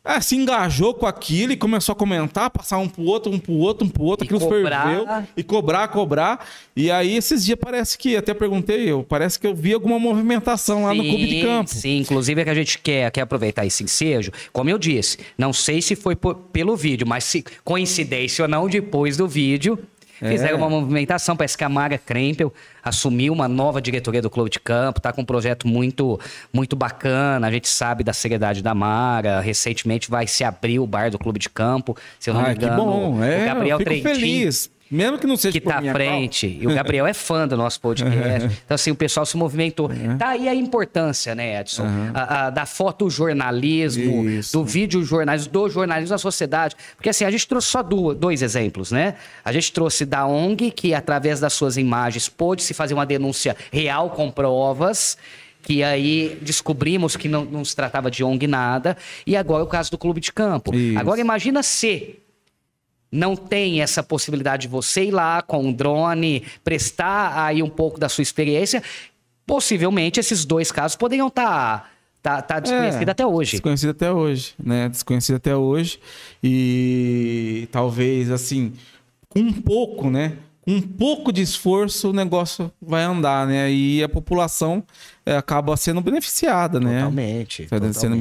é, 0.05 0.21
se 0.21 0.35
engajou 0.35 0.95
com 0.95 1.07
aquilo 1.07 1.53
e 1.53 1.57
começou 1.57 1.93
a 1.93 1.97
comentar, 1.97 2.51
passar 2.51 2.79
um 2.79 2.88
pro 2.88 3.05
outro, 3.05 3.31
um 3.31 3.38
pro 3.38 3.53
outro, 3.53 3.87
um 3.87 3.88
pro 3.88 4.03
outro, 4.03 4.25
e 4.25 4.27
aquilo 4.27 4.41
cobrar. 4.41 4.88
ferveu. 4.88 5.07
E 5.37 5.43
cobrar, 5.45 5.88
cobrar. 5.88 6.47
E 6.75 6.91
aí, 6.91 7.17
esses 7.17 7.45
dias 7.45 7.59
parece 7.61 7.97
que, 7.97 8.17
até 8.17 8.35
perguntei 8.35 8.91
eu, 8.91 9.05
parece 9.05 9.38
que 9.38 9.47
eu 9.47 9.55
vi 9.55 9.73
alguma 9.73 10.01
movimentação 10.01 10.85
lá 10.85 10.91
sim, 10.91 10.99
no 10.99 11.05
clube 11.05 11.27
de 11.27 11.43
campo. 11.43 11.71
Sim, 11.71 11.99
inclusive 11.99 12.41
é 12.41 12.45
que 12.45 12.51
a 12.51 12.55
gente 12.55 12.79
quer, 12.79 13.11
quer 13.12 13.21
aproveitar 13.21 13.65
esse 13.65 13.85
ensejo. 13.85 14.33
Como 14.53 14.69
eu 14.69 14.77
disse, 14.77 15.19
não 15.38 15.53
sei 15.53 15.81
se 15.81 15.95
foi 15.95 16.17
por, 16.17 16.35
pelo 16.35 16.77
vídeo, 16.77 17.07
mas 17.07 17.23
se 17.23 17.45
coincidência 17.62 18.45
ou 18.45 18.49
não, 18.49 18.69
depois 18.69 19.17
do 19.17 19.29
vídeo, 19.29 19.79
Fizeram 20.28 20.54
é. 20.54 20.58
uma 20.58 20.70
movimentação, 20.70 21.37
parece 21.37 21.56
que 21.56 21.64
a 21.64 21.68
Mara 21.68 21.98
Krempel 21.98 22.52
assumiu 22.82 23.32
uma 23.32 23.48
nova 23.48 23.80
diretoria 23.80 24.22
do 24.22 24.30
Clube 24.30 24.50
de 24.50 24.61
Campo, 24.61 24.98
está 24.98 25.12
com 25.12 25.22
um 25.22 25.24
projeto 25.24 25.66
muito, 25.66 26.18
muito 26.52 26.76
bacana, 26.76 27.46
a 27.46 27.50
gente 27.50 27.68
sabe 27.68 28.04
da 28.04 28.12
seriedade 28.12 28.62
da 28.62 28.74
Mara, 28.74 29.40
recentemente 29.40 30.11
vai 30.11 30.26
se 30.26 30.44
abrir 30.44 30.78
o 30.78 30.87
bar 30.87 31.11
do 31.11 31.18
Clube 31.18 31.38
de 31.38 31.48
Campo, 31.48 31.96
se 32.18 32.30
eu 32.30 32.35
não 32.35 32.42
ah, 32.42 32.48
me 32.48 32.54
engano. 32.54 32.76
Que 32.76 32.80
bom, 32.80 33.24
é, 33.24 33.42
o 33.42 33.46
Gabriel 33.46 33.80
eu 33.80 33.87
fico 33.87 34.02
Trentin, 34.02 34.20
feliz. 34.20 34.70
Mesmo 34.92 35.18
que 35.18 35.26
não 35.26 35.38
seja 35.38 35.59
que 35.59 35.61
tá 35.66 35.78
à 35.78 35.92
frente. 35.92 36.59
E 36.61 36.66
o 36.66 36.74
Gabriel 36.74 37.07
é 37.07 37.14
fã 37.14 37.48
do 37.48 37.57
nosso 37.57 37.81
podcast. 37.81 38.61
Então, 38.64 38.74
assim, 38.74 38.90
o 38.90 38.94
pessoal 38.94 39.24
se 39.24 39.38
movimentou. 39.38 39.88
Uhum. 39.88 40.18
Tá 40.18 40.28
aí 40.28 40.46
a 40.46 40.55
importância, 40.55 41.35
né, 41.35 41.59
Edson? 41.61 41.85
Uhum. 41.85 42.11
A, 42.12 42.46
a, 42.46 42.50
da 42.50 42.66
fotojornalismo, 42.66 44.28
Isso. 44.28 44.52
do 44.52 44.62
videojornalismo, 44.62 45.50
do 45.50 45.68
jornalismo 45.70 46.11
da 46.11 46.18
sociedade. 46.18 46.76
Porque, 46.94 47.09
assim, 47.09 47.24
a 47.24 47.31
gente 47.31 47.48
trouxe 47.48 47.68
só 47.68 47.83
do, 47.83 48.12
dois 48.12 48.42
exemplos, 48.42 48.92
né? 48.92 49.14
A 49.42 49.50
gente 49.50 49.72
trouxe 49.72 50.05
da 50.05 50.26
ONG, 50.26 50.70
que 50.70 50.92
através 50.92 51.40
das 51.40 51.55
suas 51.55 51.78
imagens 51.78 52.28
pôde 52.28 52.62
se 52.62 52.74
fazer 52.74 52.92
uma 52.92 53.07
denúncia 53.07 53.57
real 53.72 54.11
com 54.11 54.31
provas 54.31 55.16
que 55.62 55.85
aí 55.85 56.37
descobrimos 56.42 57.14
que 57.14 57.28
não, 57.28 57.44
não, 57.44 57.64
se 57.64 57.76
tratava 57.76 58.11
de 58.11 58.24
ONG 58.24 58.48
nada, 58.48 58.96
e 59.24 59.37
agora 59.37 59.62
é 59.62 59.64
o 59.64 59.68
caso 59.68 59.92
do 59.92 59.96
clube 59.96 60.20
de 60.20 60.33
campo. 60.33 60.74
Isso. 60.74 60.98
Agora 60.98 61.20
imagina 61.20 61.62
se 61.62 62.18
não 63.12 63.37
tem 63.37 63.83
essa 63.83 64.03
possibilidade 64.03 64.62
de 64.62 64.68
você 64.68 65.05
ir 65.05 65.11
lá 65.11 65.42
com 65.42 65.65
um 65.65 65.73
drone, 65.73 66.42
prestar 66.65 67.44
aí 67.44 67.63
um 67.63 67.69
pouco 67.69 68.00
da 68.00 68.08
sua 68.08 68.23
experiência, 68.23 68.83
possivelmente 69.46 70.19
esses 70.19 70.46
dois 70.46 70.73
casos 70.73 70.96
poderiam 70.96 71.29
estar 71.29 71.92
tá, 72.23 72.37
tá, 72.37 72.42
tá 72.42 72.60
desconhecido 72.60 73.08
é, 73.08 73.13
até 73.13 73.27
hoje. 73.27 73.50
Desconhecido 73.52 73.90
até 73.90 74.10
hoje, 74.10 74.54
né? 74.58 74.88
Desconhecido 74.88 75.37
até 75.37 75.54
hoje. 75.54 76.00
E 76.42 77.69
talvez, 77.71 78.31
assim, 78.31 78.73
com 79.29 79.40
um 79.40 79.52
pouco, 79.52 80.10
né? 80.10 80.38
Com 80.63 80.73
um 80.73 80.81
pouco 80.81 81.33
de 81.33 81.42
esforço 81.42 82.10
o 82.10 82.13
negócio 82.15 82.73
vai 82.81 83.02
andar, 83.02 83.46
né? 83.46 83.71
E 83.71 84.02
a 84.02 84.08
população 84.08 84.83
é, 85.27 85.37
acaba 85.37 85.77
sendo 85.77 86.00
beneficiada, 86.00 86.81
né? 86.81 87.00
Totalmente. 87.00 87.67
Tá 87.67 87.92
sendo 87.92 88.17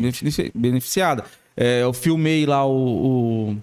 beneficiada. 0.54 1.24
É, 1.56 1.84
eu 1.84 1.94
filmei 1.94 2.46
lá 2.46 2.66
o, 2.66 3.52
o 3.52 3.58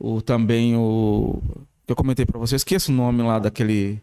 o 0.00 0.22
também 0.22 0.74
o 0.74 1.40
que 1.86 1.92
eu 1.92 1.96
comentei 1.96 2.24
para 2.24 2.38
você, 2.38 2.56
esqueço 2.56 2.90
o 2.90 2.94
nome 2.94 3.22
lá 3.22 3.38
daquele 3.38 4.00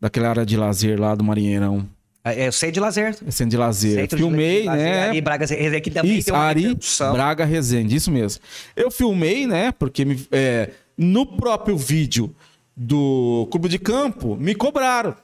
daquela 0.00 0.28
área 0.28 0.44
de 0.44 0.56
lazer 0.56 1.00
lá 1.00 1.14
do 1.14 1.24
Marinheirão. 1.24 1.88
É, 2.22 2.46
eu 2.46 2.52
sei 2.52 2.70
de 2.70 2.80
lazer. 2.80 3.16
É 3.26 3.30
centro 3.30 3.50
de 3.50 3.56
lazer. 3.56 4.00
Centro 4.00 4.18
filmei, 4.18 4.62
de 4.62 4.66
lazer, 4.66 4.84
né? 4.84 5.08
Ari 5.08 5.20
Braga 5.20 5.46
Resende, 5.46 5.80
que 5.80 5.90
também 5.90 6.18
isso, 6.18 6.26
tem 6.26 6.34
uma 6.34 6.44
Ari 6.44 6.78
Braga 7.12 7.44
Resende, 7.44 7.96
isso 7.96 8.10
mesmo. 8.10 8.42
Eu 8.74 8.90
filmei, 8.90 9.46
né? 9.46 9.72
Porque 9.72 10.04
me, 10.04 10.26
é, 10.32 10.70
no 10.96 11.26
próprio 11.26 11.76
vídeo 11.76 12.34
do 12.76 13.46
Clube 13.50 13.68
de 13.68 13.78
Campo, 13.78 14.36
me 14.36 14.54
cobraram. 14.54 15.14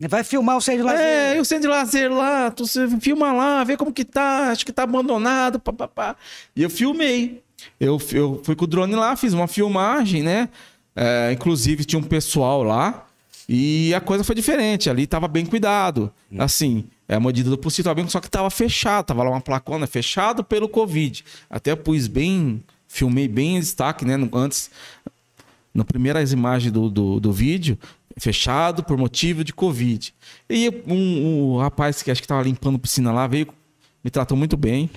Vai 0.00 0.24
filmar 0.24 0.56
o 0.56 0.60
centro 0.60 0.82
de 0.82 0.86
lazer. 0.86 1.06
É, 1.06 1.40
o 1.40 1.44
centro 1.44 1.62
de 1.62 1.68
lazer 1.68 2.12
lá, 2.12 2.50
tu 2.50 2.64
filma 3.00 3.32
lá, 3.32 3.62
vê 3.62 3.76
como 3.76 3.92
que 3.92 4.04
tá, 4.04 4.50
acho 4.50 4.66
que 4.66 4.72
tá 4.72 4.82
abandonado, 4.82 5.60
papapá. 5.60 6.16
E 6.56 6.62
eu 6.62 6.70
filmei. 6.70 7.43
Eu, 7.78 8.00
eu 8.12 8.40
fui 8.44 8.54
com 8.54 8.64
o 8.64 8.68
drone 8.68 8.94
lá, 8.94 9.16
fiz 9.16 9.32
uma 9.32 9.46
filmagem, 9.46 10.22
né? 10.22 10.48
É, 10.96 11.32
inclusive 11.32 11.84
tinha 11.84 11.98
um 11.98 12.02
pessoal 12.02 12.62
lá 12.62 13.06
e 13.48 13.92
a 13.94 14.00
coisa 14.00 14.24
foi 14.24 14.34
diferente. 14.34 14.88
Ali 14.88 15.06
tava 15.06 15.28
bem 15.28 15.44
cuidado. 15.44 16.12
Hum. 16.30 16.36
Assim, 16.40 16.84
é 17.08 17.14
a 17.16 17.20
medida 17.20 17.50
do 17.50 17.58
possível, 17.58 17.90
tava 17.90 17.94
bem, 17.96 18.08
só 18.08 18.20
que 18.20 18.30
tava 18.30 18.50
fechado, 18.50 19.06
tava 19.06 19.22
lá 19.22 19.30
uma 19.30 19.40
placona 19.40 19.86
fechado 19.86 20.42
pelo 20.42 20.68
Covid. 20.68 21.24
Até 21.50 21.74
pus 21.76 22.06
bem, 22.06 22.62
filmei 22.88 23.28
bem 23.28 23.56
em 23.56 23.60
destaque, 23.60 24.04
né? 24.04 24.14
Antes, 24.32 24.70
na 25.74 25.84
primeiras 25.84 26.32
imagens 26.32 26.72
do, 26.72 26.88
do, 26.88 27.20
do 27.20 27.32
vídeo, 27.32 27.78
fechado 28.16 28.82
por 28.82 28.96
motivo 28.96 29.44
de 29.44 29.52
Covid. 29.52 30.14
E 30.48 30.70
um, 30.86 31.54
um 31.54 31.58
rapaz 31.58 32.02
que 32.02 32.10
acho 32.10 32.22
que 32.22 32.28
tava 32.28 32.42
limpando 32.42 32.78
piscina 32.78 33.12
lá 33.12 33.26
veio, 33.26 33.48
me 34.02 34.10
tratou 34.10 34.36
muito 34.36 34.56
bem. 34.56 34.88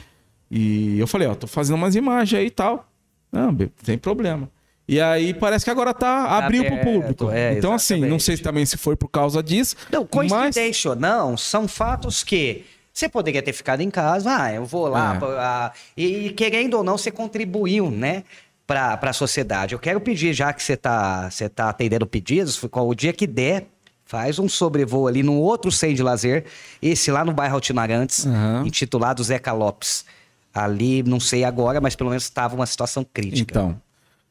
E 0.49 0.97
eu 0.99 1.07
falei, 1.07 1.27
ó, 1.27 1.35
tô 1.35 1.47
fazendo 1.47 1.75
umas 1.75 1.95
imagens 1.95 2.39
aí 2.39 2.47
e 2.47 2.51
tal. 2.51 2.87
Não, 3.31 3.55
sem 3.83 3.97
problema. 3.97 4.49
E 4.87 5.01
aí 5.01 5.33
parece 5.33 5.65
que 5.65 5.71
agora 5.71 5.93
tá 5.93 6.37
abriu 6.37 6.63
para 6.63 6.75
o 6.75 6.79
público. 6.79 7.29
É, 7.29 7.57
então, 7.57 7.73
assim, 7.73 8.05
não 8.05 8.19
sei 8.19 8.37
também 8.37 8.65
se 8.65 8.77
foi 8.77 8.95
por 8.95 9.09
causa 9.09 9.43
disso. 9.43 9.75
Não, 9.91 10.05
coincidência 10.05 10.61
mas... 10.61 10.85
ou 10.85 10.95
não, 10.95 11.35
são 11.35 11.67
fatos 11.67 12.23
que 12.23 12.63
você 12.93 13.09
poderia 13.09 13.43
ter 13.43 13.53
ficado 13.53 13.81
em 13.81 13.91
casa, 13.91 14.43
ah, 14.43 14.53
eu 14.53 14.65
vou 14.65 14.87
lá. 14.87 15.15
É. 15.15 15.19
Pra, 15.19 15.73
e 15.95 16.29
querendo 16.31 16.75
ou 16.75 16.83
não, 16.83 16.97
você 16.97 17.11
contribuiu, 17.11 17.91
né? 17.91 18.23
Para 18.65 18.99
a 19.01 19.13
sociedade. 19.13 19.73
Eu 19.73 19.79
quero 19.79 19.99
pedir, 20.01 20.33
já 20.33 20.51
que 20.51 20.63
você 20.63 20.73
está 20.73 21.29
você 21.29 21.47
tá 21.47 21.69
atendendo 21.69 22.07
pedidos, 22.07 22.59
o 22.63 22.95
dia 22.95 23.13
que 23.13 23.27
der, 23.27 23.67
faz 24.05 24.39
um 24.39 24.49
sobrevoo 24.49 25.07
ali 25.07 25.21
no 25.21 25.37
outro 25.37 25.71
centro 25.71 25.97
de 25.97 26.03
lazer, 26.03 26.45
esse 26.81 27.11
lá 27.11 27.23
no 27.23 27.33
bairro 27.33 27.55
Altinarantes, 27.55 28.25
uhum. 28.25 28.65
intitulado 28.65 29.23
Zeca 29.23 29.51
Lopes. 29.51 30.05
Ali, 30.63 31.03
não 31.03 31.19
sei 31.19 31.43
agora, 31.43 31.79
mas 31.79 31.95
pelo 31.95 32.09
menos 32.09 32.23
estava 32.23 32.55
uma 32.55 32.65
situação 32.65 33.05
crítica. 33.11 33.51
Então, 33.51 33.81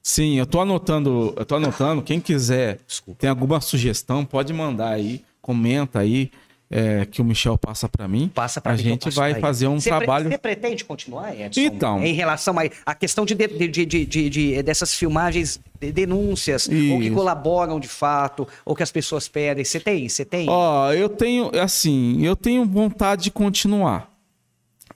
sim, 0.03 0.39
eu 0.39 0.47
tô 0.47 0.61
anotando, 0.61 1.35
eu 1.37 1.45
tô 1.45 1.57
anotando. 1.57 2.03
Quem 2.03 2.21
quiser, 2.21 2.79
Desculpa. 2.87 3.21
tem 3.21 3.31
alguma 3.31 3.61
sugestão, 3.61 4.25
pode 4.25 4.53
mandar 4.53 4.91
aí, 4.91 5.25
comenta 5.41 6.01
aí. 6.01 6.31
É, 6.69 7.07
que 7.07 7.23
o 7.23 7.25
Michel 7.25 7.57
passa 7.57 7.89
para 7.89 8.09
mim. 8.09 8.29
Passa 8.35 8.61
para 8.61 8.73
A 8.73 8.77
gente 8.77 9.09
vai 9.11 9.39
fazer 9.39 9.69
um 9.69 9.79
você 9.79 9.89
trabalho. 9.89 10.29
Você 10.29 10.37
pretende 10.37 10.85
continuar, 10.85 11.33
Edson? 11.33 11.61
Então. 11.61 12.05
Em 12.05 12.13
relação 12.13 12.57
a, 12.85 12.93
questão 12.93 13.25
de, 13.25 13.37
de, 13.37 13.87
de, 13.87 14.29
de, 14.29 14.63
dessas 14.65 14.93
filmagens, 14.93 15.61
de 15.81 15.93
denúncias, 15.93 16.67
Isso. 16.67 16.93
ou 16.93 17.01
que 17.01 17.09
colaboram 17.13 17.79
de 17.79 17.87
fato, 17.87 18.49
ou 18.65 18.75
que 18.75 18.83
as 18.83 18.91
pessoas 18.91 19.29
pedem. 19.29 19.65
Você 19.65 19.79
tem? 19.79 20.09
Você 20.09 20.25
tem? 20.25 20.51
Ó, 20.51 20.93
eu 20.93 21.09
tenho, 21.09 21.53
assim, 21.57 22.27
eu 22.27 22.35
tenho 22.35 22.65
vontade 22.65 23.23
de 23.23 23.31
continuar. 23.31 24.16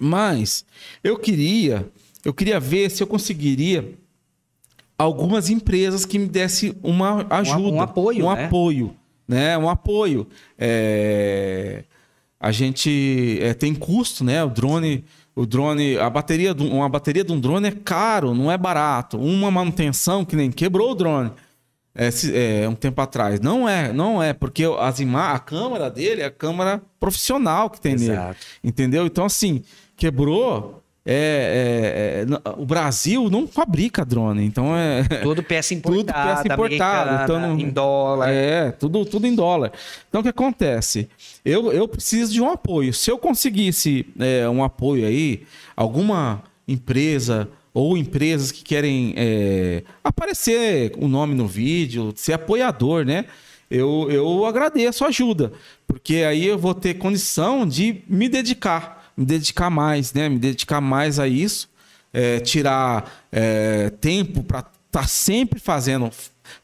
Mas 0.01 0.65
eu 1.05 1.19
queria, 1.19 1.87
eu 2.25 2.33
queria 2.33 2.59
ver 2.59 2.91
se 2.91 3.03
eu 3.03 3.07
conseguiria 3.07 3.95
algumas 4.99 5.49
empresas 5.51 6.05
que 6.05 6.19
me 6.19 6.27
dessem 6.27 6.75
uma 6.83 7.27
ajuda. 7.31 7.61
Um, 7.61 7.75
um 7.75 7.81
apoio, 7.83 8.27
Um 8.27 8.35
né? 8.35 8.45
apoio, 8.47 8.97
né? 9.29 9.59
Um 9.59 9.69
apoio. 9.69 10.27
É, 10.59 11.85
A 12.43 12.51
gente 12.53 13.39
é, 13.43 13.53
tem 13.55 13.75
custo, 13.75 14.25
né? 14.25 14.43
O 14.43 14.49
drone... 14.49 15.05
O 15.37 15.47
drone, 15.47 15.97
a 15.97 16.11
bateria, 16.11 16.53
de 16.53 16.63
um- 16.63 16.75
uma 16.79 16.89
bateria 16.89 17.23
de 17.23 17.33
um 17.33 17.39
drone 17.41 17.69
é 17.69 17.71
caro, 17.71 18.35
não 18.35 18.51
é 18.51 18.59
barato. 18.59 19.17
Uma 19.19 19.49
manutenção 19.51 20.25
que 20.25 20.35
nem 20.35 20.51
quebrou 20.51 20.91
o 20.91 20.95
drone 20.95 21.31
é, 21.95 22.11
é, 22.65 22.69
um 22.69 22.75
tempo 22.75 23.01
atrás. 23.01 23.41
Não 23.41 23.67
é, 23.69 23.93
não 23.93 24.21
é, 24.23 24.33
porque 24.35 24.65
as 24.79 24.99
ima 25.01 25.31
a 25.33 25.39
câmera 25.39 25.89
dele 25.89 26.21
é 26.23 26.27
a 26.27 26.31
câmera 26.31 26.83
profissional 26.99 27.71
que 27.71 27.81
tem 27.81 27.95
nele. 27.95 28.13
Exato. 28.13 28.39
Entendeu? 28.63 29.07
Então, 29.07 29.25
assim, 29.25 29.63
quebrou. 30.01 30.83
é, 31.05 32.25
é, 32.27 32.33
é, 32.33 32.51
o 32.59 32.67
Brasil 32.67 33.31
não 33.31 33.47
fabrica 33.47 34.05
drone, 34.05 34.45
então 34.45 34.77
é. 34.77 35.03
Tudo 35.23 35.43
peça 35.43 35.75
Tudo 35.81 36.01
importada, 36.01 36.43
peça 36.43 36.55
importada, 36.55 37.23
então 37.25 37.59
em 37.59 37.71
dólar. 37.71 38.29
É, 38.31 38.71
tudo, 38.73 39.05
tudo 39.05 39.27
em 39.27 39.35
dólar. 39.35 39.73
Então 40.09 40.21
o 40.21 40.25
que 40.25 40.31
acontece? 40.31 41.09
Eu, 41.45 41.73
eu 41.73 41.87
preciso 41.87 42.33
de 42.33 42.41
um 42.41 42.51
apoio. 42.51 42.93
Se 42.93 43.11
eu 43.11 43.19
conseguisse 43.19 44.07
é, 44.19 44.49
um 44.49 44.65
apoio 44.65 45.07
aí, 45.07 45.43
alguma 45.77 46.43
empresa 46.67 47.49
ou 47.73 47.97
empresas 47.97 48.51
que 48.51 48.63
querem 48.63 49.15
é, 49.17 49.83
aparecer 50.03 50.93
o 50.99 51.07
nome 51.09 51.35
no 51.35 51.47
vídeo, 51.47 52.13
ser 52.17 52.33
apoiador, 52.33 53.05
né? 53.05 53.27
Eu, 53.71 54.09
eu 54.11 54.45
agradeço 54.47 55.05
a 55.05 55.09
ajuda, 55.09 55.53
porque 55.87 56.17
aí 56.17 56.45
eu 56.45 56.59
vou 56.59 56.75
ter 56.75 56.95
condição 56.95 57.65
de 57.65 58.03
me 58.09 58.29
dedicar, 58.29 59.00
me 59.21 59.27
dedicar 59.27 59.68
mais, 59.68 60.14
né? 60.14 60.31
Me 60.31 60.39
dedicar 60.39 60.81
mais 60.81 61.18
a 61.18 61.29
isso, 61.29 61.68
é, 62.11 62.41
tirar 62.41 63.27
é, 63.31 63.91
tempo 64.01 64.43
para 64.43 64.64
estar 64.87 65.07
sempre 65.07 65.61
fazendo 65.61 66.11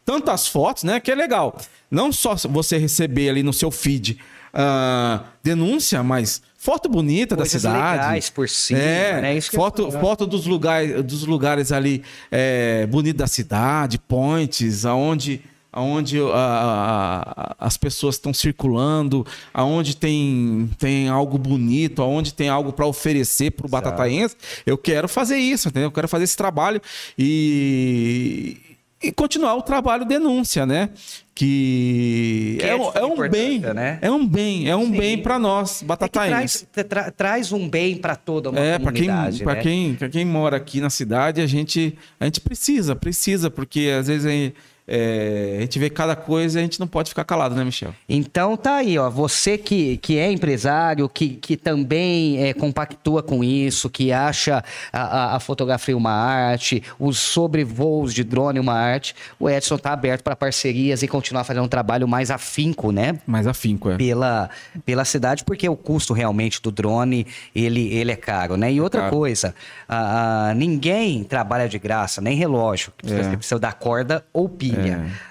tantas 0.07 0.49
fotos, 0.49 0.83
né? 0.83 0.99
Que 0.99 1.13
é 1.13 1.15
legal. 1.15 1.59
Não 1.91 2.11
só 2.11 2.35
você 2.49 2.79
receber 2.79 3.29
ali 3.29 3.43
no 3.43 3.53
seu 3.53 3.71
feed 3.71 4.19
ah, 4.55 5.23
denúncia, 5.43 6.03
mas 6.03 6.41
foto 6.57 6.89
bonita 6.89 7.37
Coisas 7.37 7.63
da 7.63 7.69
cidade. 7.69 7.99
legais 7.99 8.31
por 8.31 8.49
cima, 8.49 8.81
É, 8.81 9.21
né? 9.21 9.37
Isso 9.37 9.51
que 9.51 9.57
eu 9.57 9.61
ia 9.61 9.65
foto, 9.65 9.93
foto 9.93 10.27
dos 10.27 10.47
lugares, 10.47 11.05
dos 11.05 11.27
lugares 11.27 11.71
ali 11.71 12.03
é, 12.31 12.87
bonitos 12.87 13.19
da 13.19 13.27
cidade, 13.27 13.99
points, 13.99 14.87
aonde, 14.87 15.43
aonde 15.77 16.19
a- 16.19 16.25
a- 16.35 17.21
a- 17.37 17.57
as 17.61 17.77
pessoas 17.77 18.15
estão 18.15 18.33
circulando, 18.33 19.27
aonde 19.53 19.95
tem, 19.95 20.71
tem 20.79 21.09
algo 21.09 21.37
bonito, 21.37 22.01
aonde 22.01 22.33
tem 22.33 22.49
algo 22.49 22.73
para 22.73 22.87
oferecer 22.87 23.51
para 23.51 23.67
o 23.67 23.69
batataense. 23.69 24.35
Eu 24.65 24.79
quero 24.79 25.07
fazer 25.07 25.37
isso, 25.37 25.69
entendeu? 25.69 25.89
Eu 25.89 25.93
quero 25.93 26.09
fazer 26.09 26.25
esse 26.25 26.37
trabalho 26.37 26.81
e, 27.19 28.57
e 29.03 29.13
continuar 29.13 29.55
o 29.57 29.63
trabalho 29.63 30.05
denúncia, 30.05 30.65
né? 30.65 30.89
Que, 31.35 32.57
Que 32.59 32.65
é, 32.65 32.71
é 32.71 32.77
um- 32.77 32.91
é 32.95 33.05
um 33.05 33.29
bem, 33.29 33.59
né? 33.61 33.99
é 34.01 34.11
um 34.11 34.27
bem, 34.27 34.71
é 34.71 34.75
um 34.75 34.87
Sim. 34.87 34.97
bem 34.99 35.19
para 35.19 35.39
nós 35.39 35.83
É 35.83 35.85
batataenses. 35.85 36.67
traz, 36.73 36.87
tra- 36.89 37.11
traz 37.11 37.53
um 37.53 37.69
bem 37.69 37.97
para 37.99 38.17
toda 38.17 38.49
uma 38.49 38.59
É, 38.59 38.79
para 38.79 38.91
quem, 38.93 39.07
comunidade, 39.07 39.45
pra 39.45 39.55
né? 39.57 39.61
quem, 39.61 39.95
pra 39.97 40.09
quem 40.09 40.25
mora 40.25 40.57
aqui 40.57 40.81
na 40.81 40.89
cidade, 40.89 41.43
a 41.43 41.47
gente, 41.47 41.95
a 42.19 42.25
gente 42.25 42.41
precisa, 42.41 42.97
precisa, 42.97 43.51
porque 43.51 43.95
às 44.01 44.07
vezes 44.07 44.25
a 44.25 44.31
gente, 44.31 44.55
é, 44.89 45.57
a 45.59 45.61
gente 45.63 45.79
vê 45.79 45.91
cada 45.91 46.15
coisa 46.15 46.59
e 46.59 46.61
a 46.61 46.63
gente 46.63 46.79
não 46.79 46.87
pode 46.87 47.09
ficar 47.09 47.25
calado, 47.25 47.55
né, 47.55 47.65
Michel? 47.65 47.95
Então 48.09 48.57
tá 48.57 48.77
aí, 48.77 48.97
ó. 48.99 49.11
Você 49.11 49.59
que, 49.59 49.97
que 49.99 50.17
é 50.19 50.31
empresário, 50.31 51.09
que, 51.09 51.31
que 51.31 51.57
também 51.57 52.43
é, 52.43 52.55
compactua 52.55 53.23
com 53.23 53.43
isso, 53.43 53.91
que 53.91 54.13
acha 54.13 54.63
a, 54.93 55.01
a- 55.03 55.37
a 55.37 55.41
fotografia 55.41 55.97
uma 55.97 56.13
arte, 56.13 56.83
os 56.99 57.19
sobrevoos 57.19 58.15
de 58.15 58.23
drone 58.25 58.61
uma 58.61 58.75
arte, 58.75 59.15
o 59.41 59.49
Edson 59.51 59.77
tá 59.79 59.93
aberto 59.93 60.23
para 60.23 60.37
parcerias 60.37 61.03
e 61.03 61.09
continuar 61.09 61.45
fazendo 61.45 61.65
um 61.65 61.69
trabalho 61.69 62.07
mais 62.07 62.31
afinco, 62.31 62.93
né? 62.93 63.19
Mais 63.27 63.47
afinco, 63.47 63.91
é. 63.91 63.97
Pela, 63.97 64.49
pela 64.85 65.05
cidade, 65.05 65.45
porque 65.45 65.69
o 65.69 65.77
custo 65.77 66.13
realmente 66.13 66.61
do 66.63 66.71
drone, 66.71 67.27
ele, 67.55 67.93
ele 67.93 68.13
é 68.13 68.17
caro, 68.17 68.57
né? 68.57 68.73
E 68.73 68.81
outra 68.81 69.11
coisa, 69.11 69.55
ah, 69.89 70.49
ah, 70.51 70.55
ninguém 70.55 71.25
trabalha 71.25 71.69
de 71.69 71.79
graça, 71.79 72.21
nem 72.21 72.37
relógio. 72.37 72.93
É. 73.05 73.09
Você 73.23 73.37
precisa 73.37 73.59
dar 73.59 73.75
corda 73.75 74.25
ou 74.33 74.49
pilha. 74.49 74.76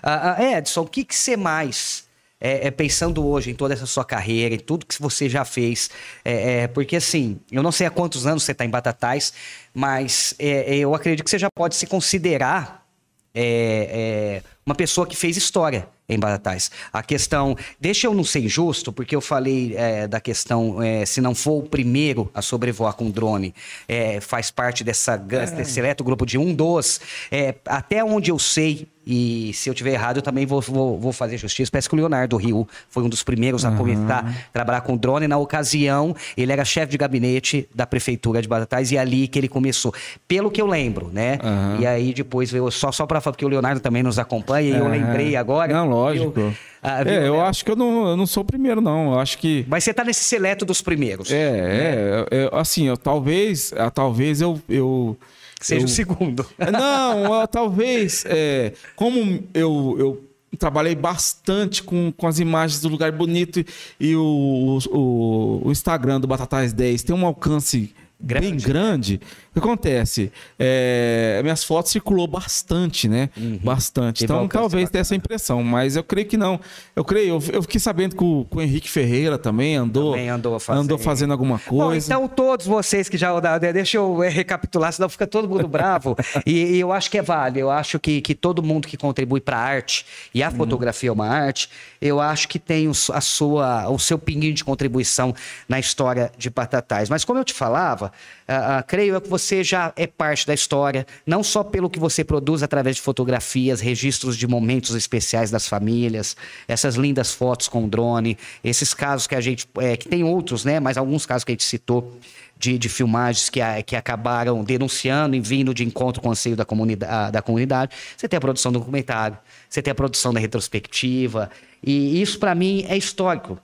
Ah, 0.01 0.35
ah, 0.37 0.57
Edson, 0.57 0.81
o 0.81 0.87
que, 0.87 1.03
que 1.03 1.15
você 1.15 1.37
mais... 1.37 2.05
É, 2.37 2.67
é, 2.67 2.71
pensando 2.71 3.25
hoje 3.25 3.49
em 3.49 3.55
toda 3.55 3.73
essa 3.73 3.85
sua 3.85 4.03
carreira, 4.03 4.53
em 4.53 4.59
tudo 4.59 4.85
que 4.85 5.01
você 5.01 5.29
já 5.29 5.45
fez, 5.45 5.89
é, 6.23 6.63
é, 6.63 6.67
porque 6.67 6.97
assim, 6.97 7.39
eu 7.49 7.63
não 7.63 7.71
sei 7.71 7.87
há 7.87 7.89
quantos 7.89 8.27
anos 8.27 8.43
você 8.43 8.51
está 8.51 8.65
em 8.65 8.69
Batatais, 8.69 9.33
mas 9.73 10.35
é, 10.37 10.75
eu 10.75 10.93
acredito 10.93 11.23
que 11.23 11.29
você 11.29 11.39
já 11.39 11.47
pode 11.55 11.75
se 11.75 11.87
considerar 11.87 12.85
é, 13.33 14.41
é, 14.41 14.49
uma 14.65 14.73
pessoa 14.73 15.05
que 15.05 15.15
fez 15.15 15.37
história 15.37 15.87
em 16.07 16.17
Batatais. 16.17 16.71
A 16.93 17.03
questão, 17.03 17.55
deixa 17.79 18.07
eu 18.07 18.13
não 18.13 18.23
ser 18.23 18.39
injusto, 18.39 18.93
porque 18.93 19.15
eu 19.15 19.21
falei 19.21 19.75
é, 19.75 20.07
da 20.07 20.21
questão, 20.21 20.81
é, 20.81 21.05
se 21.05 21.19
não 21.19 21.35
for 21.35 21.63
o 21.63 21.63
primeiro 21.63 22.29
a 22.33 22.41
sobrevoar 22.41 22.93
com 22.93 23.09
drone, 23.09 23.53
é, 23.87 24.21
faz 24.21 24.51
parte 24.51 24.83
dessa, 24.83 25.17
desse 25.17 25.71
seleto 25.71 26.03
grupo 26.03 26.25
de 26.25 26.37
um 26.37 26.53
dos, 26.53 27.01
é, 27.31 27.55
até 27.65 28.03
onde 28.03 28.31
eu 28.31 28.39
sei, 28.39 28.87
e 29.05 29.51
se 29.53 29.69
eu 29.69 29.73
tiver 29.73 29.91
errado, 29.91 30.17
eu 30.17 30.21
também 30.21 30.45
vou, 30.45 30.59
vou, 30.61 30.99
vou 30.99 31.11
fazer 31.13 31.37
justiça. 31.37 31.71
Parece 31.71 31.87
que 31.87 31.95
o 31.95 31.97
Leonardo 31.97 32.35
Rio 32.37 32.67
foi 32.89 33.03
um 33.03 33.09
dos 33.09 33.21
primeiros 33.23 33.63
a 33.65 33.71
começar 33.71 34.25
a 34.25 34.51
trabalhar 34.51 34.81
com 34.81 34.97
drone. 34.97 35.27
Na 35.27 35.37
ocasião, 35.37 36.15
ele 36.35 36.51
era 36.51 36.65
chefe 36.65 36.91
de 36.91 36.97
gabinete 36.97 37.67
da 37.73 37.85
prefeitura 37.85 38.41
de 38.41 38.47
Batatais 38.47 38.91
e 38.91 38.97
é 38.97 38.99
ali 38.99 39.27
que 39.27 39.37
ele 39.39 39.47
começou. 39.47 39.93
Pelo 40.27 40.49
que 40.49 40.61
eu 40.61 40.67
lembro, 40.67 41.09
né? 41.13 41.37
Aham. 41.43 41.77
E 41.79 41.85
aí 41.85 42.13
depois 42.13 42.49
veio, 42.51 42.69
só, 42.71 42.91
só 42.91 43.05
para 43.05 43.21
falar, 43.21 43.33
porque 43.33 43.45
o 43.45 43.49
Leonardo 43.49 43.79
também 43.79 44.01
nos 44.01 44.17
acompanha, 44.17 44.69
e 44.75 44.77
eu 44.79 44.87
É. 44.87 44.89
lembrei 44.89 45.35
agora. 45.35 45.71
Não, 45.73 45.87
lógico. 45.89 46.31
viu? 46.31 46.53
Ah, 46.81 47.03
viu, 47.03 47.13
é, 47.13 47.27
eu 47.27 47.33
né? 47.37 47.41
acho 47.41 47.63
que 47.65 47.71
eu 47.71 47.75
não, 47.75 48.07
eu 48.09 48.17
não 48.17 48.25
sou 48.27 48.43
o 48.43 48.45
primeiro, 48.45 48.79
não. 48.81 49.13
Eu 49.13 49.19
acho 49.19 49.37
que. 49.37 49.65
Mas 49.67 49.83
você 49.83 49.93
tá 49.93 50.03
nesse 50.03 50.23
seleto 50.23 50.65
dos 50.65 50.81
primeiros. 50.81 51.31
É, 51.31 52.25
é, 52.31 52.43
é, 52.45 52.49
assim, 52.53 52.87
eu, 52.87 52.97
talvez, 52.97 53.73
ah, 53.77 53.89
talvez 53.91 54.41
eu. 54.41 54.59
eu 54.69 55.17
Seja 55.65 55.81
eu- 55.81 55.85
o 55.85 55.89
segundo. 55.89 56.45
Não, 56.71 57.41
eu, 57.41 57.47
talvez, 57.47 58.23
é, 58.27 58.73
como 58.95 59.43
eu, 59.53 59.95
eu 59.97 60.23
trabalhei 60.59 60.95
bastante 60.95 61.81
com, 61.83 62.11
com 62.15 62.27
as 62.27 62.39
imagens 62.39 62.81
do 62.81 62.87
lugar 62.87 63.11
bonito 63.11 63.63
e 63.99 64.15
o, 64.15 64.79
o, 64.91 65.67
o 65.67 65.71
Instagram 65.71 66.19
do 66.21 66.27
Batatais 66.27 66.71
10 66.71 67.03
tem 67.03 67.15
um 67.15 67.25
alcance 67.25 67.93
Grande. 68.25 68.49
bem 68.49 68.57
grande, 68.57 69.21
o 69.51 69.53
que 69.53 69.59
acontece? 69.59 70.31
É, 70.57 71.39
minhas 71.43 71.63
fotos 71.63 71.91
circulou 71.91 72.25
bastante, 72.27 73.07
né? 73.07 73.29
Bastante. 73.63 74.21
Teve 74.21 74.33
Então, 74.33 74.47
talvez 74.47 74.89
tenha 74.89 75.01
essa 75.01 75.15
impressão, 75.15 75.63
mas 75.63 75.95
eu 75.95 76.03
creio 76.03 76.27
que 76.27 76.35
não. 76.37 76.59
Eu 76.95 77.05
creio, 77.05 77.35
eu, 77.35 77.43
eu 77.53 77.61
fiquei 77.61 77.79
sabendo 77.79 78.15
que 78.15 78.23
o, 78.23 78.45
que 78.49 78.57
o 78.57 78.61
Henrique 78.61 78.89
Ferreira 78.89 79.37
também 79.37 79.75
andou, 79.75 80.13
Também 80.13 80.29
andou 80.29 80.59
fazendo. 80.59 80.83
andou 80.83 80.97
fazendo 80.97 81.31
alguma 81.33 81.61
Bom, 81.69 81.77
coisa. 81.87 82.07
então 82.07 82.27
todos 82.27 82.65
vocês 82.65 83.07
que 83.07 83.17
já 83.17 83.29
rodaram, 83.31 83.59
deixa 83.71 83.97
eu 83.97 84.23
eh, 84.23 84.29
recapitular, 84.29 84.91
senão 84.91 85.07
fica 85.07 85.27
todo 85.27 85.47
mundo 85.47 85.67
bravo. 85.67 86.15
e, 86.45 86.51
e 86.75 86.79
eu 86.79 86.91
acho 86.91 87.11
que 87.11 87.17
é 87.17 87.21
válido, 87.21 87.59
eu 87.59 87.69
acho 87.69 87.99
que, 87.99 88.21
que 88.21 88.33
todo 88.33 88.63
mundo 88.63 88.87
que 88.87 88.97
contribui 88.97 89.39
para 89.39 89.57
a 89.57 89.61
arte, 89.61 90.05
e 90.33 90.41
Uhum. 90.41 90.47
a 90.47 90.51
fotografia 90.51 91.09
é 91.09 91.13
uma 91.13 91.27
arte, 91.27 91.69
eu 92.01 92.19
acho 92.19 92.47
que 92.47 92.57
tem 92.59 92.87
o, 92.87 92.91
a 93.13 93.21
sua, 93.21 93.89
o 93.89 93.97
seu 93.99 94.17
pinguinho 94.17 94.53
de 94.53 94.63
contribuição 94.63 95.33
na 95.69 95.79
história 95.79 96.31
de 96.37 96.49
Batatais. 96.49 97.09
Mas 97.09 97.23
como 97.23 97.39
eu 97.39 97.43
te 97.43 97.53
falava, 97.53 98.11
ah, 98.47 98.83
creio 98.87 99.19
que 99.19 99.27
você 99.29 99.63
já 99.63 99.91
é 99.95 100.05
parte 100.07 100.45
da 100.45 100.53
história, 100.53 101.05
não 101.25 101.43
só 101.43 101.63
pelo 101.63 101.89
que 101.89 101.99
você 101.99 102.23
produz 102.23 102.61
através 102.63 102.95
de 102.97 103.01
fotografias, 103.01 103.81
registros 103.81 104.37
de 104.37 104.47
momentos 104.47 104.95
especiais 104.95 105.49
das 105.51 105.67
famílias, 105.67 106.35
essas 106.67 106.95
lindas 106.95 107.31
fotos 107.33 107.67
com 107.67 107.87
drone, 107.89 108.37
esses 108.63 108.93
casos 108.93 109.27
que 109.27 109.35
a 109.35 109.41
gente. 109.41 109.67
eh, 109.79 109.97
que 109.97 110.07
tem 110.07 110.23
outros, 110.23 110.63
né? 110.63 110.79
Mas 110.79 110.97
alguns 110.97 111.25
casos 111.25 111.43
que 111.43 111.51
a 111.51 111.53
gente 111.53 111.63
citou. 111.63 112.17
De, 112.57 112.77
de 112.77 112.87
filmagens 112.87 113.49
que, 113.49 113.59
a- 113.59 113.83
que 113.83 113.97
acabaram 113.97 114.63
denunciando 114.63 115.35
e 115.35 115.41
vindo 115.41 115.73
de 115.73 115.83
encontro 115.83 116.21
com 116.21 116.29
o 116.29 116.31
anseio 116.31 116.55
da, 116.55 116.63
comunidade, 116.63 117.11
ah, 117.13 117.29
da 117.29 117.41
comunidade. 117.41 117.93
Você 118.15 118.29
tem 118.29 118.37
a 118.37 118.39
produção 118.39 118.71
do 118.71 118.79
documentário, 118.79 119.37
você 119.69 119.81
tem 119.81 119.91
a 119.91 119.95
produção 119.95 120.33
da 120.33 120.39
retrospectiva, 120.39 121.49
e 121.83 122.21
isso 122.21 122.39
para 122.39 122.55
mim 122.55 122.85
é 122.87 122.95
histórico 122.97 123.59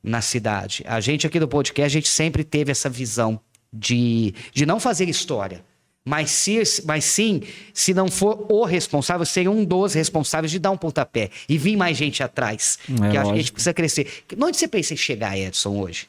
na 0.00 0.20
cidade. 0.20 0.84
A 0.86 1.00
gente 1.00 1.26
aqui 1.26 1.40
do 1.40 1.48
podcast, 1.48 1.86
a 1.86 2.00
gente 2.00 2.08
sempre 2.08 2.44
teve 2.44 2.70
essa 2.70 2.88
visão 2.88 3.40
de, 3.72 4.34
de 4.52 4.66
não 4.66 4.78
fazer 4.80 5.08
história. 5.08 5.64
Mas, 6.08 6.30
se, 6.30 6.62
mas 6.84 7.04
sim, 7.04 7.42
se 7.74 7.92
não 7.92 8.08
for 8.08 8.46
o 8.48 8.64
responsável, 8.64 9.26
ser 9.26 9.48
um 9.48 9.64
dos 9.64 9.92
responsáveis 9.92 10.52
de 10.52 10.60
dar 10.60 10.70
um 10.70 10.76
pontapé 10.76 11.30
e 11.48 11.58
vir 11.58 11.76
mais 11.76 11.96
gente 11.96 12.22
atrás. 12.22 12.78
É, 12.88 13.10
que 13.10 13.16
eu 13.16 13.20
acho 13.20 13.30
que 13.30 13.34
a 13.34 13.40
gente 13.40 13.52
precisa 13.52 13.74
crescer. 13.74 14.24
Onde 14.40 14.56
você 14.56 14.68
pensa 14.68 14.94
em 14.94 14.96
chegar, 14.96 15.36
Edson, 15.36 15.76
hoje? 15.76 16.06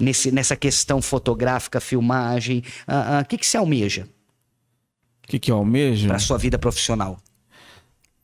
Nesse, 0.00 0.32
nessa 0.32 0.56
questão 0.56 1.02
fotográfica, 1.02 1.80
filmagem. 1.80 2.62
Ah, 2.86 3.18
ah, 3.18 3.20
O 3.20 3.24
que, 3.26 3.36
que 3.36 3.46
você 3.46 3.58
almeja 3.58 4.08
O 5.22 5.28
que, 5.28 5.38
que 5.38 5.52
eu 5.52 5.56
almejo? 5.56 6.08
para 6.08 6.18
sua 6.18 6.38
vida 6.38 6.58
profissional? 6.58 7.18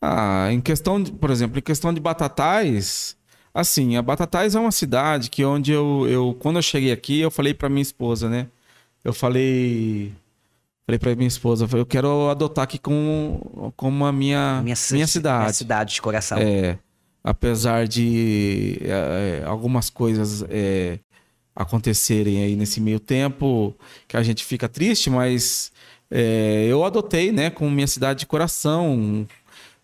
Ah, 0.01 0.49
em 0.51 0.63
questão, 0.63 1.03
de, 1.03 1.13
por 1.13 1.31
exemplo, 1.31 1.59
em 1.59 1.63
questão 1.63 1.93
de 1.93 2.01
Batatais, 2.01 3.17
assim, 3.53 3.97
a 3.97 4.03
Batatais 4.03 4.55
é 4.55 4.59
uma 4.59 4.73
cidade 4.73 5.29
que 5.29 5.45
onde 5.45 5.73
eu, 5.73 6.07
eu 6.09 6.37
quando 6.41 6.57
eu 6.57 6.63
cheguei 6.63 6.91
aqui, 6.91 7.21
eu 7.21 7.31
falei 7.31 7.53
para 7.53 7.69
minha 7.69 7.83
esposa, 7.83 8.29
né? 8.31 8.49
Eu 9.05 9.13
falei, 9.13 10.13
Falei 10.85 10.99
pra 10.99 11.15
minha 11.15 11.29
esposa, 11.29 11.67
eu 11.73 11.87
quero 11.87 12.29
adotar 12.29 12.65
aqui 12.65 12.77
como, 12.77 13.73
como 13.77 14.05
a 14.05 14.13
minha, 14.13 14.61
minha, 14.63 14.77
minha 14.91 15.07
cidade. 15.07 15.41
Minha 15.45 15.53
cidade 15.53 15.95
de 15.95 16.03
coração. 16.03 16.39
É, 16.39 16.77
apesar 17.23 17.87
de 17.87 18.79
é, 18.83 19.45
algumas 19.47 19.89
coisas 19.89 20.45
é, 20.49 20.99
acontecerem 21.55 22.43
aí 22.43 22.57
nesse 22.57 22.81
meio 22.81 22.99
tempo 22.99 23.75
que 24.09 24.17
a 24.17 24.25
gente 24.25 24.45
fica 24.45 24.69
triste, 24.69 25.09
mas 25.09 25.71
é, 26.11 26.67
eu 26.69 26.85
adotei, 26.85 27.31
né, 27.31 27.49
como 27.49 27.71
minha 27.71 27.87
cidade 27.87 28.21
de 28.21 28.27
coração. 28.27 29.25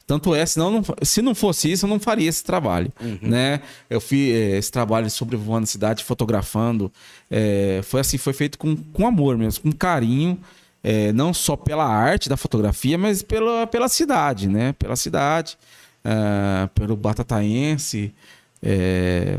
Tanto 0.09 0.35
é, 0.35 0.47
senão 0.47 0.71
não, 0.71 0.83
se 1.03 1.21
não 1.21 1.35
fosse 1.35 1.71
isso, 1.71 1.85
eu 1.85 1.91
não 1.91 2.01
faria 2.01 2.31
esse 2.31 2.43
trabalho, 2.43 2.91
né? 3.21 3.61
Eu 3.91 4.01
fiz 4.01 4.35
é, 4.35 4.57
esse 4.57 4.73
trabalho 4.73 5.11
sobrevoando 5.11 5.65
a 5.65 5.67
cidade, 5.67 6.03
fotografando. 6.03 6.91
é, 7.31 7.81
foi 7.85 8.01
assim, 8.01 8.17
foi 8.17 8.33
feito 8.33 8.59
com, 8.59 8.75
com 8.75 9.07
amor 9.07 9.37
mesmo, 9.37 9.65
com 9.65 9.71
carinho. 9.71 10.41
é, 10.83 11.13
não 11.13 11.35
só 11.35 11.57
pela 11.57 11.85
arte 11.85 12.27
da 12.27 12.39
fotografia, 12.39 12.97
mas 12.97 13.21
pela, 13.23 13.67
pela 13.67 13.87
cidade, 13.87 14.49
né? 14.49 14.73
Pela 14.79 14.97
cidade, 14.97 15.59
ah, 16.03 16.71
pelo 16.75 16.97
batataense. 16.97 18.15
é, 18.63 19.39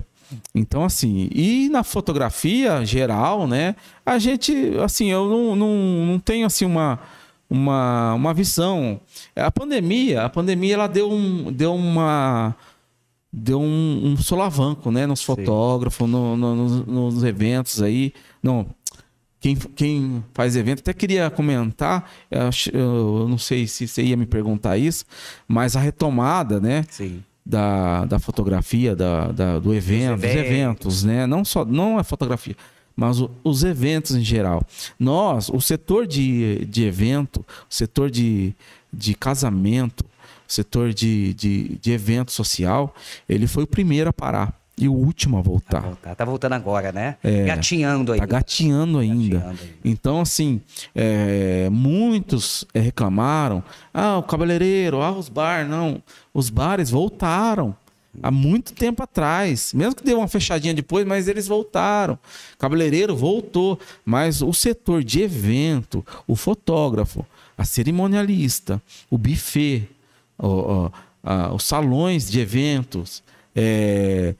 então, 0.54 0.84
assim, 0.84 1.30
e 1.34 1.68
na 1.70 1.84
fotografia 1.84 2.86
geral, 2.86 3.48
né? 3.48 3.76
A 4.06 4.20
gente, 4.20 4.54
assim, 4.84 5.10
eu 5.10 5.28
não, 5.28 5.56
não, 5.56 6.06
não 6.06 6.20
tenho, 6.20 6.46
assim, 6.46 6.66
uma, 6.66 7.00
uma, 7.50 8.14
uma 8.14 8.34
visão. 8.34 9.00
A 9.36 9.50
pandemia, 9.52 10.24
a 10.24 10.30
pandemia, 10.30 10.74
ela 10.76 10.88
deu, 10.88 11.12
um, 11.12 11.52
deu 11.52 11.74
uma... 11.74 12.56
Deu 13.32 13.62
um, 13.62 14.02
um 14.14 14.18
solavanco, 14.18 14.90
né? 14.90 15.06
Nos 15.06 15.22
fotógrafos, 15.24 16.10
no- 16.10 16.36
no- 16.36 16.56
nos, 16.56 16.86
nos 16.88 17.24
eventos 17.24 17.80
aí. 17.80 18.12
Não, 18.42 18.66
quem, 19.40 19.56
quem 19.56 20.24
faz 20.34 20.56
evento, 20.56 20.80
até 20.80 20.92
queria 20.94 21.30
comentar, 21.30 22.10
eu, 22.74 23.28
não 23.30 23.38
sei 23.38 23.68
se 23.68 23.88
você 23.88 24.02
ia 24.02 24.18
me 24.18 24.26
perguntar 24.26 24.78
isso, 24.80 25.06
mas 25.48 25.76
a 25.76 25.80
retomada, 25.80 26.60
né? 26.60 26.84
Sim. 26.90 27.24
da, 27.46 28.04
da 28.06 28.18
fotografia, 28.20 28.96
da, 28.96 29.32
da- 29.32 29.60
do 29.60 29.74
evento, 29.76 30.16
dos 30.22 30.24
eventos. 30.40 31.04
né? 31.04 31.28
Não 31.28 31.46
só 31.46 31.64
não 31.64 32.00
a 32.00 32.04
fotografia, 32.04 32.56
mas 33.00 33.22
o- 33.22 33.32
os 33.44 33.64
eventos 33.64 34.14
em 34.16 34.22
geral. 34.24 34.62
Nós, 35.00 35.48
o 35.50 35.62
setor 35.62 36.06
de, 36.06 36.66
de 36.66 36.84
evento, 36.84 37.38
o 37.40 37.74
setor 37.74 38.12
de, 38.12 38.54
de 38.92 39.14
casamento, 39.16 40.02
o 40.02 40.52
setor 40.52 40.94
de, 40.94 41.34
de, 41.34 41.78
de 41.82 41.92
evento 41.94 42.32
social, 42.32 42.94
ele 43.28 43.48
foi 43.48 43.64
o 43.64 43.68
primeiro 43.68 44.10
a 44.10 44.14
parar 44.14 44.54
e 44.78 44.88
o 44.90 44.94
último 44.94 45.38
a 45.38 45.42
voltar. 45.42 45.82
Voltar. 45.82 46.16
Tá 46.16 46.26
voltando 46.26 46.54
agora, 46.54 46.92
né? 46.92 47.16
Gatinhando 47.46 48.12
aí. 48.12 48.20
Tá 48.20 48.26
gatinhando 48.26 48.98
ainda. 48.98 49.36
Gatinhando 49.40 49.62
ainda. 49.62 49.74
Então, 49.84 50.20
assim, 50.22 50.62
é, 50.94 51.70
muitos 51.70 52.66
é, 52.74 52.80
reclamaram. 52.80 53.64
Ah, 53.94 54.18
o 54.18 54.24
cabeleireiro, 54.24 55.02
ah, 55.02 55.12
os 55.12 55.30
bar, 55.30 55.66
não. 55.68 56.02
Os 56.34 56.50
bares 56.50 56.90
voltaram 56.90 57.76
há 58.22 58.32
muito 58.32 58.74
tempo 58.74 59.02
atrás. 59.04 59.74
Mesmo 59.74 59.96
que 59.96 60.04
deu 60.04 60.18
uma 60.18 60.28
fechadinha 60.28 60.74
depois, 60.74 61.06
mas 61.06 61.28
eles 61.28 61.48
voltaram. 61.48 62.18
Cabeleireiro 62.58 63.16
voltou. 63.16 63.80
Mas 64.06 64.42
o 64.42 64.54
setor 64.54 65.04
de 65.04 65.22
evento, 65.22 66.06
o 66.28 66.36
fotógrafo, 66.36 67.26
a 67.58 67.66
cerimonialista, 67.66 68.82
o 69.10 69.18
buffet, 69.18 69.88
o- 70.38 70.48
o- 70.48 70.92
a- 71.24 71.54
os 71.54 71.64
salões 71.64 72.30
de 72.30 72.40
eventos, 72.40 73.22
é, 73.56 74.36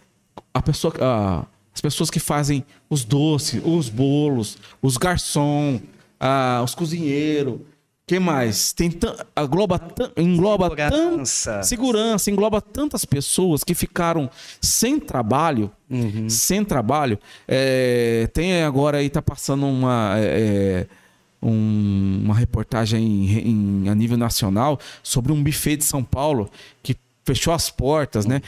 a 0.54 0.62
pessoa, 0.62 0.94
a- 1.02 1.46
as 1.74 1.82
pessoas 1.82 2.10
que 2.10 2.20
fazem 2.20 2.66
os 2.90 3.04
doces, 3.04 3.62
os 3.66 3.90
bolos, 3.90 4.58
os 4.82 4.98
garçom, 4.98 5.80
os 6.64 6.76
cozinheiros, 6.76 7.60
que 8.10 8.20
mais? 8.20 8.74
Tem 8.74 8.90
engloba, 9.38 9.80
engloba 10.18 10.70
Segurança. 10.70 11.64
segurança, 11.64 12.32
engloba 12.32 12.60
tantas 12.60 13.06
pessoas 13.06 13.64
que 13.64 13.76
ficaram 13.76 14.28
sem 14.60 15.00
trabalho, 15.00 15.72
sem 16.28 16.66
trabalho. 16.66 17.20
É, 17.48 18.28
tem 18.34 18.64
agora 18.64 18.98
aí 18.98 19.10
tá 19.12 19.22
passando 19.22 19.68
uma 19.68 20.16
é, 20.18 20.88
um- 21.42 22.22
uma 22.26 22.34
reportagem 22.36 23.00
em- 23.04 23.50
em- 23.86 23.90
a 23.90 23.94
nível 23.94 24.18
nacional 24.18 24.80
sobre 25.04 25.32
um 25.32 25.44
buffet 25.44 25.78
de 25.78 25.84
São 25.84 26.04
Paulo 26.04 26.50
que 26.82 26.96
fechou 27.24 27.54
as 27.54 27.70
portas, 27.70 28.26
né? 28.26 28.42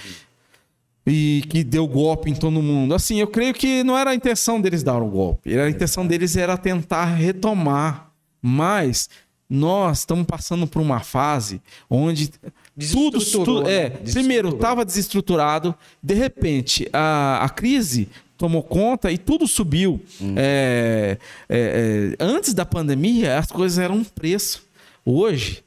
e 1.06 1.44
que 1.50 1.64
deu 1.64 1.88
golpe 1.88 2.30
em 2.30 2.34
todo 2.36 2.62
mundo. 2.62 2.94
Assim, 2.94 3.20
eu 3.20 3.26
creio 3.28 3.56
que 3.56 3.84
não 3.84 3.98
era 3.98 4.12
a 4.12 4.16
intenção 4.16 4.62
deles 4.62 4.84
dar 4.84 5.02
o 5.02 5.08
golpe. 5.08 5.58
A 5.60 5.68
intenção 5.68 6.06
deles 6.06 6.38
era 6.38 6.56
tentar 6.58 7.06
retomar. 7.06 8.12
Mas 8.40 9.10
nós 9.54 10.00
estamos 10.00 10.26
passando 10.26 10.66
por 10.66 10.82
uma 10.82 11.02
fase 11.02 11.62
onde 11.90 12.32
tudo, 12.90 13.20
tudo 13.20 13.64
né? 13.64 13.74
é, 13.74 13.90
primeiro 13.90 14.48
estava 14.48 14.86
desestruturado, 14.86 15.76
de 16.02 16.14
repente 16.14 16.88
a, 16.94 17.44
a 17.44 17.50
crise 17.50 18.08
tomou 18.38 18.64
conta 18.64 19.12
e 19.12 19.18
tudo 19.18 19.46
subiu. 19.46 20.00
Hum. 20.22 20.36
É, 20.38 21.18
é, 21.50 22.16
é, 22.18 22.24
antes 22.24 22.54
da 22.54 22.66
pandemia 22.66 23.38
as 23.38 23.48
coisas 23.48 23.78
eram 23.78 23.96
um 23.96 24.04
preço. 24.06 24.64
Hoje 25.04 25.62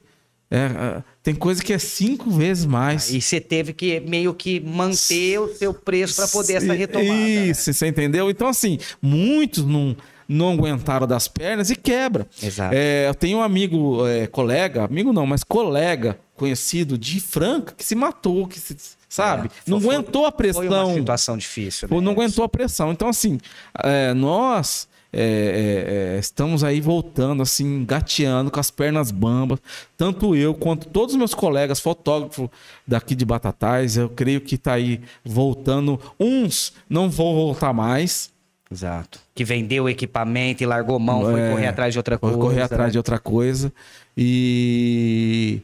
é, 0.50 0.56
é, 0.56 1.02
tem 1.22 1.34
coisa 1.34 1.62
que 1.62 1.72
é 1.72 1.78
cinco 1.78 2.30
vezes 2.30 2.64
mais. 2.64 3.12
E 3.12 3.20
você 3.20 3.38
teve 3.38 3.74
que 3.74 4.00
meio 4.00 4.32
que 4.32 4.60
manter 4.60 5.40
o 5.40 5.54
seu 5.54 5.74
preço 5.74 6.16
para 6.16 6.28
poder 6.28 6.54
essa 6.54 6.72
retomada. 6.72 7.10
né? 7.12 7.46
Isso, 7.48 7.70
você 7.70 7.86
entendeu? 7.86 8.30
Então, 8.30 8.48
assim, 8.48 8.78
muitos 9.02 9.62
não, 9.62 9.94
não 10.28 10.52
aguentaram 10.52 11.06
das 11.06 11.28
pernas 11.28 11.70
e 11.70 11.76
quebra. 11.76 12.26
Exato. 12.42 12.74
É, 12.74 13.08
eu 13.08 13.14
tenho 13.14 13.38
um 13.38 13.42
amigo, 13.42 14.06
é, 14.06 14.26
colega, 14.26 14.84
amigo 14.84 15.12
não, 15.12 15.26
mas 15.26 15.44
colega 15.44 16.18
conhecido 16.36 16.98
de 16.98 17.20
Franca 17.20 17.74
que 17.76 17.84
se 17.84 17.94
matou, 17.94 18.46
que 18.46 18.58
se, 18.58 18.76
sabe? 19.08 19.48
É, 19.48 19.70
não 19.70 19.80
foi- 19.80 19.94
aguentou 19.94 20.26
a 20.26 20.32
pressão. 20.32 20.62
Foi 20.62 20.68
uma 20.68 20.94
situação 20.94 21.36
difícil. 21.36 21.88
Né? 21.88 22.00
não 22.00 22.12
aguentou 22.12 22.44
a 22.44 22.48
pressão. 22.48 22.90
Então, 22.90 23.08
assim, 23.08 23.38
é, 23.82 24.12
nós 24.14 24.88
é, 25.16 25.20
é, 25.22 26.16
é, 26.16 26.18
estamos 26.18 26.64
aí 26.64 26.80
voltando, 26.80 27.40
assim, 27.40 27.84
gateando 27.84 28.50
com 28.50 28.58
as 28.58 28.72
pernas 28.72 29.12
bambas. 29.12 29.60
Tanto 29.96 30.34
eu 30.34 30.52
quanto 30.54 30.88
todos 30.88 31.14
os 31.14 31.18
meus 31.18 31.32
colegas 31.32 31.78
fotógrafos 31.78 32.48
daqui 32.84 33.14
de 33.14 33.24
Batatais, 33.24 33.96
eu 33.96 34.08
creio 34.08 34.40
que 34.40 34.56
está 34.56 34.72
aí 34.72 35.00
voltando. 35.24 36.00
Uns 36.18 36.72
não 36.90 37.08
vão 37.08 37.32
voltar 37.32 37.72
mais. 37.72 38.33
Exato. 38.70 39.20
Que 39.34 39.44
vendeu 39.44 39.84
o 39.84 39.88
equipamento 39.88 40.62
e 40.62 40.66
largou 40.66 40.98
mão, 40.98 41.22
foi 41.22 41.40
É, 41.40 41.50
correr 41.50 41.66
atrás 41.66 41.92
de 41.92 41.98
outra 41.98 42.18
Foi 42.18 42.30
coisa. 42.30 42.44
correr 42.44 42.62
atrás 42.62 42.86
né? 42.88 42.90
de 42.92 42.98
outra 42.98 43.18
coisa. 43.18 43.72
E 44.16 45.60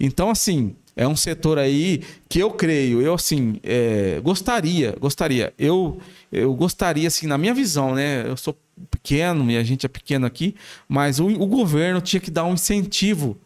então, 0.00 0.30
assim, 0.30 0.74
é 0.96 1.06
um 1.06 1.16
setor 1.16 1.58
aí 1.58 2.02
que 2.28 2.38
eu 2.40 2.50
creio, 2.50 3.00
eu 3.00 3.14
assim, 3.14 3.60
é, 3.62 4.20
gostaria, 4.22 4.94
gostaria. 5.00 5.52
Eu, 5.58 5.98
eu 6.32 6.52
gostaria, 6.54 7.06
assim, 7.08 7.26
na 7.26 7.36
minha 7.38 7.54
visão, 7.54 7.94
né? 7.94 8.24
Eu 8.26 8.36
sou 8.36 8.56
pequeno 8.90 9.50
e 9.50 9.56
a 9.56 9.62
gente 9.62 9.84
é 9.86 9.88
pequeno 9.88 10.26
aqui, 10.26 10.54
mas 10.88 11.18
o, 11.20 11.26
o 11.26 11.46
governo 11.46 12.00
tinha 12.00 12.20
que 12.20 12.30
dar 12.30 12.44
um 12.44 12.54
incentivo 12.54 13.36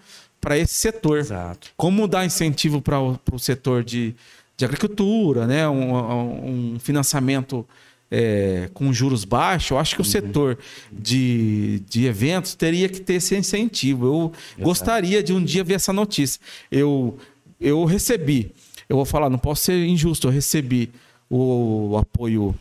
para 0.41 0.59
esse 0.59 0.75
setor. 0.75 1.19
Exato. 1.19 1.71
Como 1.77 2.07
dar 2.09 2.25
incentivo 2.25 2.83
para 2.83 2.99
o 3.01 3.39
setor 3.39 3.83
de, 3.85 4.15
de 4.57 4.65
agricultura, 4.65 5.47
né? 5.47 5.69
um, 5.69 6.75
um 6.75 6.79
financiamento 6.79 7.67
é, 8.15 8.69
com 8.75 8.93
juros 8.93 9.25
baixos, 9.25 9.71
eu 9.71 9.79
acho 9.79 9.95
que 9.95 10.03
o 10.03 10.05
setor 10.05 10.59
de, 10.93 11.83
de 11.89 12.05
eventos 12.05 12.55
teria 12.55 12.87
que 12.87 13.01
ter 13.01 13.15
esse 13.15 13.35
incentivo. 13.35 14.07
Eu 14.07 14.33
gostaria 14.63 15.23
de 15.23 15.33
um 15.33 15.43
dia 15.43 15.65
ver 15.65 15.75
essa 15.75 15.95
notícia. 15.95 16.39
Eu, 16.71 17.17
eu 17.59 17.87
recebi, 17.87 18.53
eu 18.87 18.97
vou 18.97 19.07
falar, 19.07 19.31
não 19.31 19.39
posso 19.39 19.65
ser 19.65 19.83
injusto, 19.87 20.27
eu 20.29 20.31
recebi 20.31 20.93
o, 21.31 21.97
apoio 21.97 22.55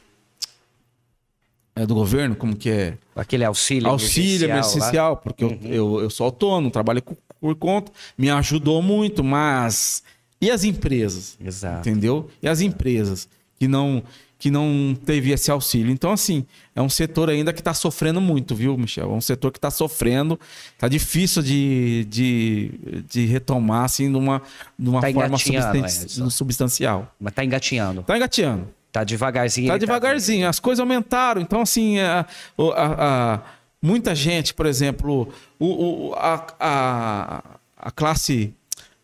é, 1.76 1.86
do 1.86 1.96
governo, 1.96 2.34
como 2.34 2.56
que 2.56 2.70
é? 2.70 2.98
Aquele 3.14 3.44
auxílio 3.44 3.90
auxílio 3.90 4.50
emergencial 4.50 5.18
porque 5.18 5.44
eu, 5.44 5.60
eu, 5.64 6.00
eu 6.04 6.10
sou 6.10 6.26
autônomo, 6.28 6.72
trabalho 6.72 7.02
com- 7.02 7.18
por 7.42 7.56
conta, 7.56 7.92
me 8.18 8.30
ajudou 8.30 8.82
muito, 8.82 9.22
mas 9.22 10.02
e 10.40 10.50
as 10.50 10.64
empresas? 10.64 11.38
Exato. 11.44 11.90
Entendeu? 11.90 12.30
E 12.42 12.48
as 12.48 12.62
empresas 12.62 13.28
que 13.60 13.68
não 13.68 14.02
que 14.42 14.50
não 14.50 14.98
teve 15.06 15.30
esse 15.30 15.52
auxílio. 15.52 15.92
Então, 15.92 16.12
assim, 16.12 16.48
é 16.76 16.82
um 16.82 16.90
setor 16.90 17.30
ainda 17.30 17.54
que 17.54 17.62
está 17.62 17.76
sofrendo 17.76 18.20
muito, 18.20 18.56
viu, 18.56 18.76
Michel? 18.76 19.12
É 19.12 19.14
um 19.14 19.22
setor 19.22 19.52
que 19.52 19.60
está 19.60 19.70
sofrendo, 19.70 20.40
tá 20.80 20.88
difícil 20.88 21.44
de, 21.44 22.08
de, 22.10 22.72
de 23.08 23.26
retomar, 23.28 23.84
assim, 23.86 24.08
numa, 24.10 24.42
numa 24.80 25.00
Tá 25.00 25.12
forma 25.12 25.28
engatinhando, 25.28 25.78
substan- 25.78 26.04
Edson. 26.06 26.30
substancial. 26.32 27.16
Mas 27.20 27.34
tá 27.36 27.46
engatinhando. 27.46 28.02
Tá 28.02 28.18
engateando. 28.18 28.68
Tá 28.92 29.04
devagarzinho. 29.04 29.68
Tá 29.68 29.74
ele 29.76 29.80
devagarzinho, 29.86 30.50
as 30.50 30.60
coisas 30.60 30.80
aumentaram. 30.80 31.40
Então, 31.40 31.62
assim, 31.62 32.00
a, 32.00 32.26
o- 32.58 32.72
a- 32.72 32.96
a- 33.36 33.42
muita 33.80 34.16
gente, 34.16 34.56
por 34.56 34.66
exemplo, 34.66 35.32
o, 35.60 36.10
o- 36.10 36.14
a, 36.16 36.48
a, 36.60 37.44
a 37.78 37.92
classe. 37.92 38.52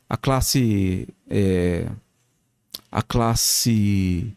A 0.10 0.18
classe. 0.18 1.08
é, 1.30 1.86
a 2.92 3.02
classe 3.04 4.34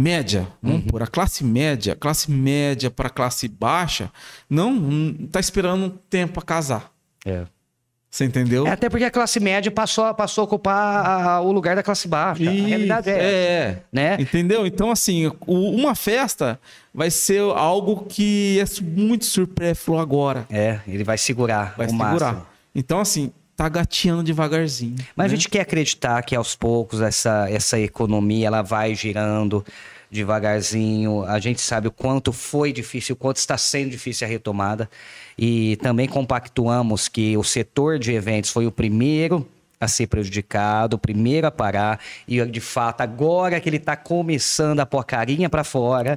média, 0.00 0.48
vamos 0.62 0.84
por 0.86 1.02
a 1.02 1.06
classe 1.06 1.44
média, 1.44 1.94
classe 1.94 2.30
média 2.30 2.90
para 2.90 3.10
classe 3.10 3.46
baixa, 3.48 4.10
não, 4.48 4.72
não 4.72 5.26
tá 5.26 5.38
esperando 5.40 5.84
um 5.84 5.90
tempo 5.90 6.34
para 6.34 6.42
casar. 6.42 6.90
É. 7.24 7.44
Você 8.10 8.24
entendeu? 8.24 8.66
É, 8.66 8.70
Até 8.70 8.88
porque 8.88 9.04
a 9.04 9.10
classe 9.10 9.38
média 9.38 9.70
passou, 9.70 10.12
passou 10.14 10.42
a 10.42 10.44
ocupar 10.46 11.06
a- 11.06 11.40
o 11.42 11.52
lugar 11.52 11.76
da 11.76 11.82
classe 11.82 12.08
baixa. 12.08 12.42
a 12.42 12.50
realidade 12.52 13.08
é, 13.08 13.14
é, 13.22 13.82
né? 13.92 14.16
Entendeu? 14.18 14.66
Então, 14.66 14.90
assim, 14.90 15.28
o- 15.46 15.70
uma 15.76 15.94
festa 15.94 16.58
vai 16.92 17.08
ser 17.08 17.40
algo 17.40 18.06
que 18.08 18.58
é 18.60 18.64
muito 18.82 19.26
supérfluo 19.26 19.98
agora. 19.98 20.44
É, 20.50 20.80
ele 20.88 21.04
vai 21.04 21.16
segurar 21.18 21.74
Vai 21.76 21.88
segurar. 21.88 22.10
máximo. 22.32 22.46
Então, 22.74 22.98
assim, 22.98 23.32
tá 23.60 23.68
gateando 23.68 24.22
devagarzinho. 24.22 24.96
Mas 25.14 25.26
a 25.26 25.28
né? 25.28 25.36
gente 25.36 25.50
quer 25.50 25.60
acreditar 25.60 26.22
que 26.22 26.34
aos 26.34 26.56
poucos 26.56 27.02
essa, 27.02 27.46
essa 27.50 27.78
economia 27.78 28.46
ela 28.46 28.62
vai 28.62 28.94
girando 28.94 29.62
devagarzinho. 30.10 31.24
A 31.26 31.38
gente 31.38 31.60
sabe 31.60 31.86
o 31.86 31.90
quanto 31.90 32.32
foi 32.32 32.72
difícil, 32.72 33.12
o 33.12 33.16
quanto 33.16 33.36
está 33.36 33.58
sendo 33.58 33.90
difícil 33.90 34.26
a 34.26 34.30
retomada. 34.30 34.88
E 35.36 35.76
também 35.76 36.08
compactuamos 36.08 37.06
que 37.06 37.36
o 37.36 37.44
setor 37.44 37.98
de 37.98 38.14
eventos 38.14 38.48
foi 38.50 38.66
o 38.66 38.72
primeiro 38.72 39.46
a 39.78 39.86
ser 39.86 40.06
prejudicado, 40.06 40.96
o 40.96 40.98
primeiro 40.98 41.46
a 41.46 41.50
parar. 41.50 42.00
E 42.26 42.42
de 42.46 42.60
fato, 42.60 43.02
agora 43.02 43.60
que 43.60 43.68
ele 43.68 43.76
está 43.76 43.94
começando 43.94 44.80
a 44.80 44.86
pôr 44.86 45.00
a 45.00 45.04
carinha 45.04 45.50
para 45.50 45.64
fora 45.64 46.16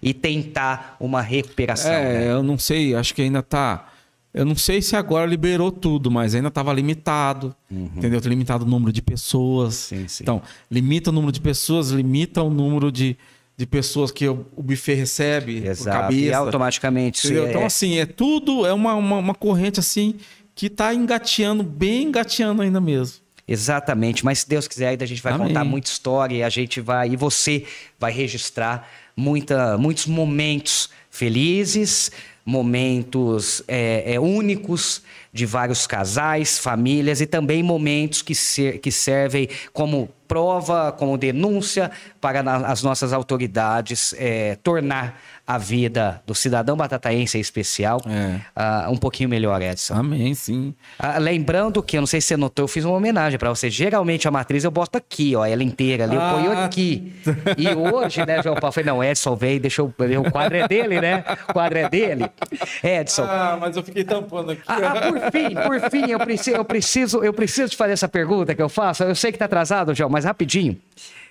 e 0.00 0.14
tentar 0.14 0.96
uma 1.00 1.20
recuperação. 1.20 1.92
É, 1.92 2.20
né? 2.20 2.30
eu 2.30 2.42
não 2.44 2.56
sei, 2.56 2.94
acho 2.94 3.12
que 3.12 3.22
ainda 3.22 3.42
tá. 3.42 3.93
Eu 4.34 4.44
não 4.44 4.56
sei 4.56 4.82
se 4.82 4.96
agora 4.96 5.24
liberou 5.24 5.70
tudo, 5.70 6.10
mas 6.10 6.34
ainda 6.34 6.48
estava 6.48 6.72
limitado. 6.72 7.54
Entendeu? 7.70 8.20
Tá 8.20 8.28
limitado 8.28 8.64
o 8.64 8.68
número 8.68 8.92
de 8.92 9.00
pessoas. 9.00 9.92
Uhum. 9.92 9.98
Sim, 10.00 10.08
sim. 10.08 10.24
Então, 10.24 10.42
limita 10.68 11.10
o 11.10 11.12
número 11.12 11.30
de 11.30 11.40
pessoas, 11.40 11.90
limita 11.90 12.42
o 12.42 12.50
número 12.50 12.90
de, 12.90 13.16
de 13.56 13.64
pessoas 13.64 14.10
que 14.10 14.26
o, 14.28 14.44
o 14.56 14.62
buffet 14.62 14.94
recebe 14.94 15.60
por 15.60 15.68
Exato. 15.70 15.98
cabeça. 16.00 16.20
E 16.20 16.32
automaticamente 16.32 17.24
Entendeu? 17.26 17.46
é- 17.46 17.50
Então, 17.50 17.64
assim, 17.64 17.98
é 17.98 18.06
tudo, 18.06 18.66
é 18.66 18.72
uma, 18.72 18.94
uma, 18.94 19.18
uma 19.18 19.34
corrente 19.34 19.78
assim 19.78 20.14
que 20.52 20.68
tá 20.68 20.92
engateando, 20.92 21.62
bem 21.62 22.04
engateando 22.08 22.60
ainda 22.62 22.80
mesmo. 22.80 23.22
Exatamente, 23.46 24.24
mas 24.24 24.38
se 24.40 24.48
Deus 24.48 24.66
quiser, 24.66 24.88
ainda 24.88 25.04
a 25.04 25.06
gente 25.06 25.20
vai 25.22 25.32
Amém. 25.34 25.48
contar 25.48 25.64
muita 25.64 25.88
história 25.90 26.34
e 26.36 26.42
a 26.42 26.48
gente 26.48 26.80
vai, 26.80 27.10
e 27.10 27.16
você 27.16 27.64
vai 28.00 28.10
registrar 28.10 28.88
muita, 29.16 29.76
muitos 29.76 30.06
momentos 30.06 30.88
felizes, 31.10 32.10
momentos 32.44 33.62
é, 33.66 34.14
é, 34.14 34.20
únicos 34.20 35.02
de 35.34 35.44
vários 35.44 35.84
casais, 35.86 36.58
famílias 36.58 37.20
e 37.20 37.26
também 37.26 37.60
momentos 37.62 38.22
que, 38.22 38.34
ser, 38.36 38.78
que 38.78 38.92
servem 38.92 39.48
como 39.72 40.08
prova, 40.28 40.90
como 40.90 41.18
denúncia 41.18 41.90
para 42.20 42.42
na- 42.42 42.68
as 42.68 42.82
nossas 42.82 43.12
autoridades 43.12 44.14
é, 44.16 44.56
tornar 44.62 45.20
a 45.46 45.58
vida 45.58 46.22
do 46.26 46.34
cidadão 46.34 46.74
batataense 46.74 47.36
em 47.36 47.40
especial 47.40 48.00
É. 48.08 48.40
ah, 48.56 48.88
um 48.90 48.96
pouquinho 48.96 49.28
melhor, 49.28 49.60
Edson. 49.60 49.92
Amém, 49.94 50.32
sim. 50.34 50.74
Ah, 50.98 51.18
lembrando 51.18 51.82
que, 51.82 51.98
eu 51.98 52.00
não 52.00 52.06
sei 52.06 52.22
se 52.22 52.28
você 52.28 52.36
notou, 52.38 52.62
eu 52.64 52.68
fiz 52.68 52.82
uma 52.86 52.96
homenagem 52.96 53.38
pra 53.38 53.50
você. 53.50 53.68
Geralmente 53.68 54.26
a 54.26 54.30
matriz 54.30 54.64
eu 54.64 54.70
boto 54.70 54.96
aqui, 54.96 55.36
ó, 55.36 55.44
ela 55.44 55.62
inteira 55.62 56.04
ali, 56.04 56.14
eu 56.14 56.20
ponho 56.22 56.52
Ah. 56.52 56.64
aqui. 56.64 57.12
E 57.58 57.68
hoje, 57.68 58.24
né, 58.24 58.42
João 58.42 58.54
Paulo, 58.54 58.68
eu 58.68 58.72
falei, 58.72 58.86
não, 58.90 59.04
Edson 59.04 59.36
veio, 59.36 59.60
deixa 59.60 59.82
eu. 59.82 59.92
O 60.26 60.30
quadro 60.32 60.56
é 60.56 60.66
dele, 60.66 60.98
né? 61.02 61.22
O 61.50 61.52
quadro 61.52 61.76
é 61.78 61.88
dele. 61.90 62.24
Edson. 62.82 63.24
Ah, 63.24 63.58
mas 63.60 63.76
eu 63.76 63.82
fiquei 63.82 64.04
tampando 64.04 64.52
aqui. 64.52 64.62
Ah, 64.66 64.76
ah, 64.76 65.12
por 65.12 65.23
fim, 65.30 65.54
por 65.54 65.90
fim, 65.90 66.10
eu 66.10 66.18
preciso, 66.18 66.56
eu, 66.56 66.64
preciso, 66.64 67.24
eu 67.24 67.32
preciso 67.32 67.70
te 67.70 67.76
fazer 67.76 67.92
essa 67.92 68.08
pergunta 68.08 68.54
que 68.54 68.62
eu 68.62 68.68
faço. 68.68 69.04
Eu 69.04 69.14
sei 69.14 69.32
que 69.32 69.38
tá 69.38 69.44
atrasado, 69.44 69.94
João, 69.94 70.10
mas 70.10 70.24
rapidinho. 70.24 70.76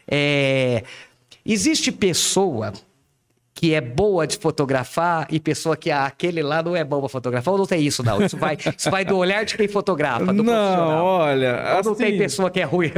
É, 0.08 0.84
existe 1.46 1.92
pessoa 1.92 2.74
que 3.56 3.74
é 3.74 3.80
boa 3.80 4.26
de 4.26 4.38
fotografar 4.38 5.28
e 5.30 5.40
pessoa 5.40 5.78
que 5.78 5.92
ah, 5.92 6.06
aquele 6.06 6.42
lá 6.42 6.62
não 6.64 6.76
é 6.76 6.84
bom 6.84 7.00
pra 7.00 7.08
fotografar. 7.08 7.54
Ou 7.54 7.60
não 7.60 7.66
tem 7.66 7.82
isso, 7.82 8.04
não? 8.04 8.22
Isso 8.22 8.36
vai, 8.36 8.58
isso 8.78 8.90
vai 8.90 9.06
do 9.06 9.16
olhar 9.16 9.46
de 9.46 9.56
quem 9.56 9.68
fotografa, 9.68 10.26
do 10.26 10.44
não, 10.44 10.44
profissional. 10.44 11.06
olha. 11.06 11.76
Ou 11.78 11.84
não 11.84 11.96
tem 11.96 12.08
assim, 12.08 12.18
pessoa 12.18 12.50
que 12.50 12.60
é 12.60 12.64
ruim. 12.64 12.92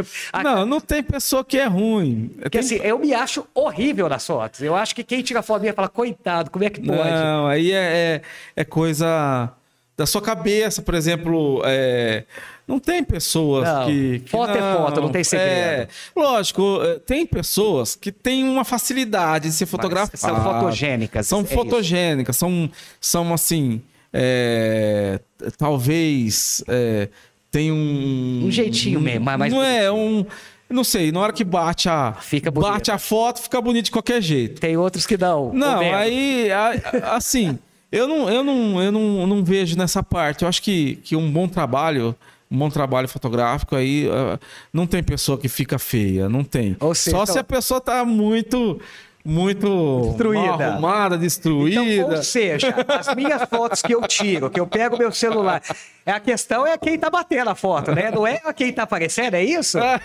Não, 0.44 0.66
não 0.66 0.80
tem 0.80 1.04
pessoa 1.04 1.44
que 1.44 1.60
é 1.60 1.66
ruim. 1.66 2.32
Porque 2.42 2.58
Tem- 2.58 2.60
assim, 2.62 2.76
eu 2.78 2.98
me 2.98 3.14
acho 3.14 3.46
horrível 3.54 4.08
nas 4.08 4.26
fotos. 4.26 4.62
Eu 4.62 4.76
acho 4.76 4.96
que 4.96 5.04
quem 5.04 5.22
tira 5.22 5.42
foto 5.44 5.62
minha 5.62 5.74
fala, 5.74 5.90
coitado, 5.90 6.50
como 6.50 6.64
é 6.64 6.70
que 6.70 6.80
pode? 6.80 7.12
Não, 7.12 7.48
aí 7.48 7.72
é, 7.72 7.76
é, 7.76 8.22
é 8.56 8.64
coisa 8.64 9.52
da 9.98 10.06
sua 10.06 10.22
cabeça, 10.22 10.82
por 10.82 10.94
exemplo. 10.94 11.62
é, 11.66 12.24
não 12.68 12.80
tem 12.80 13.04
pessoas 13.04 13.68
Não, 13.68 13.86
que, 13.86 14.20
que 14.22 14.30
foto 14.32 14.50
é 14.58 14.60
foto, 14.76 15.00
não 15.02 15.10
tem 15.10 15.24
segredo. 15.24 15.52
É, 15.54 15.88
lógico, 16.16 16.80
é, 16.84 17.00
tem 17.00 17.26
pessoas 17.26 17.96
que 17.96 18.12
têm 18.12 18.44
uma 18.44 18.66
facilidade 18.66 19.50
de 19.50 19.54
se 19.56 19.66
fotografar. 19.66 20.18
são 20.18 20.44
fotogênicas, 20.44 21.28
São 21.28 21.40
é 21.40 21.44
isso. 21.44 21.54
fotogênicas, 21.54 22.36
são, 22.36 22.70
são 23.00 23.34
assim. 23.34 23.82
é, 24.12 25.20
talvez 25.58 26.64
é, 26.68 27.10
tem 27.52 27.72
um. 27.72 28.46
Um 28.46 28.52
jeitinho 28.52 29.00
mesmo, 29.00 29.26
mas 29.38 29.52
Não 29.54 29.64
é 29.64 29.92
um. 29.92 30.26
Não 30.68 30.84
sei, 30.84 31.12
na 31.12 31.20
hora 31.20 31.32
que 31.32 31.44
bate 31.44 31.88
a, 31.88 32.14
Fica 32.20 32.50
bonito. 32.50 32.72
bate 32.72 32.90
a 32.92 32.98
foto, 32.98 33.40
fica 33.40 33.62
bonito 33.62 33.86
de 33.86 33.92
qualquer 33.92 34.20
jeito. 34.22 34.60
Tem 34.60 34.76
outros 34.76 35.06
que 35.06 35.16
não. 35.16 35.54
Não, 35.54 35.80
aí, 35.80 36.52
a- 36.52 37.16
assim, 37.16 37.60
eu 37.98 38.08
não, 38.08 38.30
eu 38.30 38.44
não, 38.44 38.82
eu 38.84 38.92
não, 38.92 39.28
não 39.28 39.44
vejo 39.44 39.78
nessa 39.78 40.04
parte. 40.04 40.44
Eu 40.44 40.48
acho 40.50 40.62
que, 40.62 40.98
que 40.98 41.16
um 41.16 41.32
bom 41.32 41.48
trabalho, 41.48 42.16
um 42.52 42.58
bom 42.58 42.70
trabalho 42.70 43.08
fotográfico 43.08 43.76
aí, 43.76 44.08
ah, 44.12 44.40
não 44.74 44.86
tem 44.86 45.02
pessoa 45.02 45.38
que 45.38 45.48
fica 45.48 45.80
feia, 45.80 46.28
não 46.28 46.44
tem. 46.44 46.76
Seja, 46.94 47.18
Só 47.18 47.24
então- 47.24 47.26
se 47.34 47.40
a 47.40 47.44
pessoa 47.44 47.80
tá 47.80 48.04
muito, 48.04 48.80
muito 49.26 50.04
Destruída. 50.10 50.68
arrumada, 50.68 51.18
destruída. 51.18 51.82
Então, 51.84 52.12
ou 52.12 52.24
seja, 52.24 52.74
as 52.88 53.16
minhas 53.16 53.42
fotos 53.50 53.82
que 53.82 53.96
eu 53.96 54.02
tiro, 54.04 54.52
que 54.52 54.60
eu 54.60 54.68
pego 54.68 54.98
meu 54.98 55.12
celular, 55.12 55.64
é 56.06 56.12
a 56.12 56.20
questão 56.20 56.68
é 56.68 56.78
quem 56.78 57.00
tá 57.00 57.10
batendo 57.10 57.50
a 57.50 57.56
foto, 57.56 57.92
né? 57.92 58.12
Não 58.12 58.28
é 58.28 58.40
quem 58.56 58.72
tá 58.72 58.84
aparecendo, 58.84 59.34
é 59.34 59.44
isso? 59.44 59.80
Ah. 59.80 60.00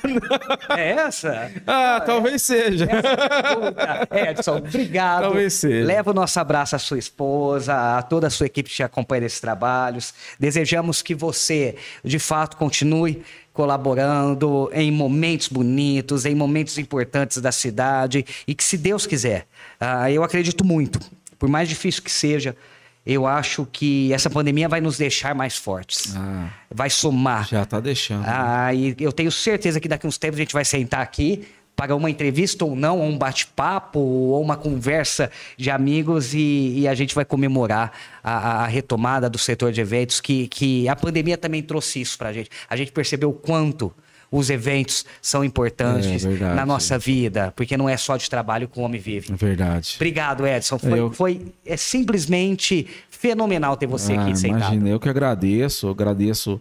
É 0.71 0.93
essa? 0.93 1.51
Ah, 1.67 2.03
talvez 2.05 2.41
seja. 2.41 2.87
Puta. 2.87 4.09
Edson, 4.31 4.57
obrigado. 4.57 5.23
Talvez 5.23 5.53
seja. 5.53 5.87
Leva 5.87 6.11
o 6.11 6.15
nosso 6.15 6.41
abraço 6.41 6.75
à 6.75 6.79
sua 6.79 6.99
esposa, 6.99 7.99
a 7.99 8.03
toda 8.03 8.29
a 8.29 8.31
sua 8.31 8.47
equipe 8.47 8.71
que 8.71 8.77
te 8.77 8.83
acompanha 8.83 9.21
nesses 9.23 9.41
trabalhos. 9.41 10.15
Desejamos 10.39 11.03
que 11.03 11.15
você, 11.15 11.77
de 12.03 12.19
fato, 12.19 12.57
continue 12.57 13.23
colaborando 13.53 14.71
em 14.73 14.91
momentos 14.91 15.49
bonitos, 15.49 16.25
em 16.25 16.35
momentos 16.35 16.79
importantes 16.79 17.39
da 17.39 17.53
cidade 17.53 18.25
e 18.47 18.55
que, 18.55 18.63
se 18.65 18.77
Deus 18.77 19.07
quiser, 19.07 19.47
ah, 19.79 20.11
eu 20.11 20.23
acredito 20.23 20.65
muito, 20.65 21.01
por 21.39 21.49
mais 21.49 21.69
difícil 21.69 22.03
que 22.03 22.11
seja, 22.13 22.57
eu 23.05 23.27
acho 23.27 23.67
que 23.73 24.13
essa 24.13 24.29
pandemia 24.29 24.69
vai 24.69 24.81
nos 24.81 24.99
deixar 24.99 25.35
mais 25.35 25.57
fortes, 25.57 26.15
Ah. 26.17 26.49
vai 26.71 26.91
somar. 26.91 27.49
Já 27.49 27.65
tá 27.65 27.81
deixando. 27.81 28.25
Ah, 28.27 28.73
e 28.75 28.95
eu 29.01 29.11
tenho 29.13 29.33
certeza 29.33 29.81
que 29.81 29.89
daqui 29.89 30.07
uns 30.07 30.19
tempos 30.19 30.39
a 30.39 30.43
gente 30.43 30.53
vai 30.53 30.65
sentar 30.65 31.01
aqui 31.01 31.47
para 31.81 31.97
uma 31.97 32.11
entrevista 32.11 32.63
ou 32.63 32.77
não, 32.77 32.99
ou 32.99 33.07
um 33.09 33.17
bate-papo, 33.17 33.99
ou 33.99 34.43
uma 34.43 34.55
conversa 34.55 35.31
de 35.57 35.71
amigos 35.71 36.35
e, 36.35 36.81
e 36.81 36.87
a 36.87 36.95
gente 36.95 37.15
vai 37.15 37.25
comemorar 37.25 37.91
a, 38.23 38.65
a- 38.65 38.67
retomada 38.67 39.31
do 39.31 39.39
setor 39.39 39.73
de 39.73 39.81
eventos, 39.81 40.21
que, 40.21 40.47
que 40.49 40.87
a 40.91 40.95
pandemia 40.95 41.39
também 41.39 41.63
trouxe 41.63 41.99
isso 42.03 42.19
para 42.19 42.29
a 42.29 42.33
gente. 42.35 42.51
A 42.69 42.77
gente 42.77 42.93
percebeu 42.93 43.31
o 43.31 43.33
quanto 43.33 43.91
os 44.31 44.51
eventos 44.51 45.07
são 45.23 45.43
importantes 45.43 46.23
É 46.23 46.29
verdade. 46.29 46.55
na 46.55 46.67
nossa 46.67 46.99
vida, 46.99 47.51
porque 47.57 47.79
não 47.79 47.89
é 47.89 47.97
só 47.97 48.19
de 48.19 48.29
trabalho 48.29 48.69
que 48.69 48.79
o 48.79 48.83
homem 48.83 49.01
vive. 49.01 49.33
É 49.33 49.37
verdade. 49.37 49.95
Obrigado, 49.97 50.47
Edson. 50.47 50.79
Foi, 50.79 51.01
Eu- 51.01 51.11
foi 51.13 51.47
é 51.65 51.79
simplesmente 51.79 52.87
fenomenal 53.09 53.75
ter 53.75 53.87
você 53.87 54.13
Ah, 54.13 54.23
aqui 54.27 54.37
sentado. 54.39 54.61
Imagina, 54.61 54.89
eu 54.91 55.01
que 55.01 55.09
agradeço, 55.09 55.87
eu 55.87 55.91
agradeço 55.93 56.61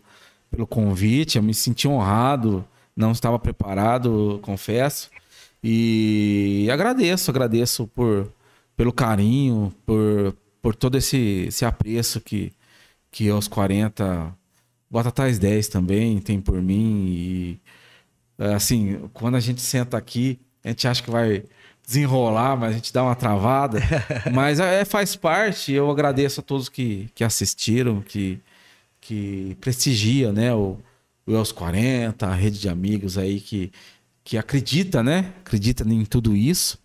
pelo 0.49 0.65
convite, 0.65 1.35
eu 1.37 1.43
me 1.43 1.53
senti 1.53 1.89
honrado, 1.89 2.63
não 2.99 3.13
estava 3.13 3.39
preparado, 3.39 4.39
confesso. 4.41 5.09
E 5.63 6.67
agradeço, 6.71 7.31
agradeço 7.31 7.87
por, 7.87 8.31
pelo 8.75 8.91
carinho, 8.91 9.73
por, 9.85 10.35
por 10.61 10.75
todo 10.75 10.97
esse, 10.97 11.45
esse 11.47 11.63
apreço 11.63 12.19
que, 12.19 12.51
que 13.09 13.29
aos 13.29 13.47
40, 13.47 14.35
Batatais 14.91 15.39
10 15.39 15.69
também 15.69 16.19
tem 16.19 16.41
por 16.41 16.61
mim. 16.61 17.05
E 17.07 17.59
é, 18.37 18.53
assim, 18.53 19.09
quando 19.13 19.35
a 19.35 19.39
gente 19.39 19.61
senta 19.61 19.97
aqui, 19.97 20.37
a 20.63 20.67
gente 20.67 20.85
acha 20.85 21.01
que 21.01 21.09
vai 21.09 21.45
desenrolar, 21.85 22.57
mas 22.57 22.71
a 22.71 22.73
gente 22.73 22.91
dá 22.91 23.01
uma 23.01 23.15
travada. 23.15 23.79
mas 24.33 24.59
é, 24.59 24.83
faz 24.83 25.15
parte. 25.15 25.71
Eu 25.71 25.89
agradeço 25.89 26.41
a 26.41 26.43
todos 26.43 26.67
que, 26.67 27.09
que 27.15 27.23
assistiram, 27.23 28.01
que, 28.01 28.41
que 28.99 29.55
prestigia, 29.61 30.33
né? 30.33 30.53
O, 30.53 30.79
o 31.29 31.35
EOS 31.35 31.51
40, 31.51 32.25
a 32.25 32.33
rede 32.33 32.59
de 32.59 32.67
amigos 32.67 33.17
aí 33.17 33.39
que, 33.39 33.71
que 34.23 34.37
acredita, 34.37 35.03
né? 35.03 35.31
Acredita 35.45 35.83
em 35.87 36.05
tudo 36.05 36.35
isso. 36.35 36.79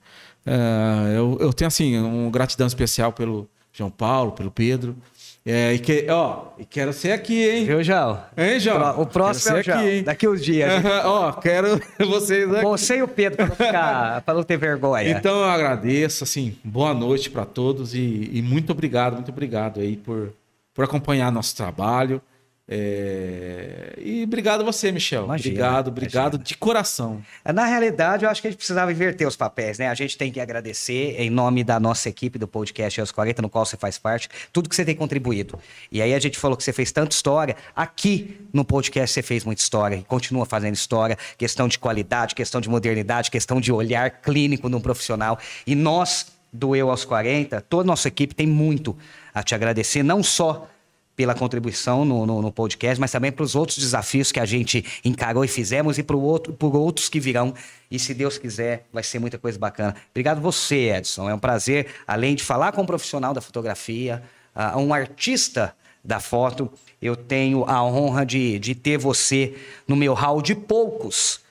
É, 0.45 1.17
eu, 1.17 1.39
eu 1.41 1.53
tenho, 1.53 1.69
assim, 1.69 1.99
uma 1.99 2.31
gratidão 2.31 2.67
especial 2.67 3.13
pelo, 3.13 3.49
João 3.75 3.91
Paulo, 3.91 4.33
pelo 4.33 4.53
Pedro. 4.53 4.97
É, 5.45 5.75
e, 5.75 5.79
que, 5.79 6.07
ó, 6.09 6.47
e 6.57 6.65
quero 6.65 6.93
ser 6.93 7.11
aqui, 7.11 7.47
hein? 7.47 7.67
Viu, 7.67 7.83
João? 7.83 8.23
Hein, 8.37 8.59
João? 8.61 9.01
O 9.01 9.05
próximo 9.05 9.57
é 9.57 9.61
o 9.61 9.63
João. 9.63 9.79
Aqui, 9.79 10.03
Daqui 10.03 10.29
uns 10.29 10.43
dias. 10.43 10.73
ó, 11.05 11.33
quero 11.33 11.81
vocês 12.09 12.51
aqui. 12.55 12.63
Você 12.63 12.99
e 12.99 13.03
o 13.03 13.09
Pedro, 13.09 13.37
para 13.39 13.47
não, 13.47 13.57
ficar, 13.57 14.23
pra 14.23 14.35
não 14.35 14.43
ter 14.45 14.57
vergonha. 14.57 15.11
Então 15.11 15.41
eu 15.41 15.45
agradeço, 15.45 16.23
assim, 16.25 16.57
boa 16.63 16.95
noite 16.95 17.29
para 17.29 17.45
todos 17.45 17.95
e, 17.95 18.31
e, 18.33 18.41
muito 18.41 18.71
obrigado, 18.71 19.15
muito 19.15 19.31
obrigado 19.31 19.81
aí 19.81 19.97
por, 19.97 20.33
por 20.73 20.85
acompanhar 20.85 21.33
nosso 21.33 21.55
trabalho. 21.57 22.23
É... 22.67 23.93
E 23.99 24.25
obrigado 24.25 24.63
a 24.63 24.65
você, 24.65 24.91
Michel. 24.91 25.25
Imagina, 25.25 25.55
obrigado, 25.55 25.89
obrigado 25.89 26.35
imagina. 26.35 26.45
de 26.45 26.57
coração. 26.57 27.23
Na 27.45 27.67
realidade, 27.67 28.25
eu 28.25 28.31
acho 28.31 28.41
que 28.41 28.49
a 28.49 28.51
gente 28.51 28.59
precisava 28.59 28.91
inverter 28.91 29.29
os 29.29 29.37
papéis, 29.37 29.79
né? 29.79 29.89
A 29.89 29.95
gente 29.95 30.17
tem 30.17 30.33
que 30.33 30.41
agradecer 30.41 31.17
em 31.19 31.29
nome 31.29 31.63
da 31.63 31.79
nossa 31.79 32.09
equipe 32.09 32.39
do 32.39 32.49
podcast 32.49 33.01
aos 33.01 33.13
40, 33.13 33.43
no 33.43 33.51
qual 33.51 33.67
você 33.67 33.77
faz 33.77 33.99
parte, 33.99 34.29
tudo 34.53 34.69
que 34.69 34.75
você 34.75 34.85
tem 34.85 34.97
contribuído. 34.97 35.59
E 35.93 36.01
aí 36.01 36.15
a 36.15 36.19
gente 36.19 36.39
falou 36.39 36.57
que 36.57 36.65
você 36.65 36.73
fez 36.73 36.91
tanta 36.91 37.15
história. 37.15 37.55
Aqui 37.77 38.39
no 38.53 38.65
podcast 38.65 39.13
você 39.13 39.23
fez 39.23 39.45
muita 39.45 39.61
história 39.61 39.97
e 39.97 40.03
continua 40.03 40.47
fazendo 40.47 40.75
história. 40.75 41.19
Questão 41.37 41.69
de 41.69 41.79
qualidade, 41.79 42.35
questão 42.35 42.61
de 42.61 42.69
modernidade, 42.69 43.31
questão 43.31 43.61
de 43.61 43.73
olhar 43.73 44.11
clínico 44.23 44.71
no 44.71 44.81
profissional. 44.81 45.39
E 45.67 45.75
nós, 45.75 46.29
do 46.51 46.75
Eu 46.75 46.91
aos 46.91 47.05
40, 47.05 47.61
toda 47.63 47.83
a 47.83 47.87
nossa 47.87 48.09
equipe 48.09 48.35
tem 48.35 48.47
muito 48.47 48.97
a 49.35 49.43
te 49.43 49.55
agradecer, 49.55 50.03
não 50.03 50.23
só 50.23 50.69
pela 51.17 51.35
contribuição 51.35 52.05
no, 52.05 52.27
no, 52.27 52.43
no, 52.43 52.53
podcast, 52.53 53.01
mas 53.01 53.13
também 53.13 53.31
para 53.31 53.45
os 53.45 53.55
outros 53.55 53.79
desafios 53.79 54.33
que 54.33 54.41
a 54.41 54.45
gente 54.45 54.85
encarou 55.05 55.45
e 55.45 55.49
fizemos 55.49 55.97
e 55.99 56.03
por, 56.03 56.17
outro, 56.17 56.53
por 56.53 56.75
outros 56.75 57.09
que 57.09 57.21
virão. 57.21 57.55
E 57.91 57.99
se 57.99 58.13
Deus 58.13 58.37
quiser, 58.37 58.87
vai 58.93 59.03
ser 59.03 59.19
muita 59.19 59.39
coisa 59.39 59.59
bacana. 59.59 59.95
Obrigado 60.11 60.41
você, 60.41 60.91
Edson. 60.91 61.31
É 61.31 61.35
um 61.35 61.39
prazer, 61.39 61.87
além 62.07 62.35
de 62.35 62.43
falar 62.43 62.73
com 62.73 62.83
um 62.83 62.87
profissional 62.87 63.33
da 63.33 63.41
fotografia, 63.41 64.23
uh, 64.55 64.79
um 64.79 64.93
artista 64.93 65.75
da 66.05 66.21
foto, 66.21 66.71
eu 67.01 67.17
tenho 67.17 67.65
a 67.65 67.83
honra 67.83 68.27
de, 68.27 68.59
de 68.59 68.75
ter 68.75 68.99
você 68.99 69.57
no 69.87 69.97
meu 69.97 70.15
hall 70.15 70.43
de 70.43 70.55
poucos 70.55 71.45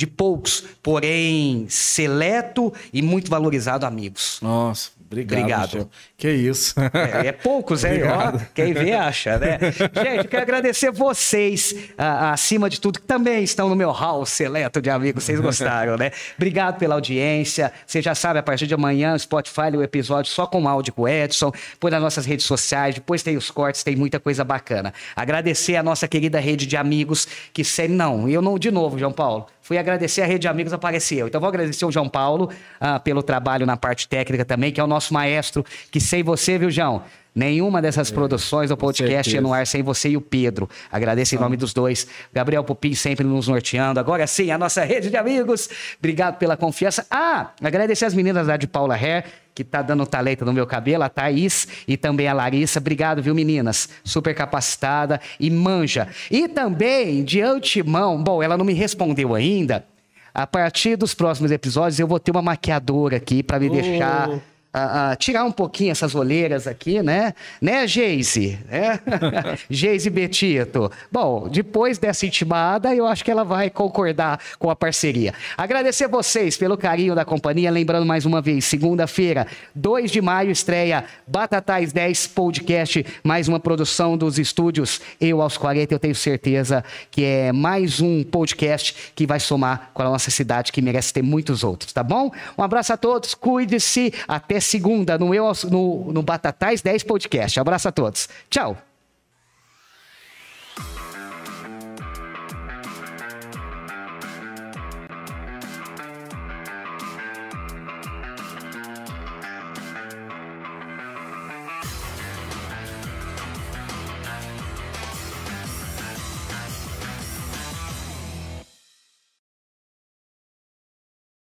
de 0.00 0.06
poucos, 0.06 0.64
porém 0.82 1.66
seleto 1.68 2.72
e 2.90 3.02
muito 3.02 3.30
valorizado 3.30 3.84
amigos. 3.84 4.38
Nossa, 4.40 4.92
obrigado. 5.10 5.40
Obrigado. 5.40 5.90
Que 6.16 6.30
isso. 6.30 6.74
É, 6.78 7.28
é 7.28 7.32
poucos, 7.32 7.84
hein? 7.84 8.00
Ó, 8.04 8.38
quem 8.54 8.72
vê 8.72 8.92
acha, 8.92 9.38
né? 9.38 9.58
Gente, 9.60 10.28
quero 10.28 10.42
agradecer 10.42 10.90
vocês, 10.90 11.74
acima 11.96 12.70
de 12.70 12.80
tudo, 12.80 13.00
que 13.00 13.06
também 13.06 13.42
estão 13.42 13.68
no 13.68 13.76
meu 13.76 13.90
hall 13.90 14.24
seleto 14.24 14.80
de 14.80 14.90
amigos. 14.90 15.24
Vocês 15.24 15.40
gostaram, 15.40 15.96
né? 15.96 16.10
Obrigado 16.36 16.78
pela 16.78 16.94
audiência. 16.94 17.72
Você 17.86 18.00
já 18.00 18.14
sabe, 18.14 18.38
a 18.38 18.42
partir 18.42 18.66
de 18.66 18.74
amanhã, 18.74 19.14
o 19.14 19.18
Spotify, 19.18 19.76
o 19.76 19.82
episódio 19.82 20.30
só 20.30 20.46
com 20.46 20.68
áudio 20.68 20.92
com 20.92 21.02
o 21.02 21.08
Edson, 21.08 21.52
por 21.78 21.90
nas 21.90 22.00
nossas 22.00 22.26
redes 22.26 22.46
sociais, 22.46 22.94
depois 22.94 23.22
tem 23.22 23.36
os 23.36 23.50
cortes, 23.50 23.82
tem 23.82 23.96
muita 23.96 24.20
coisa 24.20 24.44
bacana. 24.44 24.92
Agradecer 25.16 25.76
a 25.76 25.82
nossa 25.82 26.06
querida 26.06 26.38
rede 26.38 26.66
de 26.66 26.76
amigos 26.76 27.26
que 27.52 27.64
sempre. 27.64 27.96
Não, 27.96 28.28
eu 28.28 28.40
não, 28.40 28.58
de 28.58 28.70
novo, 28.70 28.98
João 28.98 29.12
Paulo 29.12 29.46
fui 29.60 29.78
agradecer 29.78 30.22
a 30.22 30.26
Rede 30.26 30.40
de 30.40 30.48
Amigos 30.48 30.72
apareceu. 30.72 31.26
Então 31.26 31.40
vou 31.40 31.48
agradecer 31.48 31.84
o 31.84 31.92
João 31.92 32.08
Paulo 32.08 32.50
ah, 32.80 32.98
pelo 32.98 33.22
trabalho 33.22 33.66
na 33.66 33.76
parte 33.76 34.08
técnica 34.08 34.44
também, 34.44 34.72
que 34.72 34.80
é 34.80 34.84
o 34.84 34.86
nosso 34.86 35.14
maestro, 35.14 35.64
que 35.90 36.00
sem 36.00 36.22
você, 36.22 36.58
viu, 36.58 36.70
João? 36.70 37.02
Nenhuma 37.34 37.80
dessas 37.80 38.10
é, 38.10 38.14
produções 38.14 38.70
do 38.70 38.76
podcast 38.76 39.36
é 39.36 39.40
no 39.40 39.52
ar 39.52 39.66
sem 39.66 39.82
você 39.82 40.10
e 40.10 40.16
o 40.16 40.20
Pedro. 40.20 40.68
Agradeço 40.90 41.34
em 41.34 41.38
nome 41.38 41.56
dos 41.56 41.72
dois. 41.72 42.06
Gabriel 42.32 42.64
Pupim 42.64 42.94
sempre 42.94 43.24
nos 43.24 43.46
norteando. 43.46 44.00
Agora 44.00 44.26
sim, 44.26 44.50
a 44.50 44.58
nossa 44.58 44.82
rede 44.82 45.10
de 45.10 45.16
amigos. 45.16 45.68
Obrigado 45.98 46.38
pela 46.38 46.56
confiança. 46.56 47.06
Ah, 47.10 47.50
agradecer 47.62 48.04
as 48.04 48.14
meninas 48.14 48.48
lá 48.48 48.56
de 48.56 48.66
Paula 48.66 48.96
Hair, 48.96 49.24
que 49.54 49.64
tá 49.64 49.82
dando 49.82 50.06
talento 50.06 50.44
no 50.44 50.52
meu 50.52 50.66
cabelo, 50.66 51.04
a 51.04 51.08
Thaís 51.08 51.68
e 51.86 51.96
também 51.96 52.28
a 52.28 52.32
Larissa. 52.32 52.78
Obrigado, 52.78 53.22
viu, 53.22 53.34
meninas? 53.34 53.88
Super 54.04 54.34
capacitada 54.34 55.20
e 55.38 55.50
manja. 55.50 56.08
E 56.30 56.48
também, 56.48 57.24
de 57.24 57.40
antemão, 57.40 58.22
bom, 58.22 58.42
ela 58.42 58.56
não 58.56 58.64
me 58.64 58.72
respondeu 58.72 59.34
ainda. 59.34 59.84
A 60.32 60.46
partir 60.46 60.96
dos 60.96 61.12
próximos 61.12 61.50
episódios, 61.50 61.98
eu 61.98 62.06
vou 62.06 62.20
ter 62.20 62.30
uma 62.30 62.42
maquiadora 62.42 63.16
aqui 63.16 63.42
para 63.42 63.58
me 63.58 63.68
oh. 63.68 63.72
deixar 63.72 64.30
a, 64.72 65.10
a, 65.10 65.16
tirar 65.16 65.44
um 65.44 65.50
pouquinho 65.50 65.90
essas 65.90 66.14
olheiras 66.14 66.66
aqui, 66.66 67.02
né? 67.02 67.34
Né, 67.60 67.86
Geise? 67.86 68.58
É? 68.70 68.98
Geise 69.68 70.08
Betito. 70.08 70.90
Bom, 71.10 71.48
depois 71.48 71.98
dessa 71.98 72.24
intimada, 72.24 72.94
eu 72.94 73.06
acho 73.06 73.24
que 73.24 73.30
ela 73.30 73.44
vai 73.44 73.68
concordar 73.68 74.38
com 74.58 74.70
a 74.70 74.76
parceria. 74.76 75.34
Agradecer 75.56 76.06
vocês 76.06 76.56
pelo 76.56 76.76
carinho 76.76 77.14
da 77.14 77.24
companhia. 77.24 77.70
Lembrando 77.70 78.06
mais 78.06 78.24
uma 78.24 78.40
vez, 78.40 78.64
segunda-feira, 78.64 79.46
2 79.74 80.10
de 80.10 80.20
maio, 80.20 80.50
estreia 80.50 81.04
Batatais 81.26 81.92
10 81.92 82.28
Podcast, 82.28 83.04
mais 83.24 83.48
uma 83.48 83.58
produção 83.58 84.16
dos 84.16 84.38
estúdios 84.38 85.00
Eu 85.20 85.42
aos 85.42 85.56
40. 85.56 85.92
Eu 85.92 85.98
tenho 85.98 86.14
certeza 86.14 86.84
que 87.10 87.24
é 87.24 87.52
mais 87.52 88.00
um 88.00 88.22
podcast 88.22 89.12
que 89.16 89.26
vai 89.26 89.40
somar 89.40 89.90
com 89.92 90.02
a 90.02 90.04
nossa 90.04 90.30
cidade, 90.30 90.70
que 90.70 90.80
merece 90.80 91.12
ter 91.12 91.22
muitos 91.22 91.64
outros, 91.64 91.92
tá 91.92 92.04
bom? 92.04 92.30
Um 92.56 92.62
abraço 92.62 92.92
a 92.92 92.96
todos, 92.96 93.34
cuide-se, 93.34 94.14
até 94.28 94.59
segunda 94.60 95.18
no, 95.18 95.34
Eu, 95.34 95.50
no, 95.70 96.12
no 96.12 96.22
Batatais 96.22 96.82
10 96.82 97.04
Podcast. 97.04 97.58
Abraço 97.58 97.88
a 97.88 97.92
todos. 97.92 98.28
Tchau. 98.48 98.89